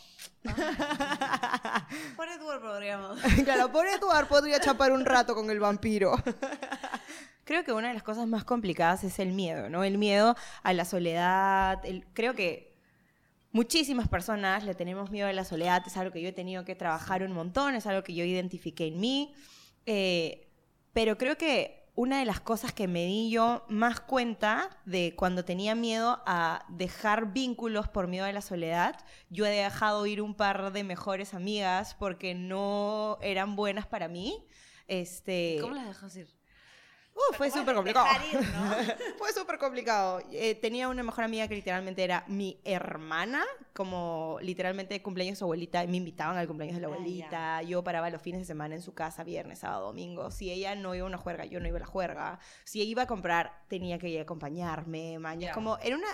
Por 2.17 2.29
Edward 2.29 2.61
podríamos. 2.61 3.21
claro, 3.45 3.73
por 3.73 3.87
Edward 3.87 4.29
podría 4.29 4.61
chapar 4.61 4.93
un 4.93 5.05
rato 5.05 5.35
con 5.35 5.51
el 5.51 5.61
vampiro. 5.61 6.15
Creo 7.45 7.65
que 7.65 7.73
una 7.73 7.89
de 7.89 7.95
las 7.95 8.03
cosas 8.03 8.27
más 8.29 8.45
complicadas 8.45 9.03
es 9.05 9.19
el 9.19 9.33
miedo, 9.33 9.69
¿no? 9.69 9.83
El 9.85 9.99
miedo 9.99 10.37
a 10.63 10.73
la 10.73 10.85
soledad. 10.85 11.85
el- 11.85 12.07
creo 12.13 12.35
que 12.35 12.73
muchísimas 13.51 14.09
personas 14.09 14.65
le 14.65 14.75
tenemos 14.75 15.11
miedo 15.11 15.29
a 15.29 15.33
la 15.33 15.45
soledad. 15.45 15.83
Es 15.87 15.97
algo 15.97 16.13
que 16.13 16.23
yo 16.23 16.29
he 16.29 16.33
tenido 16.33 16.65
que 16.65 16.75
trabajar 16.77 17.23
un 17.25 17.33
montón, 17.33 17.75
es 17.75 17.87
algo 17.87 18.03
que 18.05 18.15
yo 18.15 18.25
identifiqué 18.25 18.87
en 18.87 19.01
mí. 19.01 19.35
Eh, 19.87 20.49
pero 20.93 21.19
creo 21.19 21.37
que 21.37 21.82
una 21.95 22.19
de 22.19 22.25
las 22.25 22.41
cosas 22.41 22.73
que 22.73 22.89
me 22.89 23.05
di 23.05 23.31
yo 23.31 23.65
más 23.69 24.01
cuenta 24.01 24.71
de 24.87 25.15
cuando 25.17 25.45
tenía 25.45 25.75
miedo 25.75 26.23
a 26.27 26.65
dejar 26.69 27.33
vínculos 27.33 27.89
por 27.89 28.09
miedo 28.09 28.25
a 28.25 28.33
la 28.33 28.41
soledad, 28.41 28.97
yo 29.29 29.45
he 29.45 29.51
dejado 29.51 30.07
ir 30.07 30.23
un 30.23 30.35
par 30.35 30.73
de 30.73 30.85
mejores 30.85 31.35
amigas 31.35 31.95
porque 31.95 32.35
no 32.35 33.19
eran 33.21 33.57
buenas 33.57 33.87
para 33.87 34.09
mí. 34.09 34.47
Este, 34.89 35.59
¿Cómo 35.61 35.75
las 35.75 35.87
dejas 35.87 36.17
ir? 36.17 36.42
Uh, 37.15 37.35
fue 37.35 37.51
súper 37.51 37.75
complicado. 37.75 38.07
Dejar 38.07 38.43
ir, 38.43 38.49
¿no? 38.55 38.95
fue 39.19 39.33
súper 39.33 39.59
complicado. 39.59 40.21
Eh, 40.33 40.55
tenía 40.55 40.89
una 40.89 41.03
mejor 41.03 41.25
amiga 41.25 41.47
que 41.47 41.55
literalmente 41.55 42.03
era 42.03 42.25
mi 42.27 42.59
hermana, 42.65 43.45
como 43.75 44.39
literalmente 44.41 45.01
cumpleaños 45.03 45.35
de 45.35 45.39
su 45.41 45.45
abuelita, 45.45 45.85
me 45.87 45.99
invitaban 45.99 46.37
al 46.39 46.47
cumpleaños 46.47 46.77
de 46.77 46.83
la 46.83 46.89
Ah, 46.89 46.95
abuelita. 46.97 47.63
yo 47.63 47.85
paraba 47.85 48.09
los 48.11 48.23
fines 48.23 48.41
de 48.41 48.47
semana 48.47 48.75
en 48.75 48.83
su 48.83 48.95
casa, 48.95 49.25
viernes, 49.25 49.59
sábado, 49.59 49.87
domingo. 49.89 50.31
Si 50.31 50.51
ella 50.51 50.75
no 50.75 50.95
iba 50.95 51.05
a 51.05 51.09
una 51.09 51.19
juerga, 51.19 51.45
yo 51.45 51.61
no 51.61 51.69
iba 51.69 51.77
a 51.77 51.81
la 51.81 51.87
juerga. 51.87 52.39
Si 52.65 52.81
ella 52.81 52.91
iba 52.91 53.03
a 53.03 53.07
comprar, 53.07 53.63
tenía 53.69 53.99
que 53.99 54.09
ir 54.09 54.19
a 54.19 54.23
acompañarme. 54.23 55.19
Man. 55.19 55.39
Ya. 55.41 55.53
Como 55.53 55.77
era 55.79 55.97
una. 55.97 56.09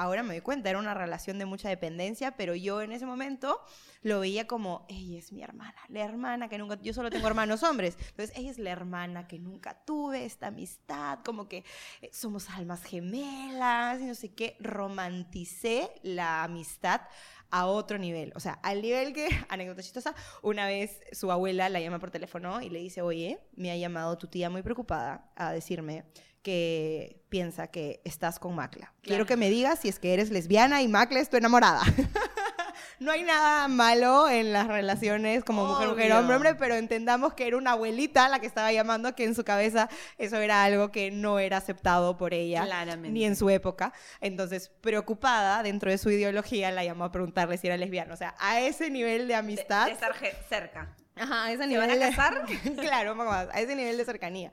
Ahora 0.00 0.22
me 0.22 0.32
doy 0.32 0.40
cuenta, 0.40 0.70
era 0.70 0.78
una 0.78 0.94
relación 0.94 1.38
de 1.38 1.44
mucha 1.44 1.68
dependencia, 1.68 2.30
pero 2.30 2.54
yo 2.54 2.80
en 2.80 2.90
ese 2.90 3.04
momento 3.04 3.60
lo 4.00 4.20
veía 4.20 4.46
como, 4.46 4.86
ella 4.88 5.18
es 5.18 5.30
mi 5.30 5.42
hermana, 5.42 5.76
la 5.88 6.00
hermana 6.02 6.48
que 6.48 6.56
nunca, 6.56 6.78
yo 6.80 6.94
solo 6.94 7.10
tengo 7.10 7.26
hermanos 7.26 7.62
hombres, 7.62 7.98
entonces 8.08 8.34
ella 8.34 8.50
es 8.50 8.58
la 8.58 8.70
hermana 8.70 9.28
que 9.28 9.38
nunca 9.38 9.74
tuve, 9.84 10.24
esta 10.24 10.46
amistad, 10.46 11.18
como 11.22 11.50
que 11.50 11.64
eh, 12.00 12.08
somos 12.14 12.48
almas 12.48 12.82
gemelas 12.82 14.00
y 14.00 14.04
no 14.04 14.14
sé 14.14 14.32
qué, 14.32 14.56
romanticé 14.58 15.90
la 16.02 16.44
amistad 16.44 17.02
a 17.50 17.66
otro 17.66 17.98
nivel, 17.98 18.32
o 18.34 18.40
sea, 18.40 18.54
al 18.62 18.80
nivel 18.80 19.12
que, 19.12 19.28
anécdota 19.50 19.82
chistosa, 19.82 20.14
una 20.40 20.66
vez 20.66 20.98
su 21.12 21.30
abuela 21.30 21.68
la 21.68 21.78
llama 21.78 21.98
por 21.98 22.10
teléfono 22.10 22.62
y 22.62 22.70
le 22.70 22.78
dice, 22.78 23.02
oye, 23.02 23.38
me 23.54 23.70
ha 23.70 23.76
llamado 23.76 24.16
tu 24.16 24.28
tía 24.28 24.48
muy 24.48 24.62
preocupada 24.62 25.30
a 25.36 25.52
decirme 25.52 26.06
que 26.42 27.22
piensa 27.28 27.66
que 27.68 28.00
estás 28.04 28.38
con 28.38 28.54
Macla. 28.54 28.92
Quiero 29.02 29.24
Claro. 29.24 29.26
que 29.26 29.36
me 29.36 29.50
digas 29.50 29.78
si 29.80 29.88
es 29.88 29.98
que 29.98 30.14
eres 30.14 30.30
lesbiana 30.30 30.82
y 30.82 30.88
Macla 30.88 31.20
es 31.20 31.28
tu 31.30 31.36
enamorada. 31.36 31.82
no 32.98 33.12
hay 33.12 33.22
nada 33.22 33.68
malo 33.68 34.28
en 34.28 34.52
las 34.52 34.66
relaciones 34.66 35.44
como 35.44 35.64
mujer, 35.66 35.88
mujer, 35.88 36.06
Obvio. 36.12 36.18
hombre, 36.20 36.36
hombre, 36.36 36.54
pero 36.56 36.74
entendamos 36.74 37.34
que 37.34 37.46
era 37.46 37.56
una 37.56 37.72
abuelita 37.72 38.28
la 38.28 38.40
que 38.40 38.46
estaba 38.46 38.72
llamando, 38.72 39.14
que 39.14 39.24
en 39.24 39.34
su 39.34 39.44
cabeza 39.44 39.88
eso 40.18 40.36
era 40.38 40.64
algo 40.64 40.90
que 40.90 41.10
no 41.10 41.38
era 41.38 41.58
aceptado 41.58 42.16
por 42.16 42.34
ella, 42.34 42.64
Claramente. 42.64 43.10
ni 43.10 43.24
en 43.24 43.36
su 43.36 43.48
época. 43.50 43.92
Entonces, 44.20 44.70
preocupada 44.80 45.62
dentro 45.62 45.90
de 45.90 45.98
su 45.98 46.10
ideología, 46.10 46.70
la 46.70 46.84
llamó 46.84 47.04
a 47.04 47.12
preguntarle 47.12 47.56
si 47.58 47.66
era 47.68 47.76
lesbiana. 47.76 48.12
O 48.14 48.16
sea, 48.16 48.34
a 48.38 48.60
ese 48.60 48.90
nivel 48.90 49.20
de 49.22 49.26
De, 49.28 49.34
amistad. 49.36 49.86
de 49.86 49.92
estar 49.92 50.12
je- 50.14 50.34
cerca. 50.48 50.94
Ajá, 51.16 51.44
a 51.44 51.52
ese 51.52 51.62
¿Se 51.62 51.68
nivel 51.68 51.88
van 51.88 51.90
a 51.90 51.94
de- 52.06 52.10
casar? 52.10 52.44
claro, 52.80 53.14
más, 53.14 53.48
a 53.52 53.60
ese 53.60 53.76
nivel 53.76 53.96
de 53.96 54.04
cercanía. 54.04 54.52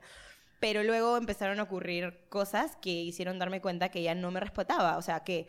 Pero 0.60 0.82
luego 0.82 1.16
empezaron 1.16 1.60
a 1.60 1.64
ocurrir 1.64 2.26
cosas 2.28 2.76
que 2.76 2.90
hicieron 2.90 3.38
darme 3.38 3.60
cuenta 3.60 3.90
que 3.90 4.00
ella 4.00 4.14
no 4.14 4.30
me 4.30 4.40
respetaba. 4.40 4.96
O 4.96 5.02
sea, 5.02 5.20
que 5.20 5.48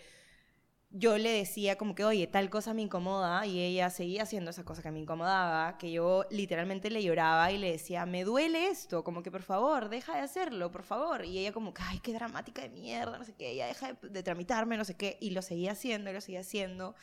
yo 0.92 1.18
le 1.18 1.30
decía 1.30 1.78
como 1.78 1.94
que, 1.94 2.04
oye, 2.04 2.26
tal 2.26 2.50
cosa 2.50 2.74
me 2.74 2.82
incomoda, 2.82 3.46
y 3.46 3.60
ella 3.60 3.90
seguía 3.92 4.24
haciendo 4.24 4.50
esa 4.50 4.64
cosa 4.66 4.82
que 4.82 4.92
me 4.92 5.00
incomodaba, 5.00 5.78
que 5.78 5.92
yo 5.92 6.26
literalmente 6.32 6.90
le 6.90 7.04
lloraba 7.04 7.52
y 7.52 7.60
le 7.60 7.72
decía, 7.72 8.06
me 8.08 8.24
duele 8.24 8.68
esto, 8.68 9.04
como 9.04 9.22
que 9.22 9.30
por 9.30 9.44
favor, 9.44 9.90
deja 9.90 10.16
de 10.16 10.22
hacerlo, 10.22 10.72
por 10.72 10.84
favor. 10.84 11.26
Y 11.26 11.38
ella 11.40 11.54
como 11.54 11.74
que, 11.74 11.84
ay, 11.84 12.00
qué 12.00 12.14
dramática 12.14 12.64
de 12.64 12.70
mierda, 12.70 13.20
no 13.20 13.24
sé 13.24 13.36
qué, 13.36 13.52
ella 13.52 13.68
deja 13.68 13.94
de, 14.02 14.24
tramitarme, 14.24 14.78
no 14.78 14.86
sé 14.86 14.96
qué, 14.96 15.18
y 15.22 15.30
lo 15.32 15.42
seguía 15.44 15.74
haciendo, 15.74 16.10
y 16.10 16.14
lo 16.14 16.22
seguía 16.22 16.40
haciendo. 16.42 16.96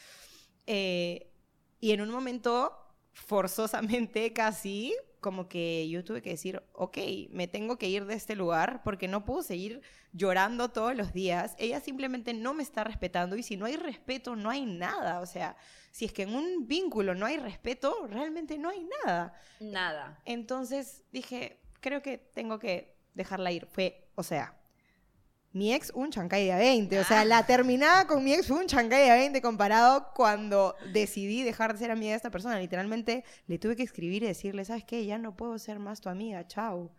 Eh, 0.67 1.33
y 1.81 1.93
en 1.93 2.01
un 2.01 2.11
momento, 2.11 2.73
forzosamente 3.13 4.33
casi, 4.33 4.95
como 5.27 5.49
que 5.49 5.89
yo 5.89 6.05
tuve 6.05 6.23
que 6.23 6.31
decir, 6.31 6.63
ok, 6.73 6.99
me 7.31 7.49
tengo 7.49 7.79
que 7.79 7.89
ir 7.89 8.07
de 8.07 8.15
este 8.15 8.37
lugar 8.37 8.85
porque 8.85 9.09
no 9.09 9.25
puedo 9.25 9.43
seguir 9.43 9.83
llorando 10.13 10.69
todos 10.69 10.95
los 10.95 11.13
días. 11.13 11.57
Ella 11.59 11.81
simplemente 11.81 12.33
no 12.33 12.55
me 12.55 12.63
está 12.63 12.85
respetando 12.85 13.35
y 13.35 13.43
si 13.43 13.57
no 13.57 13.67
hay 13.67 13.75
respeto, 13.75 14.37
no 14.37 14.51
hay 14.51 14.65
nada. 14.65 15.19
O 15.19 15.27
sea, 15.27 15.57
si 15.91 16.05
es 16.05 16.13
que 16.13 16.23
en 16.23 16.37
un 16.37 16.69
vínculo 16.69 17.17
no 17.17 17.27
hay 17.27 17.39
respeto, 17.39 18.07
realmente 18.09 18.57
no 18.57 18.69
hay 18.69 18.87
nada. 19.05 19.35
Nada. 19.59 20.23
Entonces 20.25 21.03
dije, 21.11 21.59
creo 21.81 22.03
que 22.03 22.19
tengo 22.19 22.61
que 22.61 22.95
dejarla 23.15 23.51
ir. 23.51 23.67
Fue, 23.67 24.09
o 24.15 24.23
sea, 24.23 24.57
mi 25.57 25.73
ex 25.73 25.91
un 25.95 26.11
chancay 26.11 26.45
de 26.45 26.53
a 26.53 26.59
20. 26.59 27.01
O 27.01 27.05
sea, 27.05 27.25
la 27.25 27.47
terminada 27.47 28.07
con 28.07 28.23
mi 28.23 28.35
ex 28.35 28.47
fue 28.47 28.59
un 28.59 28.67
chancay 28.67 29.05
de 29.05 29.11
a 29.11 29.15
20 29.15 29.41
comparado 29.41 30.13
cuando 30.15 30.77
decidí 30.93 31.43
dejar 31.43 31.73
de 31.73 31.79
ser 31.79 31.91
amiga 31.91 32.11
de 32.11 32.17
esta 32.17 32.31
persona. 32.31 32.59
Literalmente 32.59 33.25
le 33.47 33.59
tuve 33.59 33.75
que 33.75 33.83
escribir 33.83 34.23
y 34.23 34.27
decirle, 34.27 34.67
¿sabes 34.67 34.85
qué? 34.85 35.07
Ya 35.07 35.17
no 35.17 35.35
puedo 35.35 35.59
ser 35.59 35.79
más 35.79 36.03
tu 36.03 36.11
amiga, 36.11 36.47
chao. 36.47 36.93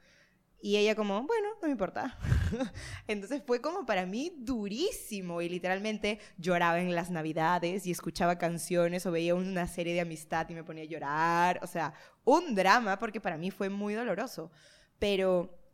Y 0.59 0.77
ella 0.77 0.95
como, 0.95 1.21
bueno, 1.21 1.49
no 1.61 1.67
me 1.67 1.71
importa. 1.71 2.17
Entonces 3.07 3.43
fue 3.45 3.61
como 3.61 3.85
para 3.85 4.07
mí 4.07 4.33
durísimo 4.39 5.39
y 5.43 5.49
literalmente 5.49 6.19
lloraba 6.39 6.79
en 6.79 6.95
las 6.95 7.11
navidades 7.11 7.85
y 7.85 7.91
escuchaba 7.91 8.39
canciones 8.39 9.05
o 9.05 9.11
veía 9.11 9.35
una 9.35 9.67
serie 9.67 9.93
de 9.93 10.01
amistad 10.01 10.49
y 10.49 10.55
me 10.55 10.63
ponía 10.63 10.83
a 10.83 10.87
llorar. 10.87 11.59
O 11.61 11.67
sea, 11.67 11.93
un 12.25 12.55
drama 12.55 12.97
porque 12.97 13.21
para 13.21 13.37
mí 13.37 13.51
fue 13.51 13.69
muy 13.69 13.93
doloroso. 13.93 14.49
Pero 14.97 15.66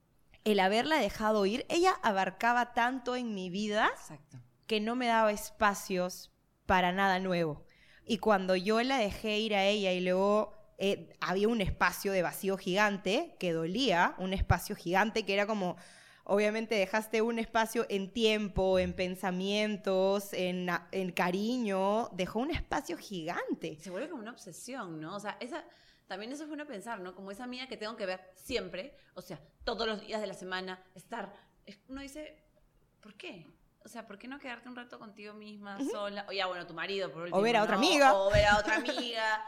el 0.44 0.60
haberla 0.60 0.98
dejado 0.98 1.46
ir, 1.46 1.66
ella 1.70 1.94
abarcaba 2.04 2.74
tanto 2.74 3.16
en 3.16 3.34
mi 3.34 3.50
vida 3.50 3.90
Exacto. 3.94 4.38
que 4.68 4.80
no 4.80 4.96
me 4.96 5.08
daba 5.08 5.32
espacios 5.32 6.32
para 6.66 6.92
nada 6.92 7.20
nuevo. 7.20 7.66
Y 8.06 8.18
cuando 8.18 8.56
yo 8.56 8.82
la 8.84 8.98
dejé 8.98 9.40
ir 9.40 9.56
a 9.56 9.66
ella 9.66 9.94
y 9.94 10.02
luego 10.02 10.54
eh, 10.78 11.16
había 11.22 11.48
un 11.48 11.62
espacio 11.62 12.12
de 12.12 12.22
vacío 12.22 12.58
gigante 12.58 13.36
que 13.40 13.54
dolía, 13.54 14.16
un 14.18 14.34
espacio 14.34 14.76
gigante 14.76 15.26
que 15.26 15.34
era 15.34 15.48
como, 15.48 15.78
obviamente 16.26 16.76
dejaste 16.76 17.22
un 17.22 17.40
espacio 17.40 17.86
en 17.90 18.12
tiempo, 18.12 18.80
en 18.80 18.94
pensamientos, 18.94 20.34
en, 20.34 20.70
en 20.92 21.12
cariño, 21.12 22.10
dejó 22.14 22.40
un 22.40 22.52
espacio 22.52 22.98
gigante. 22.98 23.78
Se 23.80 23.90
vuelve 23.90 24.10
como 24.10 24.22
una 24.22 24.32
obsesión, 24.32 25.00
¿no? 25.00 25.16
O 25.16 25.20
sea, 25.20 25.38
esa, 25.40 25.64
también 26.08 26.32
eso 26.32 26.44
es 26.44 26.50
bueno 26.50 26.66
pensar, 26.68 27.00
¿no? 27.00 27.16
Como 27.16 27.32
esa 27.32 27.44
amiga 27.46 27.68
que 27.68 27.78
tengo 27.78 27.96
que 27.96 28.06
ver 28.06 28.22
siempre, 28.36 28.96
o 29.16 29.22
sea, 29.22 29.40
todos 29.64 29.88
los 29.88 30.02
días 30.02 30.22
de 30.22 30.28
la 30.28 30.34
semana, 30.34 30.84
estar. 30.96 31.34
es- 31.66 31.80
Uno 31.88 32.02
dice, 32.02 32.44
¿por 33.02 33.16
qué? 33.16 33.48
o 33.86 33.90
sea, 33.90 34.08
¿por 34.08 34.18
qué 34.18 34.30
no 34.30 34.40
quedarte 34.40 34.70
un 34.70 34.78
rato 34.78 34.98
contigo 34.98 35.34
misma, 35.34 35.78
sola? 35.92 36.26
O 36.30 36.32
ya, 36.32 36.46
bueno, 36.46 36.66
tu 36.66 36.74
marido, 36.74 37.12
por 37.12 37.24
último. 37.24 37.38
O 37.38 37.42
ver 37.42 37.58
a 37.58 37.64
otra 37.64 37.76
¿no? 37.76 37.82
amiga. 37.86 38.14
O 38.14 38.32
ver 38.32 38.46
a 38.46 38.58
otra 38.60 38.76
amiga. 38.78 39.44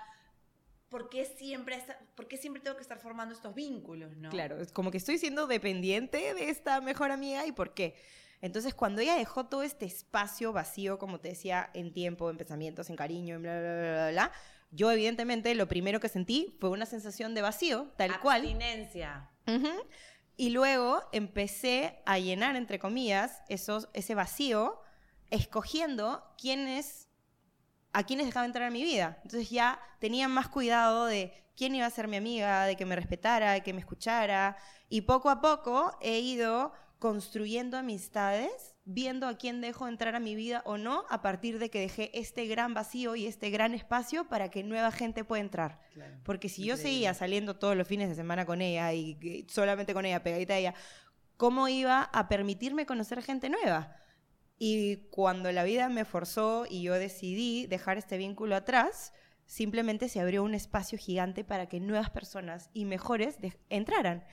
¿Por 0.89 1.09
qué 1.09 1.25
siempre, 1.25 1.75
esta- 1.75 1.97
por 2.15 2.27
qué 2.27 2.37
siempre 2.37 2.61
tengo 2.61 2.75
que 2.75 2.81
estar 2.81 2.99
formando 2.99 3.33
estos 3.33 3.55
vínculos, 3.55 4.15
no? 4.17 4.29
Claro, 4.29 4.59
es 4.61 4.71
como 4.71 4.91
que 4.91 4.97
estoy 4.97 5.17
siendo 5.17 5.47
dependiente 5.47 6.33
de 6.33 6.49
esta 6.49 6.79
mejor 6.81 7.11
amiga 7.11 7.45
y 7.45 7.51
por 7.53 7.73
qué. 7.73 7.95
Entonces, 8.41 8.73
cuando 8.75 9.01
ella 9.01 9.15
dejó 9.15 9.45
todo 9.47 9.63
este 9.63 9.85
espacio 9.85 10.53
vacío, 10.53 10.99
como 10.99 11.19
te 11.19 11.29
decía, 11.29 11.69
en 11.73 11.91
tiempo, 11.93 12.29
en 12.29 12.37
pensamientos, 12.37 12.89
en 12.89 12.95
cariño, 12.97 13.35
en 13.35 13.41
bla, 13.41 13.59
bla, 13.59 13.73
bla, 13.73 13.91
bla, 13.93 14.11
bla, 14.11 14.31
yo 14.75 14.91
evidentemente 14.91 15.55
lo 15.55 15.67
primero 15.67 15.99
que 15.99 16.09
sentí 16.09 16.57
fue 16.59 16.69
una 16.69 16.85
sensación 16.85 17.33
de 17.33 17.41
vacío, 17.41 17.91
tal 17.97 18.19
cual. 18.19 18.41
Abstinencia. 18.41 19.31
Y 20.37 20.49
luego 20.49 21.01
empecé 21.13 22.01
a 22.05 22.19
llenar, 22.19 22.57
entre 22.57 22.77
comillas, 22.77 23.41
esos, 23.47 23.87
ese 23.93 24.15
vacío, 24.15 24.81
escogiendo 25.29 26.23
quiénes, 26.37 27.07
a 27.93 28.03
quiénes 28.03 28.25
dejaba 28.25 28.45
entrar 28.45 28.67
a 28.67 28.71
mi 28.71 28.83
vida. 28.83 29.19
Entonces 29.23 29.49
ya 29.49 29.79
tenía 29.99 30.27
más 30.27 30.49
cuidado 30.49 31.05
de 31.05 31.45
quién 31.55 31.73
iba 31.73 31.85
a 31.85 31.89
ser 31.89 32.09
mi 32.09 32.17
amiga, 32.17 32.65
de 32.65 32.75
que 32.75 32.85
me 32.85 32.97
respetara, 32.97 33.53
de 33.53 33.63
que 33.63 33.71
me 33.71 33.79
escuchara. 33.79 34.57
Y 34.89 35.01
poco 35.01 35.29
a 35.29 35.39
poco 35.39 35.97
he 36.01 36.19
ido 36.19 36.73
construyendo 36.99 37.77
amistades, 37.77 38.74
viendo 38.85 39.27
a 39.27 39.35
quién 39.35 39.61
dejo 39.61 39.87
entrar 39.87 40.15
a 40.15 40.19
mi 40.19 40.35
vida 40.35 40.61
o 40.65 40.77
no, 40.77 41.05
a 41.09 41.21
partir 41.23 41.57
de 41.57 41.69
que 41.69 41.79
dejé 41.79 42.11
este 42.17 42.45
gran 42.45 42.75
vacío 42.75 43.15
y 43.15 43.25
este 43.25 43.49
gran 43.49 43.73
espacio 43.73 44.27
para 44.29 44.49
que 44.49 44.63
nueva 44.63 44.91
gente 44.91 45.23
pueda 45.23 45.41
entrar. 45.41 45.79
Claro. 45.93 46.17
Porque 46.23 46.49
si 46.49 46.63
yo 46.63 46.77
seguía 46.77 47.13
saliendo 47.15 47.57
todos 47.57 47.75
los 47.75 47.87
fines 47.87 48.09
de 48.09 48.15
semana 48.15 48.45
con 48.45 48.61
ella 48.61 48.93
y 48.93 49.45
solamente 49.49 49.93
con 49.93 50.05
ella, 50.05 50.21
pegadita 50.21 50.53
a 50.53 50.57
ella, 50.57 50.73
¿cómo 51.35 51.67
iba 51.67 52.03
a 52.03 52.27
permitirme 52.27 52.85
conocer 52.85 53.23
gente 53.23 53.49
nueva? 53.49 53.97
Y 54.57 55.07
cuando 55.09 55.51
la 55.51 55.63
vida 55.63 55.89
me 55.89 56.05
forzó 56.05 56.65
y 56.69 56.83
yo 56.83 56.93
decidí 56.93 57.65
dejar 57.65 57.97
este 57.97 58.17
vínculo 58.17 58.55
atrás, 58.55 59.13
simplemente 59.45 60.09
se 60.09 60.19
abrió 60.19 60.43
un 60.43 60.53
espacio 60.53 60.97
gigante 60.97 61.43
para 61.43 61.67
que 61.67 61.79
nuevas 61.79 62.11
personas 62.11 62.69
y 62.71 62.85
mejores 62.85 63.37
entraran. 63.69 64.23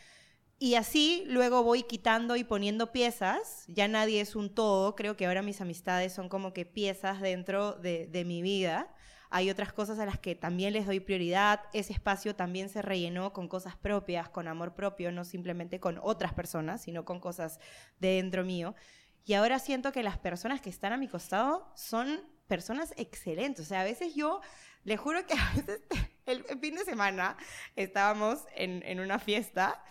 Y 0.63 0.77
así 0.77 1.25
luego 1.27 1.65
voy 1.65 1.83
quitando 1.83 2.37
y 2.37 2.45
poniendo 2.45 2.93
piezas. 2.93 3.65
Ya 3.67 3.89
nadie 3.89 4.21
es 4.21 4.37
un 4.37 4.55
todo. 4.55 4.95
Creo 4.95 5.17
que 5.17 5.27
ahora 5.27 5.43
mis 5.43 5.61
amistades 5.61 6.13
son 6.13 6.29
como 6.29 6.53
que 6.53 6.65
piezas 6.65 7.21
dentro 7.21 7.73
de, 7.73 8.07
de 8.07 8.25
mi 8.25 8.43
vida. 8.43 8.89
Hay 9.29 9.51
otras 9.51 9.73
cosas 9.73 9.99
a 9.99 10.07
las 10.07 10.21
que 10.21 10.37
también 10.37 10.73
les 10.73 10.87
doy 10.87 11.01
prioridad. 11.01 11.63
Ese 11.73 11.93
espacio 11.93 12.37
también 12.37 12.69
se 12.69 12.81
rellenó 12.81 13.33
con 13.33 13.49
cosas 13.49 13.75
propias, 13.75 14.29
con 14.29 14.47
amor 14.47 14.77
propio, 14.77 15.11
no 15.11 15.25
simplemente 15.25 15.81
con 15.81 15.99
otras 16.01 16.33
personas, 16.33 16.81
sino 16.81 17.05
con 17.05 17.19
cosas 17.19 17.59
de 17.99 18.11
dentro 18.11 18.45
mío. 18.45 18.77
Y 19.25 19.35
ahora 19.35 19.59
siento 19.59 19.91
que 19.91 20.05
las 20.05 20.19
personas 20.19 20.61
que 20.61 20.71
están 20.71 20.93
a 20.93 20.97
mi 20.97 21.09
costado 21.09 21.73
son 21.75 22.21
personas 22.47 22.95
excelentes. 22.97 23.67
O 23.67 23.69
sea, 23.69 23.81
a 23.81 23.85
veces 23.85 24.15
yo, 24.15 24.41
le 24.85 24.97
juro 24.97 25.27
que 25.27 25.35
a 25.35 25.55
veces 25.57 25.81
el, 26.27 26.45
fin 26.61 26.77
de 26.77 26.85
semana 26.85 27.37
estábamos 27.75 28.45
en, 28.55 28.85
en 28.85 29.01
una 29.01 29.19
fiesta 29.19 29.83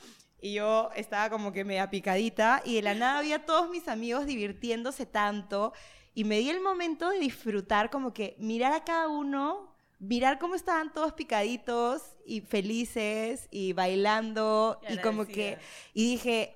y 0.41 0.53
yo 0.53 0.89
estaba 0.95 1.29
como 1.29 1.53
que 1.53 1.63
media 1.63 1.89
picadita 1.89 2.61
y 2.65 2.75
de 2.75 2.81
la 2.81 2.95
nada 2.95 3.19
había 3.19 3.45
todos 3.45 3.69
mis 3.69 3.87
amigos 3.87 4.25
divirtiéndose 4.25 5.05
tanto 5.05 5.71
y 6.15 6.23
me 6.23 6.39
di 6.39 6.49
el 6.49 6.59
momento 6.59 7.09
de 7.09 7.19
disfrutar 7.19 7.89
como 7.89 8.13
que 8.13 8.35
mirar 8.39 8.73
a 8.73 8.83
cada 8.83 9.07
uno, 9.07 9.73
mirar 9.99 10.39
cómo 10.39 10.55
estaban 10.55 10.91
todos 10.91 11.13
picaditos 11.13 12.01
y 12.25 12.41
felices 12.41 13.47
y 13.51 13.73
bailando 13.73 14.81
Y 14.89 14.95
y 14.95 14.97
como 14.97 15.25
que 15.25 15.59
y 15.93 16.11
dije, 16.11 16.55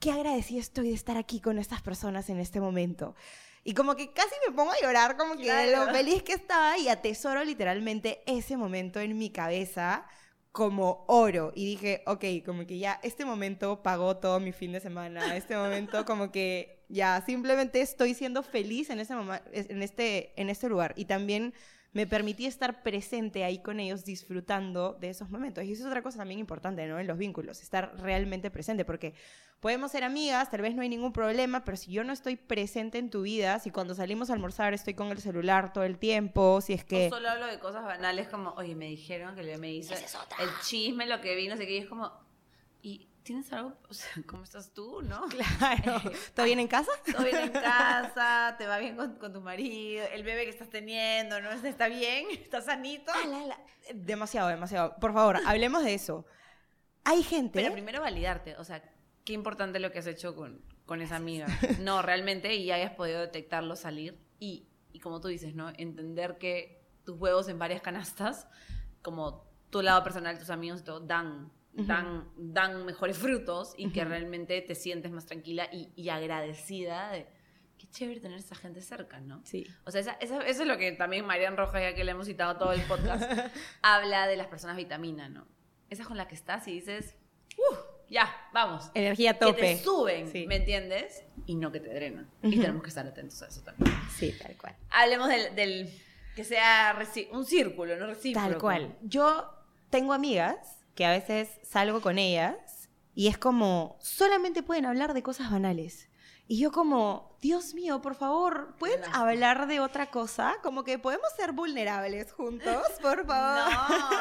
qué 0.00 0.10
agradecida 0.10 0.58
estoy 0.60 0.88
de 0.88 0.94
estar 0.94 1.18
aquí 1.18 1.40
con 1.40 1.58
estas 1.58 1.82
personas 1.82 2.30
en 2.30 2.40
este 2.40 2.58
momento. 2.60 3.14
Y 3.62 3.74
como 3.74 3.94
que 3.94 4.10
casi 4.12 4.34
me 4.48 4.54
pongo 4.54 4.72
a 4.72 4.80
llorar, 4.80 5.18
como 5.18 5.36
que 5.36 5.52
de 5.52 5.76
lo 5.76 5.86
feliz 5.92 6.22
que 6.22 6.32
estaba 6.32 6.78
y 6.78 6.88
atesoro 6.88 7.44
literalmente 7.44 8.22
ese 8.24 8.56
momento 8.56 8.98
en 8.98 9.18
mi 9.18 9.28
cabeza 9.28 10.06
como 10.52 11.04
oro. 11.08 11.52
Y 11.54 11.64
dije, 11.64 12.02
ok, 12.06 12.24
como 12.44 12.66
que 12.66 12.78
ya 12.78 13.00
este 13.02 13.24
momento 13.24 13.82
pagó 13.82 14.16
todo 14.16 14.40
mi 14.40 14.52
fin 14.52 14.72
de 14.72 14.80
semana. 14.80 15.36
Este 15.36 15.56
momento 15.56 16.04
como 16.06 16.30
que 16.30 16.84
ya 16.88 17.22
simplemente 17.24 17.80
estoy 17.80 18.14
siendo 18.14 18.42
feliz 18.42 18.90
en, 18.90 19.00
ese 19.00 19.14
en, 19.52 19.82
este, 19.82 20.40
en 20.40 20.50
este 20.50 20.68
lugar. 20.68 20.92
Y 20.96 21.04
también 21.04 21.54
me 21.92 22.06
permití 22.06 22.46
estar 22.46 22.82
presente 22.82 23.42
ahí 23.42 23.60
con 23.60 23.80
ellos 23.80 24.04
disfrutando 24.04 24.96
de 25.00 25.10
esos 25.10 25.28
momentos. 25.28 25.64
Y 25.64 25.72
eso 25.72 25.82
es 25.82 25.88
otra 25.88 26.02
cosa 26.02 26.18
también 26.18 26.38
importante, 26.38 26.86
¿no? 26.86 27.00
En 27.00 27.06
los 27.06 27.18
vínculos, 27.18 27.62
estar 27.62 27.92
realmente 27.98 28.50
presente, 28.50 28.84
porque 28.84 29.14
podemos 29.58 29.90
ser 29.90 30.04
amigas, 30.04 30.50
tal 30.50 30.62
vez 30.62 30.74
no 30.74 30.82
hay 30.82 30.88
ningún 30.88 31.12
problema, 31.12 31.64
pero 31.64 31.76
si 31.76 31.90
yo 31.90 32.04
no 32.04 32.12
estoy 32.12 32.36
presente 32.36 32.98
en 32.98 33.10
tu 33.10 33.22
vida, 33.22 33.58
si 33.58 33.70
cuando 33.70 33.94
salimos 33.94 34.30
a 34.30 34.34
almorzar 34.34 34.72
estoy 34.72 34.94
con 34.94 35.08
el 35.08 35.18
celular 35.18 35.72
todo 35.72 35.84
el 35.84 35.98
tiempo, 35.98 36.60
si 36.60 36.74
es 36.74 36.84
que... 36.84 37.08
O 37.08 37.10
solo 37.10 37.28
hablo 37.28 37.46
de 37.46 37.58
cosas 37.58 37.84
banales 37.84 38.28
como, 38.28 38.50
oye, 38.52 38.74
me 38.76 38.86
dijeron 38.86 39.34
que 39.34 39.42
le 39.42 39.58
me 39.58 39.72
hizo 39.72 39.94
es 39.94 40.16
el 40.38 40.48
chisme, 40.62 41.06
lo 41.06 41.20
que 41.20 41.34
vi, 41.34 41.48
no 41.48 41.56
sé 41.56 41.66
qué, 41.66 41.74
y 41.74 41.78
es 41.78 41.86
como, 41.86 42.12
¿y 42.82 43.09
tienes 43.22 43.52
algo? 43.52 43.76
O 43.88 43.94
sea, 43.94 44.10
¿cómo 44.26 44.44
estás 44.44 44.72
tú, 44.72 45.02
no? 45.02 45.26
Claro. 45.28 46.00
¿Todo 46.34 46.46
bien 46.46 46.60
en 46.60 46.68
casa? 46.68 46.90
Todo 47.12 47.24
bien 47.24 47.36
en 47.36 47.52
casa, 47.52 48.54
te 48.58 48.66
va 48.66 48.78
bien 48.78 48.96
con, 48.96 49.16
con 49.16 49.32
tu 49.32 49.40
marido, 49.40 50.04
el 50.12 50.22
bebé 50.22 50.44
que 50.44 50.50
estás 50.50 50.70
teniendo, 50.70 51.40
¿no? 51.40 51.50
¿Está 51.50 51.88
bien? 51.88 52.26
¿Está 52.30 52.60
sanito? 52.60 53.12
Ala, 53.12 53.42
ala. 53.42 53.60
Demasiado, 53.94 54.48
demasiado. 54.48 54.96
Por 55.00 55.12
favor, 55.12 55.38
hablemos 55.46 55.84
de 55.84 55.94
eso. 55.94 56.26
Hay 57.04 57.22
gente... 57.22 57.60
Pero 57.60 57.72
primero 57.72 58.00
validarte, 58.00 58.56
o 58.56 58.64
sea, 58.64 58.82
qué 59.24 59.32
importante 59.32 59.80
lo 59.80 59.90
que 59.90 59.98
has 60.00 60.06
hecho 60.06 60.34
con, 60.34 60.62
con 60.86 61.00
esa 61.02 61.16
amiga. 61.16 61.46
No, 61.80 62.02
realmente, 62.02 62.54
y 62.54 62.70
hayas 62.70 62.92
podido 62.92 63.20
detectarlo, 63.20 63.76
salir. 63.76 64.18
Y, 64.38 64.68
y 64.92 65.00
como 65.00 65.20
tú 65.20 65.28
dices, 65.28 65.54
¿no? 65.54 65.70
Entender 65.76 66.38
que 66.38 66.84
tus 67.04 67.18
huevos 67.18 67.48
en 67.48 67.58
varias 67.58 67.80
canastas, 67.80 68.46
como 69.02 69.50
tu 69.70 69.82
lado 69.82 70.02
personal, 70.02 70.38
tus 70.38 70.50
amigos, 70.50 70.80
y 70.80 70.84
todo, 70.84 71.00
dan, 71.00 71.52
dan, 71.72 72.28
dan 72.36 72.84
mejores 72.84 73.16
frutos 73.18 73.74
y 73.76 73.90
que 73.90 74.04
realmente 74.04 74.60
te 74.60 74.74
sientes 74.74 75.10
más 75.12 75.26
tranquila 75.26 75.68
y, 75.72 75.90
y 75.96 76.08
agradecida 76.08 77.10
de 77.12 77.26
qué 77.78 77.86
chévere 77.88 78.20
tener 78.20 78.38
esa 78.38 78.54
gente 78.54 78.82
cerca, 78.82 79.20
¿no? 79.20 79.40
Sí. 79.44 79.66
O 79.84 79.90
sea, 79.90 80.00
esa- 80.02 80.12
esa- 80.20 80.42
eso 80.46 80.62
es 80.62 80.68
lo 80.68 80.76
que 80.76 80.92
también 80.92 81.24
Marian 81.24 81.56
Rojas, 81.56 81.80
ya 81.82 81.94
que 81.94 82.04
le 82.04 82.10
hemos 82.10 82.26
citado 82.26 82.56
todo 82.58 82.72
el 82.72 82.82
podcast, 82.82 83.22
habla 83.82 84.26
de 84.26 84.36
las 84.36 84.48
personas 84.48 84.76
vitamina, 84.76 85.28
¿no? 85.28 85.46
Esa 85.88 86.04
con 86.04 86.16
la 86.16 86.28
que 86.28 86.34
estás 86.34 86.66
y 86.68 86.72
dices, 86.72 87.16
"Uf, 87.56 87.78
ya, 88.10 88.28
vamos. 88.52 88.90
Energía 88.94 89.34
Que 89.34 89.38
tope. 89.38 89.60
te 89.60 89.78
suben, 89.78 90.30
Sí. 90.30 90.46
¿me 90.46 90.56
entiendes? 90.56 91.24
Y 91.46 91.54
no 91.54 91.72
que 91.72 91.80
te 91.80 91.94
drenan. 91.94 92.28
Y 92.42 92.58
tenemos 92.58 92.82
que 92.82 92.88
estar 92.88 93.06
atentos 93.06 93.40
a 93.42 93.46
eso 93.48 93.62
también. 93.62 93.90
Sí, 94.16 94.34
tal 94.40 94.56
cual. 94.56 94.76
Hablemos 94.90 95.28
del, 95.28 95.54
del- 95.54 95.90
que 96.36 96.44
sea 96.44 96.96
un 97.32 97.44
círculo, 97.46 97.96
no 97.96 98.06
recíproco. 98.06 98.48
Tal 98.48 98.58
cual. 98.58 98.98
Yo 99.02 99.48
tengo 99.90 100.12
amigas 100.12 100.79
que 101.00 101.06
a 101.06 101.12
veces 101.12 101.48
salgo 101.62 102.02
con 102.02 102.18
ellas 102.18 102.90
y 103.14 103.28
es 103.28 103.38
como, 103.38 103.96
solamente 104.02 104.62
pueden 104.62 104.84
hablar 104.84 105.14
de 105.14 105.22
cosas 105.22 105.50
banales. 105.50 106.10
Y 106.46 106.58
yo 106.58 106.72
como, 106.72 107.38
Dios 107.40 107.72
mío, 107.72 108.02
por 108.02 108.14
favor, 108.14 108.76
¿pueden 108.78 109.02
hablar 109.14 109.66
de 109.66 109.80
otra 109.80 110.10
cosa? 110.10 110.56
Como 110.62 110.84
que 110.84 110.98
podemos 110.98 111.26
ser 111.38 111.52
vulnerables 111.52 112.32
juntos, 112.32 112.82
por 113.00 113.18
No, 113.24 113.32
favor. 113.32 113.72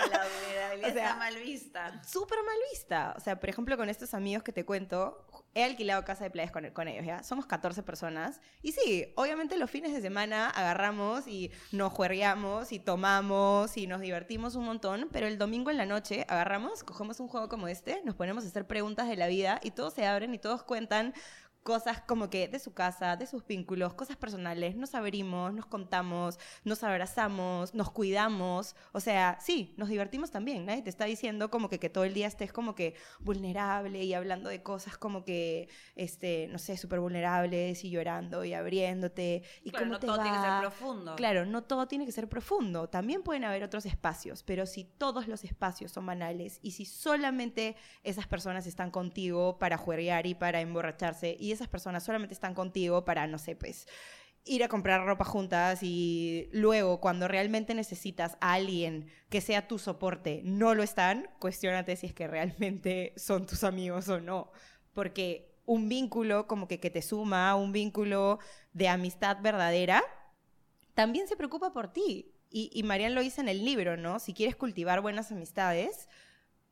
la 0.09 0.25
vulnerabilidad 0.45 0.89
O 0.89 0.93
sea, 0.93 1.03
está 1.07 1.15
mal 1.17 1.35
vista. 1.35 2.01
Súper 2.07 2.39
mal 2.45 2.55
vista. 2.71 3.13
O 3.17 3.19
sea, 3.19 3.37
por 3.41 3.49
ejemplo, 3.49 3.75
con 3.75 3.89
estos 3.89 4.13
amigos 4.13 4.41
que 4.43 4.53
te 4.53 4.63
cuento, 4.63 5.27
he 5.55 5.63
alquilado 5.63 6.05
casa 6.05 6.23
de 6.23 6.29
playas 6.29 6.51
con, 6.51 6.87
ellos, 6.87 7.05
¿ya? 7.05 7.23
Somos 7.23 7.45
14 7.45 7.83
personas. 7.83 8.39
Y 8.61 8.71
sí, 8.71 9.11
obviamente 9.15 9.57
los 9.57 9.69
fines 9.69 9.93
de 9.93 10.01
semana 10.01 10.49
agarramos 10.49 11.27
y 11.27 11.51
nos 11.71 11.91
juergueamos 11.91 12.71
y 12.71 12.79
tomamos 12.79 13.75
y 13.77 13.87
nos 13.87 14.01
divertimos 14.01 14.55
un 14.55 14.65
montón, 14.65 15.09
pero 15.11 15.27
el 15.27 15.37
domingo 15.37 15.71
en 15.71 15.77
la 15.77 15.85
noche 15.85 16.25
agarramos, 16.27 16.83
cogemos 16.83 17.19
un 17.19 17.27
juego 17.27 17.49
como 17.49 17.67
este, 17.67 18.01
nos 18.05 18.15
ponemos 18.15 18.43
a 18.45 18.47
hacer 18.47 18.67
preguntas 18.67 19.07
de 19.07 19.15
la 19.15 19.27
vida 19.27 19.59
y 19.63 19.71
todos 19.71 19.93
se 19.93 20.05
abren 20.05 20.33
y 20.33 20.39
todos 20.39 20.63
cuentan 20.63 21.13
cosas 21.63 22.01
como 22.01 22.29
que 22.29 22.47
de 22.47 22.59
su 22.59 22.73
casa, 22.73 23.15
de 23.15 23.27
sus 23.27 23.45
vínculos, 23.45 23.93
cosas 23.93 24.17
personales, 24.17 24.75
nos 24.75 24.95
abrimos, 24.95 25.53
nos 25.53 25.65
contamos, 25.65 26.39
nos 26.63 26.83
abrazamos, 26.83 27.73
nos 27.73 27.91
cuidamos, 27.91 28.75
o 28.91 28.99
sea, 28.99 29.37
sí, 29.39 29.73
nos 29.77 29.89
divertimos 29.89 30.31
también, 30.31 30.65
nadie 30.65 30.81
te 30.81 30.89
está 30.89 31.05
diciendo 31.05 31.49
como 31.51 31.69
que, 31.69 31.79
que 31.79 31.89
todo 31.89 32.03
el 32.05 32.13
día 32.13 32.27
estés 32.27 32.51
como 32.53 32.75
que 32.75 32.95
vulnerable 33.19 34.03
y 34.03 34.13
hablando 34.13 34.49
de 34.49 34.63
cosas 34.63 34.97
como 34.97 35.23
que, 35.23 35.69
este, 35.95 36.47
no 36.49 36.57
sé, 36.59 36.77
súper 36.77 36.99
vulnerables 36.99 37.83
y 37.83 37.89
llorando 37.89 38.43
y 38.45 38.53
abriéndote 38.53 39.43
y 39.63 39.71
Claro, 39.71 39.85
cómo 39.85 39.93
no 39.93 39.99
te 39.99 40.07
todo 40.07 40.19
tiene 40.21 40.31
que 40.31 40.39
ser 40.39 40.53
va. 40.53 40.59
profundo. 40.61 41.15
Claro, 41.15 41.45
no 41.45 41.63
todo 41.63 41.87
tiene 41.87 42.05
que 42.05 42.11
ser 42.11 42.27
profundo. 42.29 42.89
También 42.89 43.23
pueden 43.23 43.43
haber 43.43 43.63
otros 43.63 43.85
espacios, 43.85 44.43
pero 44.43 44.65
si 44.65 44.83
todos 44.85 45.27
los 45.27 45.43
espacios 45.43 45.91
son 45.91 46.05
banales 46.05 46.59
y 46.61 46.71
si 46.71 46.85
solamente 46.85 47.75
esas 48.03 48.27
personas 48.27 48.65
están 48.67 48.91
contigo 48.91 49.57
para 49.59 49.77
jueguear 49.77 50.25
y 50.25 50.35
para 50.35 50.61
emborracharse 50.61 51.35
y 51.39 51.48
esas 51.51 51.67
personas 51.67 52.03
solamente 52.03 52.33
están 52.33 52.53
contigo 52.53 53.05
para, 53.05 53.27
no 53.27 53.37
sé, 53.37 53.55
pues 53.55 53.87
ir 54.45 54.63
a 54.63 54.67
comprar 54.67 55.05
ropa 55.05 55.25
juntas 55.25 55.83
y 55.83 56.49
luego 56.51 56.99
cuando 56.99 57.27
realmente 57.27 57.73
necesitas 57.73 58.37
a 58.41 58.53
alguien 58.53 59.07
que 59.29 59.41
sea 59.41 59.67
tu 59.67 59.77
soporte, 59.77 60.41
no 60.43 60.73
lo 60.75 60.83
están, 60.83 61.29
cuestiónate 61.39 61.95
si 61.95 62.07
es 62.07 62.13
que 62.13 62.27
realmente 62.27 63.13
son 63.15 63.45
tus 63.45 63.63
amigos 63.63 64.09
o 64.09 64.19
no. 64.19 64.51
Porque 64.93 65.55
un 65.65 65.87
vínculo 65.87 66.47
como 66.47 66.67
que, 66.67 66.79
que 66.79 66.89
te 66.89 67.01
suma, 67.01 67.55
un 67.55 67.71
vínculo 67.71 68.39
de 68.73 68.87
amistad 68.87 69.37
verdadera, 69.41 70.03
también 70.95 71.27
se 71.27 71.37
preocupa 71.37 71.71
por 71.71 71.93
ti. 71.93 72.33
Y, 72.49 72.71
y 72.73 72.81
Marian 72.81 73.13
lo 73.13 73.21
dice 73.21 73.41
en 73.41 73.49
el 73.49 73.63
libro, 73.63 73.95
¿no? 73.95 74.17
Si 74.17 74.33
quieres 74.33 74.55
cultivar 74.55 75.01
buenas 75.01 75.31
amistades, 75.31 76.09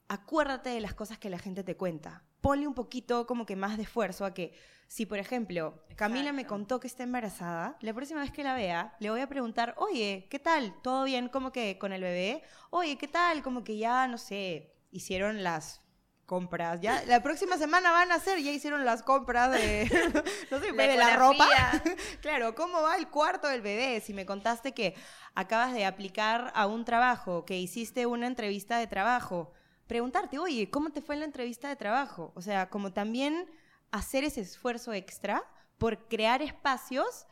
acuérdate 0.07 0.71
de 0.71 0.82
las 0.82 0.95
cosas 0.95 1.19
que 1.19 1.30
la 1.30 1.38
gente 1.38 1.63
te 1.63 1.78
cuenta. 1.78 2.23
Ponle 2.42 2.68
un 2.68 2.74
poquito 2.74 3.26
como 3.26 3.46
que 3.46 3.56
más 3.56 3.78
de 3.78 3.84
esfuerzo 3.84 4.26
a 4.26 4.34
que, 4.34 4.54
si 4.88 5.06
por 5.06 5.18
ejemplo, 5.18 5.84
Camila 5.96 6.32
me 6.34 6.46
contó 6.46 6.80
que 6.80 6.88
está 6.88 7.04
embarazada, 7.04 7.78
la 7.82 7.94
próxima 7.94 8.22
vez 8.22 8.32
que 8.32 8.44
la 8.44 8.54
vea, 8.54 8.96
le 9.00 9.10
voy 9.10 9.22
a 9.22 9.28
preguntar, 9.28 9.74
oye, 9.78 10.28
¿qué 10.30 10.40
tal? 10.40 10.76
¿Todo 10.82 11.04
bien 11.04 11.30
como 11.30 11.52
que 11.52 11.78
con 11.78 11.92
el 11.94 12.02
bebé? 12.02 12.44
Oye, 12.70 12.98
¿qué 12.98 13.08
tal? 13.08 13.42
Como 13.42 13.64
que 13.64 13.78
ya, 13.78 14.08
no 14.08 14.18
sé, 14.18 14.76
hicieron 14.92 15.44
las 15.44 15.82
compras. 16.28 16.82
Ya, 16.82 17.04
la 17.06 17.24
próxima 17.24 17.58
semana 17.58 17.92
van 17.92 18.12
a 18.12 18.16
hacer, 18.16 18.40
ya 18.40 18.52
hicieron 18.52 18.86
las 18.86 19.02
compras 19.02 19.52
de, 19.52 19.90
no 20.52 20.60
sé, 20.60 20.74
La 20.74 20.88
de 20.88 20.98
la 20.98 21.16
ropa. 21.16 21.48
Claro, 22.22 22.54
¿cómo 22.54 22.84
va 22.84 22.98
el 22.98 23.08
cuarto 23.08 23.48
del 23.48 23.62
bebé? 23.62 24.02
Si 24.02 24.14
me 24.14 24.26
contaste 24.26 24.74
que 24.74 24.94
acabas 25.34 25.74
de 25.74 25.86
aplicar 25.86 26.52
a 26.54 26.68
un 26.68 26.86
trabajo, 26.86 27.46
que 27.46 27.58
hiciste 27.58 28.06
una 28.06 28.28
entrevista 28.28 28.78
de 28.78 28.88
trabajo, 28.88 29.54
preguntarte, 29.88 30.40
oye, 30.40 30.70
¿cómo 30.70 30.92
te 30.92 31.02
fue 31.02 31.16
en 31.16 31.22
la 31.22 31.26
entrevista 31.26 31.70
de 31.70 31.76
trabajo? 31.76 32.32
O 32.36 32.42
sea, 32.42 32.70
como 32.70 32.94
también 32.94 33.50
hacer 33.92 34.24
ese 34.24 34.42
esfuerzo 34.42 34.94
extra 34.94 35.44
por 35.78 36.08
crear 36.08 36.42
espacios 36.42 37.26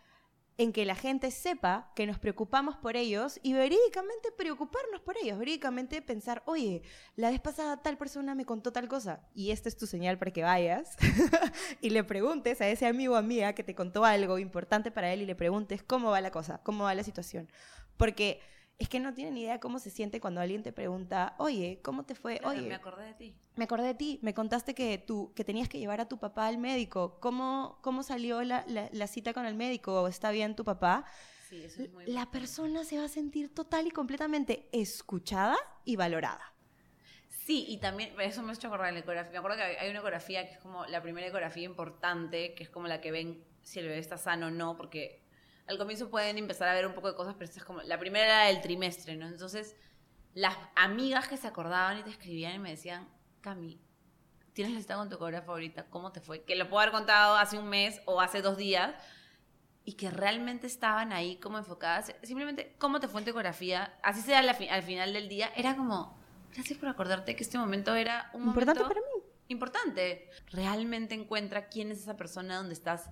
en 0.57 0.71
que 0.71 0.85
la 0.85 0.95
gente 0.95 1.31
sepa 1.31 1.91
que 1.95 2.07
nos 2.07 2.17
preocupamos 2.17 2.77
por 2.77 2.95
ellos 2.95 3.39
y 3.43 3.53
verídicamente 3.53 4.31
preocuparnos 4.37 5.01
por 5.01 5.17
ellos, 5.17 5.37
verídicamente 5.37 6.01
pensar, 6.01 6.43
oye, 6.45 6.81
la 7.15 7.29
vez 7.29 7.41
pasada 7.41 7.81
tal 7.81 7.97
persona 7.97 8.35
me 8.35 8.45
contó 8.45 8.71
tal 8.71 8.87
cosa 8.87 9.27
y 9.33 9.51
esta 9.51 9.67
es 9.67 9.75
tu 9.75 9.85
señal 9.85 10.17
para 10.17 10.31
que 10.31 10.43
vayas 10.43 10.95
y 11.81 11.89
le 11.89 12.03
preguntes 12.05 12.61
a 12.61 12.69
ese 12.69 12.87
amigo 12.87 13.15
o 13.15 13.17
amiga 13.17 13.53
que 13.53 13.63
te 13.63 13.75
contó 13.75 14.05
algo 14.05 14.39
importante 14.39 14.91
para 14.91 15.11
él 15.11 15.21
y 15.21 15.25
le 15.25 15.35
preguntes 15.35 15.83
cómo 15.83 16.11
va 16.11 16.21
la 16.21 16.31
cosa, 16.31 16.61
cómo 16.63 16.85
va 16.85 16.95
la 16.95 17.03
situación. 17.03 17.49
Porque 17.97 18.39
es 18.77 18.89
que 18.89 18.99
no 18.99 19.13
tienen 19.13 19.37
idea 19.37 19.59
cómo 19.59 19.79
se 19.79 19.89
siente 19.89 20.19
cuando 20.19 20.41
alguien 20.41 20.63
te 20.63 20.73
pregunta, 20.73 21.35
oye, 21.39 21.79
¿cómo 21.83 22.03
te 22.05 22.15
fue? 22.15 22.39
Claro, 22.39 22.49
Oye, 22.49 22.69
me 22.69 22.75
acordé 22.75 23.05
de 23.05 23.13
ti. 23.13 23.35
me 23.55 23.63
acordé 23.65 23.87
de 23.87 23.95
ti, 23.95 24.19
me 24.21 24.33
contaste 24.33 24.73
que, 24.75 24.97
tú, 24.97 25.33
que 25.35 25.43
tenías 25.45 25.69
que 25.69 25.79
llevar 25.79 26.01
a 26.01 26.07
tu 26.09 26.19
papá 26.19 26.47
al 26.47 26.57
médico. 26.57 27.19
¿Cómo, 27.21 27.79
cómo 27.81 28.03
salió 28.03 28.43
la, 28.43 28.65
la- 28.67 28.89
la 28.91 29.07
cita 29.07 29.33
con 29.33 29.45
el 29.45 29.55
médico? 29.55 30.07
¿Está 30.07 30.31
bien 30.31 30.55
tu 30.55 30.63
papá? 30.65 31.05
Sí, 31.49 31.63
eso 31.63 31.81
es 31.83 31.91
muy 31.91 32.05
La 32.05 32.31
persona 32.31 32.83
se 32.83 32.97
va 32.97 33.05
a 33.05 33.09
sentir 33.09 33.53
total 33.53 33.87
y 33.87 33.91
completamente 33.91 34.69
escuchada 34.71 35.57
y 35.85 35.95
valorada. 35.95 36.53
Sí, 37.29 37.65
y 37.67 37.77
también, 37.79 38.19
eso 38.19 38.41
me 38.41 38.51
ha 38.51 38.55
hecho 38.55 38.67
acordar 38.67 38.87
de 38.87 38.93
la 38.93 38.99
ecografía. 38.99 39.31
Me 39.31 39.37
acuerdo 39.37 39.57
que 39.57 39.63
hay 39.63 39.89
una 39.89 39.99
ecografía 39.99 40.45
que 40.47 40.53
es 40.53 40.59
como 40.59 40.85
la 40.87 41.01
primera 41.01 41.27
ecografía 41.27 41.63
importante, 41.63 42.55
que 42.55 42.63
es 42.63 42.69
como 42.69 42.87
la 42.87 43.01
que 43.01 43.11
ven 43.11 43.43
si 43.61 43.79
el 43.79 43.85
bebé 43.87 43.99
está 43.99 44.17
sano 44.17 44.47
o 44.47 44.51
no, 44.51 44.75
porque 44.77 45.24
al 45.67 45.77
comienzo 45.77 46.09
pueden 46.09 46.37
empezar 46.37 46.67
a 46.67 46.73
ver 46.73 46.85
un 46.87 46.93
poco 46.93 47.09
de 47.09 47.15
cosas, 47.15 47.35
pero 47.37 47.49
es 47.51 47.63
como, 47.63 47.81
la 47.81 47.97
primera 47.99 48.25
era 48.25 48.45
del 48.53 48.61
trimestre, 48.61 49.15
¿no? 49.15 49.27
Entonces, 49.27 49.75
las 50.33 50.55
amigas 50.75 51.27
que 51.27 51.37
se 51.37 51.47
acordaban 51.47 51.99
y 51.99 52.03
te 52.03 52.09
escribían 52.09 52.53
y 52.55 52.59
me 52.59 52.71
decían, 52.71 53.07
Cami, 53.41 53.79
¿tienes 54.53 54.73
la 54.73 54.79
cita 54.81 54.95
con 54.95 55.09
tu 55.09 55.15
ecógrafa 55.15 55.51
ahorita? 55.51 55.85
¿Cómo 55.89 56.11
te 56.11 56.19
fue? 56.21 56.43
Que 56.43 56.55
lo 56.55 56.69
puedo 56.69 56.81
haber 56.81 56.91
contado 56.93 57.35
hace 57.35 57.57
un 57.57 57.67
mes 57.67 58.01
o 58.05 58.21
hace 58.21 58.41
dos 58.41 58.57
días, 58.57 58.93
y 59.87 59.93
que 59.93 60.09
realmente 60.09 60.65
estaban 60.65 61.13
ahí 61.13 61.37
como 61.37 61.59
enfocadas, 61.59 62.13
simplemente 62.23 62.75
cómo 62.79 62.99
te 62.99 63.07
fue 63.07 63.21
en 63.21 63.25
tu 63.25 63.29
ecografía, 63.31 63.95
así 64.01 64.21
sea 64.21 64.41
la 64.41 64.55
fi- 64.55 64.67
al 64.67 64.81
final 64.81 65.13
del 65.13 65.29
día, 65.29 65.51
era 65.55 65.75
como, 65.75 66.17
gracias 66.53 66.79
por 66.79 66.89
acordarte 66.89 67.35
que 67.35 67.43
este 67.43 67.59
momento 67.59 67.93
era 67.93 68.31
un 68.33 68.45
Importante 68.47 68.79
momento 68.81 68.99
para 68.99 69.15
mí. 69.15 69.23
importante. 69.47 70.27
Realmente 70.51 71.13
encuentra 71.13 71.67
quién 71.69 71.91
es 71.91 71.99
esa 71.99 72.17
persona 72.17 72.57
donde 72.57 72.73
estás 72.73 73.11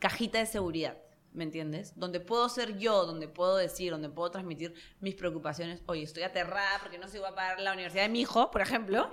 cajita 0.00 0.38
de 0.38 0.46
seguridad, 0.46 0.98
¿me 1.32 1.44
entiendes? 1.44 1.92
Donde 1.96 2.20
puedo 2.20 2.48
ser 2.48 2.78
yo, 2.78 3.06
donde 3.06 3.28
puedo 3.28 3.56
decir, 3.56 3.92
donde 3.92 4.08
puedo 4.08 4.30
transmitir 4.30 4.74
mis 5.00 5.14
preocupaciones. 5.14 5.82
Oye, 5.86 6.02
estoy 6.02 6.24
aterrada 6.24 6.78
porque 6.80 6.98
no 6.98 7.08
si 7.08 7.18
voy 7.18 7.28
a 7.28 7.34
pagar 7.34 7.60
la 7.60 7.72
universidad 7.72 8.02
de 8.02 8.08
mi 8.08 8.20
hijo, 8.20 8.50
por 8.50 8.60
ejemplo, 8.60 9.08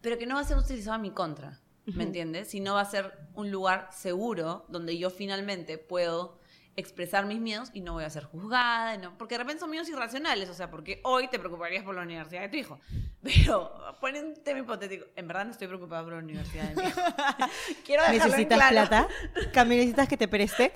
pero 0.00 0.18
que 0.18 0.26
no 0.26 0.34
va 0.36 0.40
a 0.40 0.44
ser 0.44 0.56
utilizado 0.56 0.96
en 0.96 1.02
mi 1.02 1.10
contra, 1.10 1.60
¿me 1.84 2.04
entiendes? 2.04 2.48
Sino 2.48 2.74
va 2.74 2.80
a 2.80 2.86
ser 2.86 3.12
un 3.34 3.50
lugar 3.50 3.88
seguro 3.92 4.64
donde 4.68 4.98
yo 4.98 5.10
finalmente 5.10 5.78
puedo 5.78 6.39
expresar 6.80 7.26
mis 7.26 7.40
miedos 7.40 7.70
y 7.72 7.80
no 7.80 7.92
voy 7.94 8.04
a 8.04 8.10
ser 8.10 8.24
juzgada, 8.24 8.96
¿no? 8.96 9.16
porque 9.18 9.34
de 9.34 9.38
repente 9.38 9.60
son 9.60 9.70
miedos 9.70 9.88
irracionales, 9.88 10.48
o 10.48 10.54
sea, 10.54 10.70
porque 10.70 11.00
hoy 11.04 11.28
te 11.28 11.38
preocuparías 11.38 11.84
por 11.84 11.94
la 11.94 12.02
universidad 12.02 12.42
de 12.42 12.48
tu 12.48 12.56
hijo, 12.56 12.80
pero 13.22 13.72
ponen 14.00 14.26
un 14.26 14.34
tema 14.42 14.60
hipotético, 14.60 15.06
en 15.16 15.28
verdad 15.28 15.44
no 15.44 15.52
estoy 15.52 15.68
preocupada 15.68 16.02
por 16.02 16.12
la 16.14 16.18
universidad 16.18 16.64
de 16.70 16.82
mi 16.82 16.88
hijo. 16.88 17.00
Quiero 17.84 18.02
dejarlo 18.02 18.34
en 18.34 18.40
¿Necesitas 18.40 18.58
claro. 18.58 18.88
plata? 18.88 19.08
Camila, 19.52 19.76
¿necesitas 19.76 20.08
que 20.08 20.16
te 20.16 20.28
preste? 20.28 20.72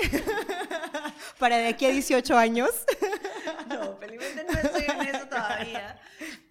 Para 1.39 1.59
de 1.59 1.69
aquí 1.69 1.87
a 1.87 1.91
18 1.91 2.37
años. 2.37 2.71
No, 3.69 3.97
felizmente 3.97 4.45
no 4.45 4.59
estoy 4.59 4.85
en 4.85 5.15
eso 5.15 5.27
todavía. 5.27 6.01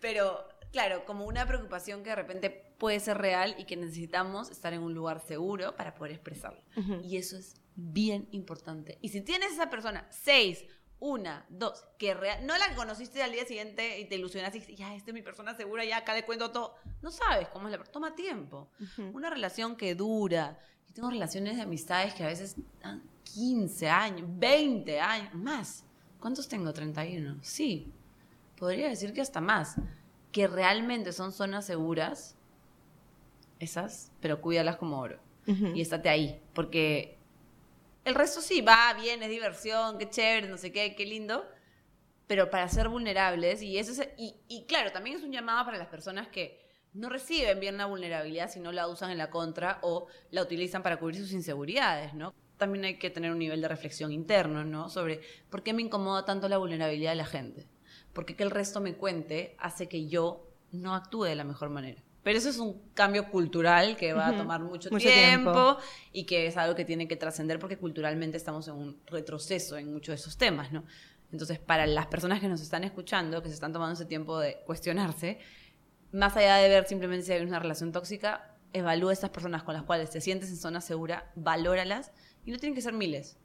Pero, 0.02 0.48
claro, 0.72 1.06
como 1.06 1.26
una 1.26 1.46
preocupación 1.46 2.04
que 2.04 2.10
de 2.10 2.16
repente 2.16 2.50
puede 2.50 3.00
ser 3.00 3.18
real 3.18 3.56
y 3.58 3.66
que 3.66 3.78
necesitamos 3.78 4.50
estar 4.52 4.74
en 4.74 4.82
un 4.82 4.94
lugar 4.94 5.22
seguro 5.22 5.76
para 5.76 5.94
poder 5.94 6.14
expresarlo. 6.14 6.62
Y 7.04 7.18
eso 7.18 7.38
es 7.38 7.56
bien 7.76 8.28
importante. 8.32 8.98
Y 9.02 9.10
si 9.10 9.22
tienes 9.22 9.54
esa 9.54 9.70
persona, 9.70 10.08
seis, 10.10 10.66
una, 11.00 11.46
dos, 11.50 11.86
que 11.98 12.14
real, 12.14 12.46
no 12.46 12.58
la 12.58 12.76
conociste 12.76 13.22
al 13.22 13.34
día 13.34 13.46
siguiente 13.46 14.00
y 14.00 14.06
te 14.06 14.16
ilusionaste 14.16 14.64
y 14.70 14.76
ya, 14.76 14.96
esta 14.96 15.12
es 15.12 15.14
mi 15.14 15.22
persona 15.22 15.54
segura, 15.54 15.84
ya 15.84 15.98
acá 15.98 16.14
le 16.14 16.24
cuento 16.24 16.52
todo. 16.52 16.76
No 17.02 17.12
sabes 17.12 17.50
cómo 17.50 17.68
es 17.68 17.74
la 17.74 17.78
persona. 17.78 17.94
Toma 17.94 18.16
tiempo. 18.16 18.70
Una 19.14 19.30
relación 19.30 19.76
que 19.76 19.96
dura. 19.96 20.58
Yo 20.88 20.94
tengo 20.94 21.10
relaciones 21.10 21.58
de 21.58 21.64
amistades 21.64 22.14
que 22.14 22.24
a 22.24 22.28
veces 22.28 22.56
dan 22.82 23.04
15 23.34 23.90
años, 23.90 24.30
20 24.30 25.00
años, 25.02 25.34
más. 25.34 25.84
¿Cuántos 26.22 26.48
tengo? 26.48 26.72
31. 26.72 27.40
Sí. 27.42 27.92
Podría 28.58 28.88
decir 28.88 29.12
que 29.12 29.20
hasta 29.20 29.42
más. 29.42 29.76
Que 30.32 30.48
realmente 30.48 31.12
son 31.12 31.34
zonas 31.34 31.66
seguras. 31.66 32.38
Esas, 33.60 34.14
pero 34.22 34.40
cuídalas 34.40 34.78
como 34.78 35.00
oro. 35.00 35.20
Y 35.46 35.82
estate 35.82 36.08
ahí. 36.08 36.42
Porque 36.54 37.18
el 38.06 38.16
resto 38.16 38.42
sí, 38.42 38.62
va, 38.62 38.94
bien, 38.94 39.24
es 39.24 39.30
diversión, 39.30 39.98
qué 39.98 40.10
chévere, 40.10 40.48
no 40.48 40.58
sé 40.58 40.72
qué, 40.72 40.96
qué 40.96 41.06
lindo. 41.06 41.48
Pero 42.28 42.50
para 42.50 42.68
ser 42.70 42.90
vulnerables, 42.90 43.62
y 43.62 43.78
eso 43.78 44.02
es, 44.02 44.10
y, 44.18 44.66
claro, 44.66 44.92
también 44.92 45.18
es 45.18 45.24
un 45.24 45.32
llamado 45.32 45.66
para 45.66 45.78
las 45.78 45.88
personas 45.88 46.28
que 46.28 46.62
no 46.94 47.10
reciben 47.10 47.60
bien 47.60 47.78
la 47.78 47.86
vulnerabilidad, 47.86 48.50
sino 48.50 48.72
la 48.72 48.88
usan 48.88 49.12
en 49.12 49.18
la 49.18 49.30
contra 49.30 49.80
o 49.82 50.08
la 50.32 50.42
utilizan 50.42 50.84
para 50.84 50.98
cubrir 50.98 51.20
sus 51.20 51.34
inseguridades, 51.34 52.14
¿no? 52.14 52.34
También 52.58 52.86
hay 52.86 52.98
que 52.98 53.10
tener 53.10 53.32
un 53.32 53.40
nivel 53.40 53.62
de 53.62 53.68
reflexión 53.68 54.12
interno, 54.12 54.64
¿no? 54.64 54.90
Sobre 54.90 55.22
por 55.50 55.64
qué 55.64 55.74
me 55.74 55.82
incomoda 55.82 56.24
tanto 56.24 56.48
la 56.48 56.58
vulnerabilidad 56.58 57.12
de 57.12 57.18
la 57.18 57.26
gente. 57.26 57.68
Porque 58.14 58.36
que 58.36 58.44
el 58.44 58.52
resto 58.52 58.80
me 58.80 58.96
cuente 58.96 59.56
hace 59.60 59.90
que 59.90 60.08
yo 60.08 60.54
no 60.72 60.94
actúe 60.94 61.24
de 61.24 61.36
la 61.36 61.44
mejor 61.44 61.70
manera. 61.70 62.03
Pero 62.24 62.38
eso 62.38 62.50
es 62.50 62.58
un 62.58 62.82
cambio 62.94 63.30
cultural 63.30 63.98
que 63.98 64.14
va 64.14 64.28
a 64.30 64.38
tomar 64.38 64.62
mucho, 64.62 64.90
Mucho 64.92 65.10
tiempo, 65.10 65.52
tiempo. 65.52 65.78
y 66.14 66.26
que 66.26 66.48
es 66.48 66.56
algo 66.56 66.74
que 66.74 66.86
tiene 66.86 67.08
que 67.08 67.18
trascender 67.18 67.60
porque 67.60 67.78
culturalmente 67.78 68.38
estamos 68.38 68.68
en 68.70 68.76
un 68.76 69.02
retroceso 69.08 69.78
en 69.78 69.92
muchos 69.92 70.14
de 70.14 70.16
esos 70.16 70.38
temas, 70.38 70.72
¿no? 70.72 70.86
Entonces, 71.34 71.60
para 71.60 71.86
las 71.86 72.08
personas 72.08 72.40
que 72.40 72.48
nos 72.48 72.62
están 72.62 72.84
escuchando, 72.84 73.42
que 73.42 73.50
se 73.50 73.56
están 73.56 73.74
tomando 73.74 73.94
ese 73.96 74.06
tiempo 74.06 74.40
de 74.40 74.62
cuestionarse, 74.66 75.40
más 76.12 76.38
allá 76.38 76.58
de 76.58 76.70
ver 76.70 76.88
simplemente 76.88 77.26
si 77.26 77.34
hay 77.34 77.42
una 77.42 77.60
relación 77.60 77.92
tóxica, 77.92 78.56
evalúa 78.72 79.10
a 79.10 79.14
estas 79.14 79.32
personas 79.32 79.64
con 79.64 79.74
las 79.74 79.84
cuales 79.84 80.10
te 80.10 80.22
sientes 80.22 80.50
en 80.50 80.58
zona 80.58 80.80
segura, 80.80 81.32
valóralas, 81.36 82.12
y 82.46 82.52
no 82.52 82.58
tienen 82.58 82.76
que 82.76 82.82
ser 82.82 82.94
miles, 82.94 83.38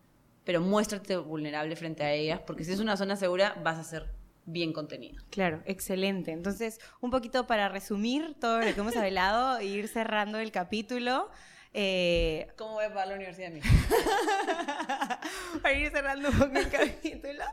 pero 0.45 0.61
muéstrate 0.61 1.17
vulnerable 1.17 1.75
frente 1.77 2.05
a 2.05 2.13
ellas, 2.13 2.41
porque 2.47 2.65
si 2.65 2.73
es 2.73 2.81
una 2.81 2.97
zona 2.97 3.17
segura, 3.17 3.59
vas 3.65 3.79
a 3.79 3.85
ser 3.85 4.18
bien 4.53 4.73
contenido. 4.73 5.23
Claro, 5.31 5.63
excelente. 5.67 6.33
Entonces, 6.33 6.81
un 7.01 7.11
poquito 7.11 7.47
para 7.47 7.69
resumir 7.69 8.37
todo 8.41 8.61
lo 8.61 8.75
que 8.75 8.81
hemos 8.81 8.97
hablado 8.97 9.59
e 9.59 9.67
ir 9.67 9.89
cerrando 9.89 10.39
el 10.39 10.51
capítulo. 10.51 11.31
eh, 11.75 12.49
¿Cómo 12.57 12.75
voy 12.75 12.87
a 12.87 12.89
pagar 12.89 13.09
la 13.09 13.15
universidad 13.17 13.51
de 13.51 13.61
para 15.63 15.75
ir 15.75 15.91
cerrando 15.91 16.31
un 16.31 16.39
poco 16.39 16.57
el 16.57 16.71
capítulo, 16.71 17.45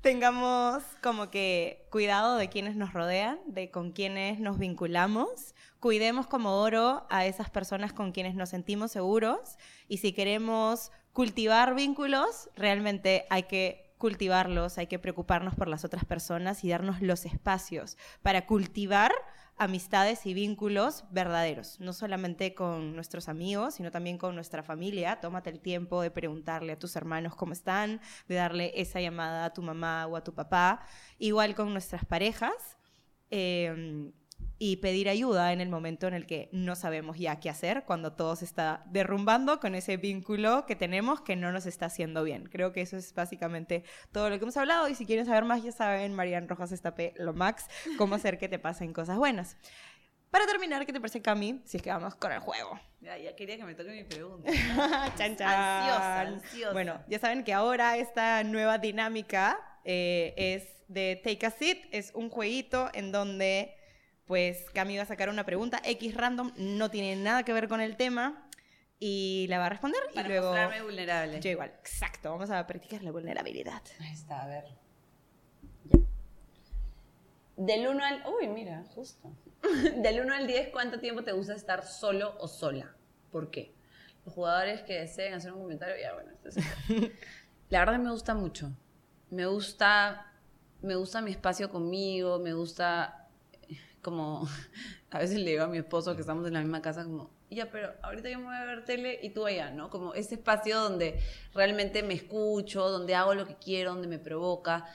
tengamos 0.00 0.82
como 1.02 1.30
que 1.30 1.86
cuidado 1.90 2.36
de 2.36 2.48
quienes 2.48 2.76
nos 2.76 2.92
rodean, 2.92 3.40
de 3.46 3.70
con 3.70 3.92
quienes 3.92 4.38
nos 4.38 4.58
vinculamos, 4.58 5.54
cuidemos 5.80 6.26
como 6.28 6.60
oro 6.60 7.06
a 7.10 7.26
esas 7.26 7.50
personas 7.50 7.92
con 7.92 8.12
quienes 8.12 8.34
nos 8.34 8.50
sentimos 8.50 8.92
seguros 8.92 9.58
y 9.88 9.98
si 9.98 10.12
queremos 10.12 10.92
cultivar 11.12 11.74
vínculos, 11.74 12.48
realmente 12.56 13.26
hay 13.28 13.42
que 13.44 13.91
cultivarlos, 14.02 14.78
hay 14.78 14.88
que 14.88 14.98
preocuparnos 14.98 15.54
por 15.54 15.68
las 15.68 15.84
otras 15.84 16.04
personas 16.04 16.64
y 16.64 16.70
darnos 16.70 17.00
los 17.02 17.24
espacios 17.24 17.96
para 18.20 18.46
cultivar 18.46 19.12
amistades 19.56 20.26
y 20.26 20.34
vínculos 20.34 21.04
verdaderos, 21.12 21.78
no 21.78 21.92
solamente 21.92 22.52
con 22.52 22.96
nuestros 22.96 23.28
amigos, 23.28 23.74
sino 23.74 23.92
también 23.92 24.18
con 24.18 24.34
nuestra 24.34 24.64
familia. 24.64 25.20
Tómate 25.20 25.50
el 25.50 25.60
tiempo 25.60 26.02
de 26.02 26.10
preguntarle 26.10 26.72
a 26.72 26.78
tus 26.80 26.96
hermanos 26.96 27.36
cómo 27.36 27.52
están, 27.52 28.00
de 28.26 28.34
darle 28.34 28.72
esa 28.74 29.00
llamada 29.00 29.44
a 29.44 29.52
tu 29.52 29.62
mamá 29.62 30.08
o 30.08 30.16
a 30.16 30.24
tu 30.24 30.34
papá, 30.34 30.84
igual 31.20 31.54
con 31.54 31.72
nuestras 31.72 32.04
parejas. 32.04 32.76
Eh, 33.30 34.10
y 34.58 34.76
pedir 34.76 35.08
ayuda 35.08 35.52
en 35.52 35.60
el 35.60 35.68
momento 35.68 36.06
en 36.06 36.14
el 36.14 36.26
que 36.26 36.48
no 36.52 36.76
sabemos 36.76 37.18
ya 37.18 37.40
qué 37.40 37.50
hacer, 37.50 37.84
cuando 37.84 38.12
todo 38.12 38.36
se 38.36 38.44
está 38.44 38.84
derrumbando 38.86 39.60
con 39.60 39.74
ese 39.74 39.96
vínculo 39.96 40.66
que 40.66 40.76
tenemos 40.76 41.20
que 41.20 41.36
no 41.36 41.52
nos 41.52 41.66
está 41.66 41.86
haciendo 41.86 42.24
bien. 42.24 42.44
Creo 42.44 42.72
que 42.72 42.80
eso 42.80 42.96
es 42.96 43.12
básicamente 43.14 43.84
todo 44.12 44.30
lo 44.30 44.38
que 44.38 44.44
hemos 44.44 44.56
hablado 44.56 44.88
y 44.88 44.94
si 44.94 45.06
quieren 45.06 45.26
saber 45.26 45.44
más 45.44 45.62
ya 45.62 45.72
saben, 45.72 46.14
Marian 46.14 46.48
Rojas 46.48 46.72
Estapé, 46.72 47.14
lo 47.16 47.32
max, 47.32 47.66
cómo 47.98 48.14
hacer 48.14 48.38
que 48.38 48.48
te 48.48 48.58
pasen 48.58 48.92
cosas 48.92 49.16
buenas. 49.16 49.56
Para 50.32 50.46
terminar, 50.46 50.86
¿qué 50.86 50.94
te 50.94 50.98
parece, 50.98 51.20
Cami? 51.20 51.60
Si 51.66 51.76
es 51.76 51.82
que 51.82 51.90
vamos 51.90 52.14
con 52.14 52.32
el 52.32 52.40
juego. 52.40 52.80
Ya, 53.02 53.18
ya 53.18 53.36
quería 53.36 53.58
que 53.58 53.64
me 53.64 53.74
toque 53.74 53.90
mi 53.90 54.04
pregunta. 54.04 54.50
chan, 55.18 55.36
chan. 55.36 55.46
Ansiosa, 55.46 56.20
ansiosa. 56.20 56.72
Bueno, 56.72 57.04
ya 57.06 57.18
saben 57.18 57.44
que 57.44 57.52
ahora 57.52 57.98
esta 57.98 58.42
nueva 58.42 58.78
dinámica 58.78 59.60
eh, 59.84 60.32
es 60.38 60.64
de 60.88 61.20
Take 61.22 61.44
a 61.44 61.50
Seat. 61.50 61.78
Es 61.90 62.12
un 62.14 62.30
jueguito 62.30 62.88
en 62.94 63.12
donde, 63.12 63.76
pues, 64.32 64.70
Cami 64.70 64.96
va 64.96 65.02
a 65.02 65.06
sacar 65.06 65.28
una 65.28 65.44
pregunta 65.44 65.82
X 65.84 66.14
random, 66.14 66.52
no 66.56 66.90
tiene 66.90 67.16
nada 67.16 67.42
que 67.42 67.52
ver 67.52 67.68
con 67.68 67.82
el 67.82 67.98
tema. 67.98 68.48
Y 68.98 69.44
la 69.50 69.58
va 69.58 69.66
a 69.66 69.68
responder 69.68 70.00
Para 70.14 70.26
y 70.26 70.30
luego... 70.30 70.46
mostrarme 70.46 70.80
vulnerable. 70.82 71.38
Yo 71.40 71.50
igual, 71.50 71.70
exacto. 71.80 72.30
Vamos 72.30 72.48
a 72.48 72.66
practicar 72.66 73.02
la 73.02 73.10
vulnerabilidad. 73.12 73.82
Ahí 74.00 74.12
está, 74.14 74.40
a 74.44 74.46
ver. 74.46 74.64
Ya. 75.84 75.98
Del 77.58 77.88
1 77.88 78.02
al... 78.02 78.24
Uy, 78.40 78.48
mira, 78.48 78.82
justo. 78.94 79.30
Del 79.96 80.20
1 80.22 80.34
al 80.34 80.46
10, 80.46 80.70
¿cuánto 80.70 80.98
tiempo 80.98 81.22
te 81.24 81.32
gusta 81.32 81.52
estar 81.54 81.84
solo 81.84 82.34
o 82.40 82.48
sola? 82.48 82.96
¿Por 83.30 83.50
qué? 83.50 83.74
Los 84.24 84.34
jugadores 84.34 84.80
que 84.80 84.94
deseen 85.00 85.34
hacer 85.34 85.52
un 85.52 85.60
comentario, 85.60 85.96
ya 86.00 86.14
bueno, 86.14 86.30
este 86.32 86.48
es- 86.48 87.12
La 87.68 87.80
verdad 87.80 87.98
me 87.98 88.10
gusta 88.10 88.34
mucho. 88.34 88.72
Me 89.28 89.44
gusta, 89.44 90.32
me 90.80 90.94
gusta 90.94 91.20
mi 91.20 91.32
espacio 91.32 91.70
conmigo, 91.70 92.38
me 92.38 92.54
gusta 92.54 93.21
como... 94.02 94.48
A 95.10 95.18
veces 95.18 95.38
le 95.40 95.50
digo 95.50 95.64
a 95.64 95.66
mi 95.66 95.76
esposo 95.76 96.14
que 96.14 96.22
estamos 96.22 96.46
en 96.46 96.54
la 96.54 96.60
misma 96.60 96.80
casa 96.80 97.04
como, 97.04 97.30
ya, 97.50 97.70
pero 97.70 97.92
ahorita 98.00 98.30
yo 98.30 98.38
me 98.38 98.46
voy 98.46 98.56
a 98.56 98.64
ver 98.64 98.86
tele 98.86 99.20
y 99.22 99.28
tú 99.28 99.44
allá, 99.44 99.70
¿no? 99.70 99.90
Como 99.90 100.14
ese 100.14 100.36
espacio 100.36 100.80
donde 100.80 101.20
realmente 101.52 102.02
me 102.02 102.14
escucho, 102.14 102.88
donde 102.88 103.14
hago 103.14 103.34
lo 103.34 103.46
que 103.46 103.56
quiero, 103.56 103.92
donde 103.92 104.08
me 104.08 104.18
provoca. 104.18 104.86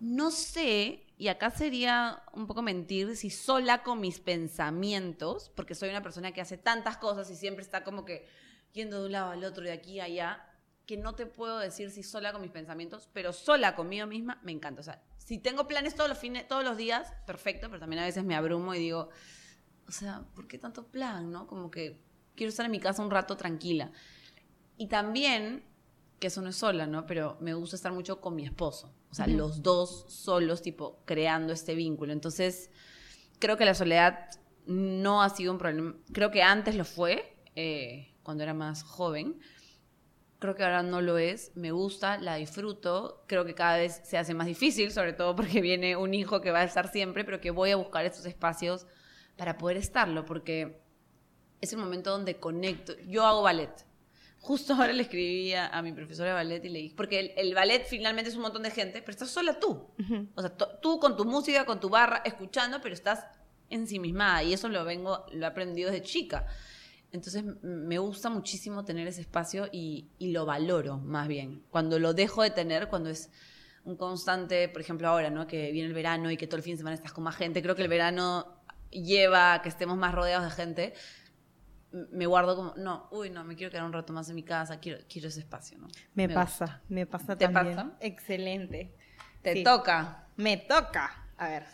No 0.00 0.30
sé, 0.30 1.06
y 1.16 1.28
acá 1.28 1.50
sería 1.50 2.22
un 2.34 2.46
poco 2.46 2.60
mentir, 2.60 3.16
si 3.16 3.30
sola 3.30 3.82
con 3.82 4.00
mis 4.00 4.20
pensamientos, 4.20 5.50
porque 5.54 5.74
soy 5.74 5.88
una 5.88 6.02
persona 6.02 6.32
que 6.32 6.42
hace 6.42 6.58
tantas 6.58 6.98
cosas 6.98 7.30
y 7.30 7.36
siempre 7.36 7.64
está 7.64 7.84
como 7.84 8.04
que 8.04 8.28
yendo 8.74 9.00
de 9.00 9.06
un 9.06 9.12
lado 9.12 9.30
al 9.30 9.42
otro, 9.42 9.64
de 9.64 9.72
aquí 9.72 10.00
a 10.00 10.04
allá, 10.04 10.46
que 10.84 10.98
no 10.98 11.14
te 11.14 11.24
puedo 11.24 11.58
decir 11.58 11.90
si 11.90 12.02
sola 12.02 12.32
con 12.32 12.42
mis 12.42 12.50
pensamientos, 12.50 13.08
pero 13.14 13.32
sola 13.32 13.74
conmigo 13.74 14.06
misma 14.06 14.40
me 14.42 14.52
encanta. 14.52 14.80
O 14.80 14.84
sea, 14.84 15.02
si 15.24 15.38
tengo 15.38 15.66
planes 15.66 15.94
todos 15.94 16.08
los, 16.08 16.18
fines, 16.18 16.46
todos 16.46 16.64
los 16.64 16.76
días, 16.76 17.12
perfecto, 17.26 17.68
pero 17.68 17.80
también 17.80 18.02
a 18.02 18.06
veces 18.06 18.24
me 18.24 18.36
abrumo 18.36 18.74
y 18.74 18.78
digo, 18.78 19.08
o 19.88 19.92
sea, 19.92 20.24
¿por 20.34 20.46
qué 20.46 20.58
tanto 20.58 20.86
plan, 20.86 21.30
no? 21.32 21.46
Como 21.46 21.70
que 21.70 21.98
quiero 22.34 22.50
estar 22.50 22.66
en 22.66 22.72
mi 22.72 22.80
casa 22.80 23.02
un 23.02 23.10
rato 23.10 23.36
tranquila. 23.36 23.90
Y 24.76 24.88
también, 24.88 25.64
que 26.20 26.26
eso 26.26 26.42
no 26.42 26.50
es 26.50 26.56
sola, 26.56 26.86
¿no? 26.86 27.06
Pero 27.06 27.38
me 27.40 27.54
gusta 27.54 27.76
estar 27.76 27.92
mucho 27.92 28.20
con 28.20 28.34
mi 28.34 28.44
esposo. 28.44 28.94
O 29.10 29.14
sea, 29.14 29.26
Ujú. 29.26 29.36
los 29.36 29.62
dos 29.62 30.06
solos, 30.08 30.62
tipo, 30.62 31.00
creando 31.04 31.52
este 31.52 31.74
vínculo. 31.74 32.12
Entonces, 32.12 32.70
creo 33.38 33.56
que 33.56 33.64
la 33.64 33.74
soledad 33.74 34.28
no 34.66 35.22
ha 35.22 35.30
sido 35.30 35.52
un 35.52 35.58
problema. 35.58 35.94
Creo 36.12 36.30
que 36.30 36.42
antes 36.42 36.76
lo 36.76 36.84
fue, 36.84 37.36
eh, 37.56 38.14
cuando 38.22 38.42
era 38.42 38.54
más 38.54 38.82
joven. 38.82 39.38
Creo 40.44 40.54
que 40.54 40.62
ahora 40.62 40.82
no 40.82 41.00
lo 41.00 41.16
es. 41.16 41.52
Me 41.54 41.72
gusta, 41.72 42.18
la 42.18 42.34
disfruto. 42.34 43.24
Creo 43.26 43.46
que 43.46 43.54
cada 43.54 43.78
vez 43.78 44.02
se 44.04 44.18
hace 44.18 44.34
más 44.34 44.46
difícil, 44.46 44.90
sobre 44.90 45.14
todo 45.14 45.34
porque 45.34 45.62
viene 45.62 45.96
un 45.96 46.12
hijo 46.12 46.42
que 46.42 46.50
va 46.50 46.58
a 46.58 46.64
estar 46.64 46.92
siempre, 46.92 47.24
pero 47.24 47.40
que 47.40 47.50
voy 47.50 47.70
a 47.70 47.76
buscar 47.76 48.04
estos 48.04 48.26
espacios 48.26 48.86
para 49.38 49.56
poder 49.56 49.78
estarlo, 49.78 50.26
porque 50.26 50.82
es 51.62 51.72
el 51.72 51.78
momento 51.78 52.10
donde 52.10 52.40
conecto. 52.40 52.92
Yo 53.06 53.24
hago 53.24 53.40
ballet. 53.40 53.70
Justo 54.38 54.74
ahora 54.74 54.92
le 54.92 55.04
escribí 55.04 55.54
a, 55.54 55.68
a 55.68 55.80
mi 55.80 55.92
profesora 55.92 56.28
de 56.28 56.34
ballet 56.34 56.62
y 56.62 56.68
le 56.68 56.78
dije, 56.80 56.94
porque 56.94 57.20
el, 57.20 57.32
el 57.38 57.54
ballet 57.54 57.86
finalmente 57.86 58.28
es 58.28 58.36
un 58.36 58.42
montón 58.42 58.64
de 58.64 58.70
gente, 58.70 59.00
pero 59.00 59.12
estás 59.12 59.30
sola 59.30 59.58
tú. 59.58 59.88
Ujú. 59.98 60.28
O 60.34 60.42
sea, 60.42 60.54
tú 60.54 61.00
con 61.00 61.16
tu 61.16 61.24
música, 61.24 61.64
con 61.64 61.80
tu 61.80 61.88
barra, 61.88 62.20
escuchando, 62.22 62.82
pero 62.82 62.92
estás 62.94 63.24
ensimismada. 63.70 64.42
Y 64.42 64.52
eso 64.52 64.68
lo 64.68 64.84
vengo, 64.84 65.24
lo 65.32 65.42
he 65.42 65.48
aprendido 65.48 65.90
desde 65.90 66.04
chica. 66.04 66.46
Entonces 67.14 67.44
me 67.62 67.96
gusta 67.98 68.28
muchísimo 68.28 68.84
tener 68.84 69.06
ese 69.06 69.20
espacio 69.20 69.68
y, 69.70 70.08
y 70.18 70.32
lo 70.32 70.46
valoro 70.46 70.98
más 70.98 71.28
bien. 71.28 71.62
Cuando 71.70 72.00
lo 72.00 72.12
dejo 72.12 72.42
de 72.42 72.50
tener, 72.50 72.88
cuando 72.88 73.08
es 73.08 73.30
un 73.84 73.96
constante, 73.96 74.68
por 74.68 74.80
ejemplo 74.80 75.06
ahora, 75.06 75.30
¿no? 75.30 75.46
Que 75.46 75.70
viene 75.70 75.86
el 75.86 75.94
verano 75.94 76.28
y 76.32 76.36
que 76.36 76.48
todo 76.48 76.56
el 76.56 76.64
fin 76.64 76.72
de 76.72 76.78
semana 76.78 76.96
estás 76.96 77.12
con 77.12 77.22
más 77.22 77.36
gente. 77.36 77.62
Creo 77.62 77.76
que 77.76 77.82
el 77.82 77.88
verano 77.88 78.60
lleva 78.90 79.54
a 79.54 79.62
que 79.62 79.68
estemos 79.68 79.96
más 79.96 80.12
rodeados 80.12 80.44
de 80.44 80.50
gente. 80.50 80.94
Me 81.92 82.26
guardo 82.26 82.56
como, 82.56 82.74
no, 82.76 83.06
uy, 83.12 83.30
no, 83.30 83.44
me 83.44 83.54
quiero 83.54 83.70
quedar 83.70 83.84
un 83.84 83.92
rato 83.92 84.12
más 84.12 84.28
en 84.28 84.34
mi 84.34 84.42
casa, 84.42 84.80
quiero, 84.80 84.98
quiero 85.08 85.28
ese 85.28 85.38
espacio, 85.38 85.78
¿no? 85.78 85.86
Me, 86.14 86.26
Me 86.26 86.34
pasa, 86.34 86.82
me 86.88 87.06
pasa 87.06 87.36
¿Te 87.38 87.46
también. 87.46 87.76
pasa? 87.76 87.92
Excelente. 88.00 88.96
Te 89.40 89.52
Sí. 89.52 89.62
toca. 89.62 90.26
Me 90.36 90.56
toca. 90.56 91.28
A 91.36 91.48
ver. 91.48 91.64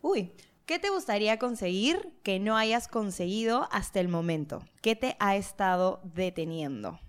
Uy, 0.00 0.32
¿qué 0.68 0.78
te 0.78 0.90
gustaría 0.90 1.38
conseguir 1.38 2.12
que 2.22 2.38
no 2.38 2.58
hayas 2.58 2.88
conseguido 2.88 3.68
hasta 3.72 4.00
el 4.00 4.08
momento? 4.08 4.62
¿Qué 4.82 4.94
te 4.94 5.16
ha 5.18 5.34
estado 5.34 6.02
deteniendo? 6.04 7.00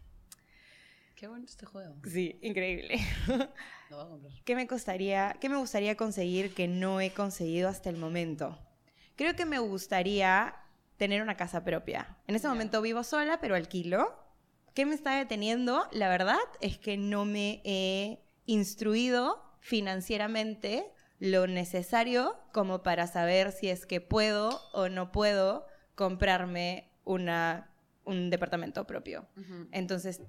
Qué 1.14 1.28
bueno 1.28 1.44
este 1.44 1.66
juego. 1.66 1.98
Sí, 2.10 2.40
increíble. 2.42 3.02
Lo 3.90 3.98
voy 3.98 4.06
a 4.06 4.10
comprar. 4.10 4.34
¿Qué 4.46 4.56
me 4.56 4.66
gustaría, 4.66 5.36
qué 5.42 5.50
me 5.50 5.58
gustaría 5.58 5.98
conseguir 5.98 6.54
que 6.54 6.70
no 6.70 7.02
he 7.02 7.12
conseguido 7.12 7.68
hasta 7.68 7.90
el 7.90 7.98
momento? 7.98 8.58
Creo 9.18 9.36
que 9.36 9.46
me 9.46 9.60
gustaría 9.60 10.56
tener 10.96 11.22
una 11.22 11.36
casa 11.36 11.66
propia. 11.66 12.18
En 12.28 12.36
este 12.36 12.48
momento 12.48 12.82
vivo 12.82 13.04
sola, 13.04 13.42
pero 13.42 13.56
alquilo. 13.56 14.18
¿Qué 14.74 14.86
me 14.86 14.96
está 14.96 15.18
deteniendo? 15.18 15.86
La 15.92 16.08
verdad 16.08 16.40
es 16.62 16.78
que 16.78 16.96
no 16.96 17.26
me 17.26 17.62
he 17.66 18.24
instruido 18.46 19.44
financieramente 19.60 20.94
lo 21.20 21.48
necesario 21.48 22.36
como 22.52 22.82
para 22.82 23.08
saber 23.08 23.52
si 23.52 23.70
es 23.70 23.86
que 23.86 24.02
puedo 24.02 24.62
o 24.74 24.90
no 24.90 25.12
puedo 25.12 25.66
comprarme 25.96 26.90
una, 27.04 27.70
un 28.06 28.30
departamento 28.30 28.86
propio. 28.88 29.28
Entonces, 29.72 30.22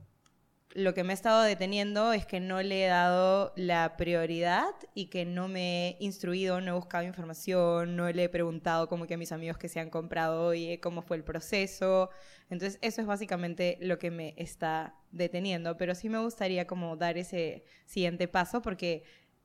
lo 0.72 0.95
que 0.95 1.03
me 1.03 1.12
ha 1.12 1.14
estado 1.14 1.43
deteniendo 1.43 2.12
es 2.12 2.26
que 2.26 2.38
no 2.38 2.62
le 2.62 2.84
he 2.84 2.88
dado 2.88 3.53
la 3.57 3.97
prioridad 3.97 4.70
y 4.95 5.07
que 5.07 5.24
no 5.24 5.49
me 5.49 5.88
he 5.88 5.97
instruido, 6.01 6.61
no 6.61 6.72
he 6.72 6.74
buscado 6.74 7.05
información, 7.05 7.97
no 7.97 8.11
le 8.11 8.24
he 8.24 8.28
preguntado 8.28 8.88
como 8.88 9.07
que 9.07 9.14
a 9.14 9.18
mis 9.18 9.32
amigos 9.32 9.59
que 9.59 9.68
se 9.68 9.80
han 9.80 9.91
comprado, 9.91 10.47
oye, 10.47 10.78
cómo 10.80 11.03
fue 11.03 11.16
el 11.16 11.24
proceso. 11.24 12.11
Entonces, 12.51 12.78
eso 12.82 13.01
es 13.01 13.07
básicamente 13.07 13.78
lo 13.80 13.99
que 13.99 14.11
me 14.11 14.34
está 14.36 14.95
deteniendo, 15.11 15.76
pero 15.76 15.95
sí 15.95 16.09
me 16.09 16.18
gustaría 16.18 16.66
como 16.66 16.97
dar 16.97 17.18
ese 17.18 17.64
siguiente 17.86 18.28
paso 18.28 18.62
porque 18.62 19.03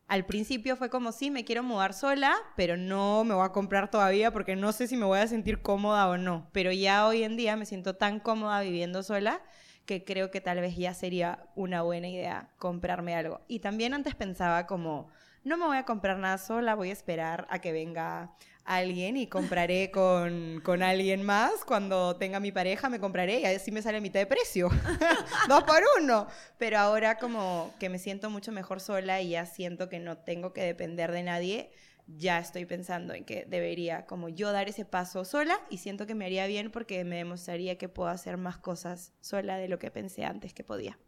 al 0.08 0.26
principio 0.26 0.76
fue 0.76 0.90
como, 0.90 1.12
sí, 1.12 1.32
me 1.32 1.46
quiero 1.46 1.64
mudar 1.64 1.94
sola, 1.94 2.36
pero 2.56 2.78
no 2.78 3.24
me 3.24 3.34
voy 3.34 3.46
a 3.46 3.52
comprar 3.52 3.90
todavía 3.90 4.32
porque 4.32 4.56
no 4.56 4.72
sé 4.72 4.88
si 4.88 4.98
me 4.98 5.06
voy 5.06 5.20
a 5.20 5.28
sentir 5.28 5.62
cómoda 5.62 6.08
o 6.08 6.18
no. 6.18 6.48
Pero 6.52 6.72
ya 6.72 7.08
hoy 7.08 7.24
en 7.24 7.38
día 7.38 7.56
me 7.56 7.66
siento 7.66 7.96
tan 7.96 8.20
cómoda 8.20 8.62
viviendo 8.62 9.02
sola 9.02 9.42
que 9.86 10.04
creo 10.04 10.32
que 10.32 10.42
tal 10.42 10.60
vez 10.60 10.76
ya 10.76 10.94
sería 10.94 11.48
una 11.56 11.82
buena 11.82 12.08
idea 12.08 12.50
comprarme 12.58 13.16
algo. 13.16 13.42
Y 13.48 13.60
también 13.60 13.94
antes 13.94 14.16
pensaba 14.16 14.68
como, 14.68 15.10
no 15.44 15.58
me 15.58 15.66
voy 15.66 15.78
a 15.78 15.86
comprar 15.86 16.18
nada 16.18 16.38
sola, 16.38 16.76
voy 16.76 16.90
a 16.90 16.94
esperar 16.94 17.48
a 17.50 17.60
que 17.60 17.72
venga 17.72 18.32
alguien 18.66 19.16
y 19.16 19.28
compraré 19.28 19.92
con, 19.92 20.60
con 20.64 20.84
alguien 20.84 21.24
más. 21.24 21.64
Cuando 21.66 22.18
tenga 22.18 22.40
mi 22.40 22.52
pareja 22.52 22.90
me 22.90 23.00
compraré 23.00 23.40
y 23.40 23.46
así 23.46 23.72
me 23.72 23.82
sale 23.82 24.00
a 24.00 24.02
mitad 24.02 24.20
de 24.20 24.26
precio. 24.26 24.70
Dos 25.48 25.64
por 25.64 25.82
uno. 26.02 26.28
Pero 26.58 26.80
ahora 26.80 27.18
como 27.18 27.74
que 27.80 27.90
me 27.90 28.00
siento 28.00 28.30
mucho 28.30 28.52
mejor 28.52 28.82
sola 28.82 29.22
y 29.22 29.30
ya 29.30 29.46
siento 29.46 29.88
que 29.88 30.00
no 30.00 30.18
tengo 30.18 30.52
que 30.52 30.62
depender 30.62 31.12
de 31.12 31.24
nadie, 31.24 31.72
ya 32.08 32.40
estoy 32.40 32.66
pensando 32.66 33.14
en 33.14 33.26
que 33.26 33.46
debería 33.46 34.06
como 34.06 34.30
yo 34.30 34.52
dar 34.52 34.70
ese 34.70 34.86
paso 34.86 35.26
sola 35.26 35.60
y 35.70 35.78
siento 35.78 36.06
que 36.06 36.16
me 36.16 36.26
haría 36.26 36.46
bien 36.48 36.72
porque 36.72 37.04
me 37.04 37.18
demostraría 37.18 37.78
que 37.78 37.90
puedo 37.90 38.10
hacer 38.10 38.38
más 38.38 38.58
cosas 38.58 39.14
sola 39.22 39.58
de 39.58 39.68
lo 39.68 39.80
que 39.80 39.92
pensé 39.92 40.26
antes 40.26 40.54
que 40.54 40.64
podía. 40.64 41.00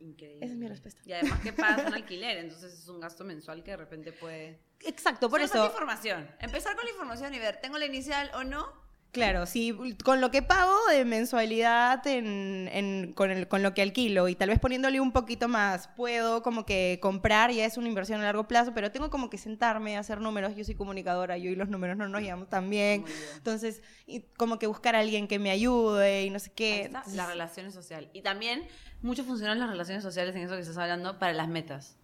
Increíble. 0.00 0.44
Esa 0.44 0.54
es 0.54 0.58
mi 0.58 0.68
respuesta. 0.68 1.02
Y 1.04 1.12
además 1.12 1.40
que 1.40 1.52
pagas 1.52 1.86
un 1.86 1.94
alquiler, 1.94 2.38
entonces 2.38 2.72
es 2.72 2.88
un 2.88 3.00
gasto 3.00 3.24
mensual 3.24 3.62
que 3.64 3.72
de 3.72 3.76
repente 3.76 4.12
puede... 4.12 4.60
Exacto, 4.84 5.28
por 5.28 5.40
Solo 5.46 5.62
eso, 5.64 5.66
información. 5.72 6.28
Empezar 6.40 6.74
con 6.76 6.84
la 6.84 6.90
información 6.90 7.34
y 7.34 7.38
ver, 7.38 7.56
¿tengo 7.60 7.78
la 7.78 7.86
inicial 7.86 8.30
o 8.34 8.44
no? 8.44 8.88
claro, 9.10 9.46
si 9.46 9.74
con 10.04 10.20
lo 10.20 10.30
que 10.30 10.42
pago 10.42 10.76
de 10.90 11.04
mensualidad 11.04 12.06
en, 12.06 12.68
en- 12.72 13.12
con, 13.14 13.30
el- 13.32 13.48
con 13.48 13.62
lo 13.64 13.74
que 13.74 13.82
alquilo 13.82 14.28
y 14.28 14.36
tal 14.36 14.50
vez 14.50 14.60
poniéndole 14.60 15.00
un 15.00 15.10
poquito 15.12 15.48
más, 15.48 15.88
puedo 15.88 16.42
como 16.42 16.64
que 16.64 16.98
comprar, 17.02 17.50
ya 17.50 17.64
es 17.64 17.78
una 17.78 17.88
inversión 17.88 18.20
a 18.20 18.24
largo 18.24 18.46
plazo, 18.46 18.72
pero 18.74 18.92
tengo 18.92 19.10
como 19.10 19.28
que 19.28 19.38
sentarme 19.38 19.96
a 19.96 20.00
hacer 20.00 20.20
números, 20.20 20.54
yo 20.54 20.62
soy 20.62 20.76
comunicadora, 20.76 21.36
yo 21.38 21.50
y 21.50 21.56
los 21.56 21.68
números 21.68 21.96
no 21.96 22.06
nos 22.06 22.20
llevamos 22.22 22.48
tan 22.48 22.70
bien, 22.70 23.04
entonces 23.34 23.82
y 24.06 24.20
como 24.36 24.58
que 24.60 24.68
buscar 24.68 24.94
a 24.94 25.00
alguien 25.00 25.26
que 25.26 25.38
me 25.40 25.50
ayude 25.50 26.24
y 26.24 26.30
no 26.30 26.38
sé 26.38 26.52
qué. 26.52 26.84
Entonces, 26.84 27.14
las 27.14 27.28
relaciones 27.28 27.74
sociales. 27.74 28.10
Y 28.12 28.22
también 28.22 28.68
mucho 29.02 29.24
funcionan 29.24 29.58
las 29.58 29.70
relaciones 29.70 30.04
sociales 30.04 30.36
en 30.36 30.42
eso 30.42 30.54
que 30.54 30.60
estás 30.60 30.76
hablando 30.78 31.18
para 31.18 31.32
las 31.32 31.48
metas. 31.48 31.96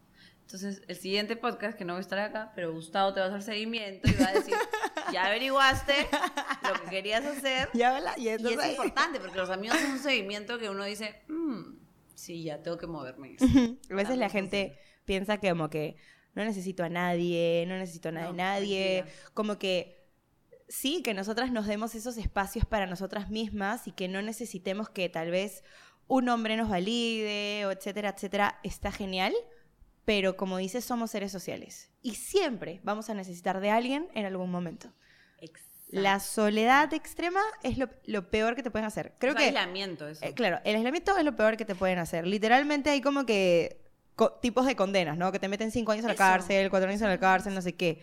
Entonces, 0.47 0.83
el 0.89 0.97
siguiente 0.97 1.37
podcast, 1.37 1.77
que 1.77 1.85
no 1.85 1.95
voy 1.95 1.99
a 1.99 2.03
estar 2.03 2.19
acá, 2.19 2.53
pero 2.55 2.73
Gustavo 2.73 3.13
te 3.15 3.21
va 3.21 3.27
a 3.27 3.29
hacer 3.31 3.43
seguimiento 3.43 4.09
y 4.09 4.15
va 4.15 4.29
a 4.29 4.33
decir, 4.35 4.55
ya 5.13 5.27
averiguaste 5.27 5.95
lo 6.69 6.83
que 6.85 6.91
querías 6.91 7.25
hacer. 7.25 7.71
Ya, 7.73 7.99
y, 8.17 8.25
Y 8.27 8.29
es 8.29 8.41
importante, 8.43 9.21
porque 9.21 9.39
los 9.39 9.51
amigos 9.51 9.79
son 9.79 9.93
un 9.93 9.99
seguimiento 9.99 10.59
que 10.59 10.69
uno 10.69 10.85
dice, 10.85 11.23
"Mm, 11.29 11.79
sí, 12.15 12.45
ya 12.45 12.63
tengo 12.63 12.77
que 12.77 12.87
moverme. 12.87 13.37
A 13.91 13.95
veces 13.95 14.19
la 14.19 14.29
gente 14.29 14.79
piensa 15.05 15.39
que 15.39 15.49
como 15.49 15.71
que 15.71 15.97
no 16.35 16.45
necesito 16.45 16.85
a 16.85 16.89
nadie, 16.89 17.65
no 17.67 17.79
necesito 17.79 18.11
a 18.11 18.13
nada 18.13 18.27
de 18.27 18.33
No, 18.33 18.37
nadie, 18.37 19.05
como 19.33 19.59
que 19.59 20.05
sí, 20.69 21.03
que 21.03 21.15
nosotras 21.15 21.53
nos 21.53 21.67
demos 21.67 21.95
esos 21.95 22.17
espacios 22.17 22.67
para 22.67 22.87
nosotras 22.87 23.31
mismas 23.31 23.87
y 23.87 23.93
que 23.93 24.09
no 24.09 24.21
necesitemos 24.23 24.91
que 24.91 25.09
tal 25.09 25.31
vez 25.31 25.63
un 26.07 26.29
hombre 26.29 26.57
nos 26.57 26.69
valide 26.69 27.65
o 27.67 27.71
etcétera, 27.71 28.11
etcétera, 28.11 28.61
está 28.63 28.93
genial, 28.93 29.33
pero 30.05 30.37
como 30.37 30.59
dices, 30.59 30.85
somos 30.85 31.11
seres 31.11 31.33
sociales 31.33 31.91
y 32.03 32.15
siempre 32.17 32.81
vamos 32.83 33.09
a 33.11 33.15
necesitar 33.15 33.61
de 33.61 33.71
alguien 33.71 34.09
en 34.15 34.27
algún 34.27 34.51
momento. 34.51 34.89
La 35.89 36.19
soledad 36.19 36.93
extrema 36.93 37.41
es 37.63 37.79
lo, 37.79 37.89
lo 38.07 38.29
peor 38.29 38.57
que 38.57 38.65
te 38.65 38.71
pueden 38.71 38.87
hacer. 38.87 39.13
Creo 39.19 39.35
que 39.37 39.45
aislamiento 39.45 40.09
eso. 40.09 40.25
eh, 40.25 40.35
claro, 40.35 40.59
el 40.65 40.75
aislamiento 40.75 41.17
es 41.17 41.25
lo 41.25 41.37
peor 41.37 41.57
que 41.57 41.65
te 41.65 41.77
pueden 41.77 41.99
hacer. 41.99 42.27
Literalmente 42.27 42.91
hay 42.91 43.01
como 43.01 43.25
que 43.27 43.81
co- 44.17 44.33
tipos 44.33 44.67
de 44.67 44.75
condenas, 44.75 45.17
¿no? 45.17 45.31
Que 45.31 45.39
te 45.39 45.47
meten 45.47 45.71
cinco 45.71 45.93
años 45.93 46.05
a 46.05 46.09
la 46.09 46.15
Eso. 46.15 46.19
cárcel, 46.19 46.69
cuatro 46.71 46.89
años 46.89 47.03
a 47.03 47.07
la 47.09 47.19
cárcel, 47.21 47.55
no 47.55 47.63
sé 47.63 47.77
qué. 47.77 48.03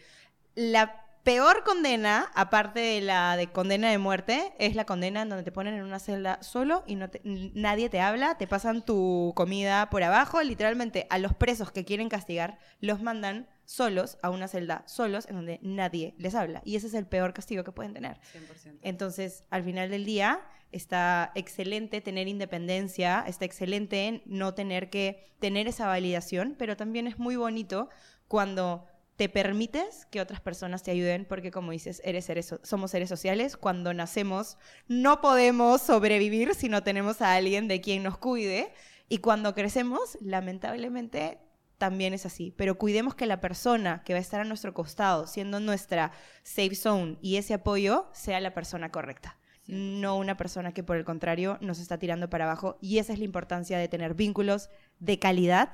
La 0.55 1.05
peor 1.24 1.63
condena, 1.63 2.32
aparte 2.34 2.80
de 2.80 3.01
la 3.01 3.36
de 3.38 3.51
condena 3.51 3.89
de 3.91 3.97
muerte, 3.97 4.53
es 4.59 4.76
la 4.76 4.86
condena 4.86 5.22
en 5.22 5.30
donde 5.30 5.43
te 5.43 5.51
ponen 5.51 5.76
en 5.76 5.84
una 5.84 5.99
celda 5.99 6.41
solo 6.41 6.84
y 6.88 6.95
no 6.95 7.09
te- 7.09 7.22
nadie 7.24 7.89
te 7.89 8.01
habla, 8.01 8.38
te 8.38 8.47
pasan 8.47 8.84
tu 8.84 9.34
comida 9.36 9.89
por 9.89 10.03
abajo. 10.03 10.41
Literalmente 10.41 11.07
a 11.09 11.17
los 11.17 11.34
presos 11.36 11.72
que 11.72 11.86
quieren 11.86 12.09
castigar 12.09 12.57
los 12.80 13.01
mandan 13.01 13.47
solos 13.65 14.17
a 14.22 14.30
una 14.30 14.47
celda, 14.47 14.84
solos, 14.88 15.28
en 15.30 15.36
donde 15.36 15.59
nadie 15.61 16.13
les 16.17 16.36
habla. 16.36 16.61
Y 16.65 16.76
ese 16.76 16.88
es 16.88 16.93
el 16.93 17.05
peor 17.05 17.34
castigo 17.34 17.63
que 17.63 17.72
pueden 17.72 17.93
tener. 17.93 18.17
100%. 18.34 18.80
Entonces, 18.82 19.45
al 19.49 19.63
final 19.63 19.89
del 19.89 20.03
día, 20.05 20.41
está 20.74 21.32
excelente 21.36 22.01
tener 22.01 22.28
independencia, 22.28 23.24
está 23.28 23.45
excelente 23.45 24.24
no 24.26 24.53
tener 24.53 24.89
que 24.89 25.32
tener 25.39 25.67
esa 25.67 25.88
validación, 25.88 26.55
pero 26.57 26.76
también 26.76 27.07
es 27.07 27.19
muy 27.19 27.36
bonito 27.36 27.89
cuando 28.28 28.86
te 29.22 29.30
permites 29.30 30.07
que 30.07 30.19
otras 30.19 30.41
personas 30.41 30.82
te 30.82 30.89
ayuden, 30.89 31.26
porque 31.30 31.51
como 31.51 31.74
dices, 31.74 32.01
eres 32.03 32.26
seres 32.26 32.47
so- 32.47 32.59
somos 32.63 32.89
seres 32.89 33.07
sociales. 33.07 33.55
Cuando 33.55 33.93
nacemos 33.93 34.57
no 34.88 35.22
podemos 35.22 35.80
sobrevivir 35.84 36.55
si 36.55 36.69
no 36.69 36.82
tenemos 36.82 37.22
a 37.22 37.36
alguien 37.36 37.67
de 37.67 37.82
quien 37.82 38.01
nos 38.01 38.17
cuide. 38.17 38.74
Y 39.09 39.19
cuando 39.19 39.53
crecemos, 39.53 40.17
lamentablemente, 40.22 41.38
también 41.78 42.15
es 42.15 42.26
así. 42.26 42.51
Pero 42.57 42.80
cuidemos 42.80 43.13
que 43.13 43.28
la 43.28 43.41
persona 43.41 44.01
que 44.03 44.13
va 44.13 44.17
a 44.17 44.24
estar 44.24 44.41
a 44.41 44.43
nuestro 44.43 44.74
costado, 44.74 45.28
siendo 45.28 45.59
nuestra 45.59 46.13
safe 46.41 46.74
zone 46.74 47.19
y 47.22 47.36
ese 47.36 47.53
apoyo, 47.53 48.09
sea 48.13 48.39
la 48.39 48.55
persona 48.55 48.89
correcta. 48.89 49.38
No 49.67 50.17
una 50.17 50.36
persona 50.36 50.74
que 50.74 50.82
por 50.82 50.97
el 50.97 51.05
contrario 51.05 51.59
nos 51.61 51.78
está 51.78 51.99
tirando 51.99 52.28
para 52.28 52.45
abajo. 52.45 52.80
Y 52.82 52.97
esa 52.97 53.13
es 53.13 53.19
la 53.19 53.26
importancia 53.26 53.78
de 53.78 53.88
tener 53.88 54.15
vínculos 54.15 54.72
de 54.97 55.19
calidad, 55.19 55.69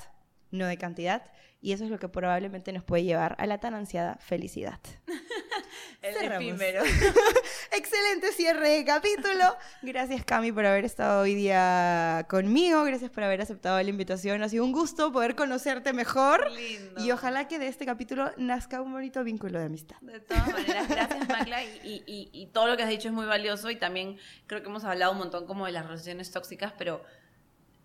no 0.52 0.66
de 0.68 0.78
cantidad. 0.78 1.24
Y 1.60 1.72
eso 1.74 1.84
es 1.86 1.90
lo 1.90 1.98
que 1.98 2.08
probablemente 2.08 2.72
nos 2.72 2.84
puede 2.84 3.04
llevar 3.04 3.36
a 3.40 3.48
la 3.48 3.58
tan 3.60 3.74
ansiada 3.74 4.18
felicidad. 4.20 4.80
El 6.02 6.32
efímero. 6.32 6.84
Excelente 7.72 8.32
cierre 8.32 8.70
de 8.70 8.86
capítulo. 8.86 9.56
Gracias, 9.82 10.24
Cami, 10.24 10.52
por 10.52 10.66
haber 10.66 10.86
estado 10.86 11.22
hoy 11.22 11.34
día 11.34 12.26
conmigo. 12.30 12.84
Gracias 12.84 13.10
por 13.10 13.24
haber 13.24 13.42
aceptado 13.42 13.82
la 13.82 13.90
invitación. 13.90 14.42
Ha 14.44 14.50
sido 14.50 14.64
un 14.64 14.72
gusto 14.72 15.12
poder 15.12 15.36
conocerte 15.36 15.94
mejor. 15.94 16.50
Lindo. 16.52 17.04
Y 17.04 17.12
ojalá 17.12 17.48
que 17.48 17.58
de 17.60 17.68
este 17.68 17.86
capítulo 17.86 18.32
nazca 18.38 18.82
un 18.82 18.92
bonito 18.94 19.24
vínculo 19.24 19.60
de 19.60 19.66
amistad. 19.66 19.98
De 20.02 20.20
todas 20.20 20.48
maneras, 20.52 20.88
gracias 20.88 21.28
Macla 21.28 21.64
y, 21.64 21.68
y- 21.84 22.04
y- 22.06 22.30
y 22.32 22.46
todo 22.48 22.68
lo 22.68 22.78
que 22.78 22.84
has 22.84 22.90
dicho 22.90 23.08
es 23.08 23.14
muy 23.14 23.26
valioso 23.26 23.70
y 23.72 23.76
también 23.78 24.18
creo 24.46 24.62
que 24.62 24.70
hemos 24.70 24.84
hablado 24.84 25.12
un 25.12 25.18
montón 25.18 25.46
como 25.48 25.66
de 25.66 25.72
las 25.72 25.86
relaciones 25.86 26.32
tóxicas, 26.32 26.74
pero 26.78 27.04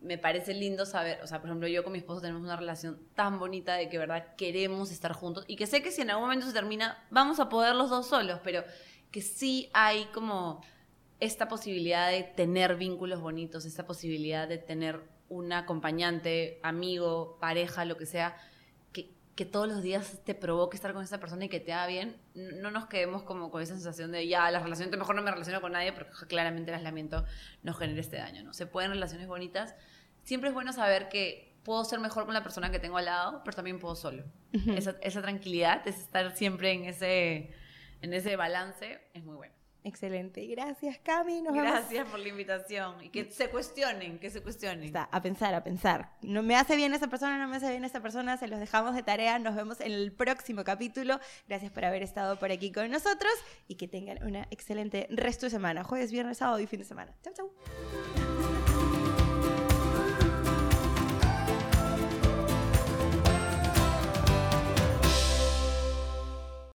me 0.03 0.19
parece 0.19 0.55
lindo 0.55 0.85
saber, 0.85 1.21
o 1.23 1.27
sea, 1.27 1.41
por 1.41 1.49
ejemplo, 1.49 1.69
yo 1.69 1.83
con 1.83 1.93
mi 1.93 1.99
esposo 1.99 2.21
tenemos 2.21 2.43
una 2.43 2.57
relación 2.57 3.01
tan 3.15 3.39
bonita 3.39 3.75
de 3.75 3.89
que, 3.89 3.99
verdad, 3.99 4.35
queremos 4.37 4.91
estar 4.91 5.13
juntos 5.13 5.45
y 5.47 5.57
que 5.57 5.67
sé 5.67 5.83
que 5.83 5.91
si 5.91 6.03
en 6.03 6.11
algún 6.11 6.25
momento 6.25 6.47
se 6.47 6.53
termina, 6.53 7.05
vamos 7.11 7.41
a 7.41 7.49
poder 7.49 7.75
los 7.75 7.91
dos 7.91 8.07
solos, 8.07 8.41
pero 8.43 8.65
que 9.11 9.23
sí 9.23 9.71
hay 9.73 10.07
como 10.07 10.63
esta 11.21 11.49
posibilidad 11.49 12.11
de 12.11 12.25
tener 12.25 12.77
vínculos 12.77 13.21
bonitos, 13.21 13.65
esta 13.65 13.87
posibilidad 13.87 14.49
de 14.49 14.59
tener 14.59 15.01
un 15.29 15.53
acompañante, 15.53 16.59
amigo, 16.63 17.39
pareja, 17.41 17.85
lo 17.85 17.97
que 17.97 18.07
sea, 18.07 18.37
que, 19.35 19.45
todos 19.45 19.69
los 19.69 19.83
días 19.83 20.21
te 20.25 20.35
provoque 20.35 20.77
estar 20.77 20.93
con 20.93 21.03
esa 21.03 21.19
persona 21.19 21.45
y 21.45 21.49
que 21.49 21.61
te 21.61 21.73
haga 21.73 21.87
bien, 21.87 22.17
no 22.35 22.71
nos 22.71 22.87
quedemos 22.87 23.23
como 23.23 23.51
con 23.51 23.63
esa 23.63 23.75
sensación 23.75 24.13
de 24.13 24.27
ya, 24.29 24.51
la 24.51 24.61
relación, 24.61 24.91
mejor 24.91 25.15
no 25.15 25.23
me 25.23 25.31
relaciono 25.31 25.61
con 25.61 25.73
nadie 25.73 25.93
porque 25.93 26.11
claramente 26.29 26.71
el 26.71 26.77
aislamiento 26.77 27.25
nos 27.63 27.79
genera 27.79 28.01
este 28.01 28.17
daño, 28.17 28.43
¿no? 28.43 28.53
Se 28.53 28.67
pueden 28.67 28.91
relaciones 28.91 29.27
bonitas. 29.27 29.75
Siempre 30.23 30.49
es 30.49 30.55
bueno 30.55 30.73
saber 30.73 31.09
que 31.09 31.57
puedo 31.65 31.85
ser 31.85 32.01
mejor 32.01 32.25
con 32.25 32.35
la 32.35 32.43
persona 32.43 32.71
que 32.71 32.79
tengo 32.79 32.99
al 32.99 33.07
lado, 33.07 33.43
pero 33.45 33.55
también 33.55 33.79
puedo 33.79 33.95
solo. 33.95 34.25
esa, 34.77 34.97
esa 35.01 35.23
tranquilidad, 35.23 35.87
es 35.87 35.99
estar 35.99 36.37
siempre 36.37 36.73
en 36.73 36.85
ese, 36.85 37.55
en 38.01 38.15
ese 38.15 38.37
balance, 38.37 39.01
es 39.15 39.25
muy 39.25 39.37
bueno. 39.37 39.62
Excelente. 39.85 40.47
Gracias, 40.47 40.99
Cami. 40.99 41.43
Nos. 41.43 41.55
Gracias 41.55 42.09
por 42.09 42.21
la 42.21 42.29
invitación 42.29 43.03
y 43.03 43.09
que 43.09 43.31
se 43.31 43.49
cuestionen, 43.51 44.19
que 44.19 44.31
se 44.31 44.41
cuestionen. 44.41 44.85
Está, 44.85 45.09
a 45.11 45.21
pensar, 45.23 45.55
a 45.55 45.65
pensar. 45.65 46.13
No 46.23 46.43
me 46.43 46.57
hace 46.57 46.77
bien 46.77 46.95
esa 46.95 47.09
persona, 47.09 47.39
no 47.39 47.49
me 47.49 47.57
hace 47.57 47.71
bien 47.71 47.85
esa 47.85 48.01
persona, 48.01 48.37
se 48.37 48.47
los 48.47 48.61
dejamos 48.61 48.95
de 48.95 49.03
tarea. 49.03 49.39
Nos 49.39 49.57
vemos 49.57 49.81
en 49.81 49.93
el 49.93 50.13
próximo 50.13 50.63
capítulo. 50.63 51.19
Gracias 51.49 51.73
por 51.73 51.85
haber 51.85 52.03
estado 52.03 52.39
por 52.39 52.53
aquí 52.53 52.71
con 52.71 52.91
nosotros 52.91 53.33
y 53.67 53.75
que 53.75 53.89
tengan 53.89 54.25
una 54.25 54.47
excelente 54.51 55.09
resto 55.11 55.47
de 55.47 55.51
semana. 55.51 55.83
Jueves, 55.83 56.13
viernes, 56.13 56.39
sábado 56.39 56.61
y 56.61 56.67
fin 56.67 56.79
de 56.79 56.85
semana. 56.85 57.13
Chau, 57.23 57.33
chau. 57.35 58.32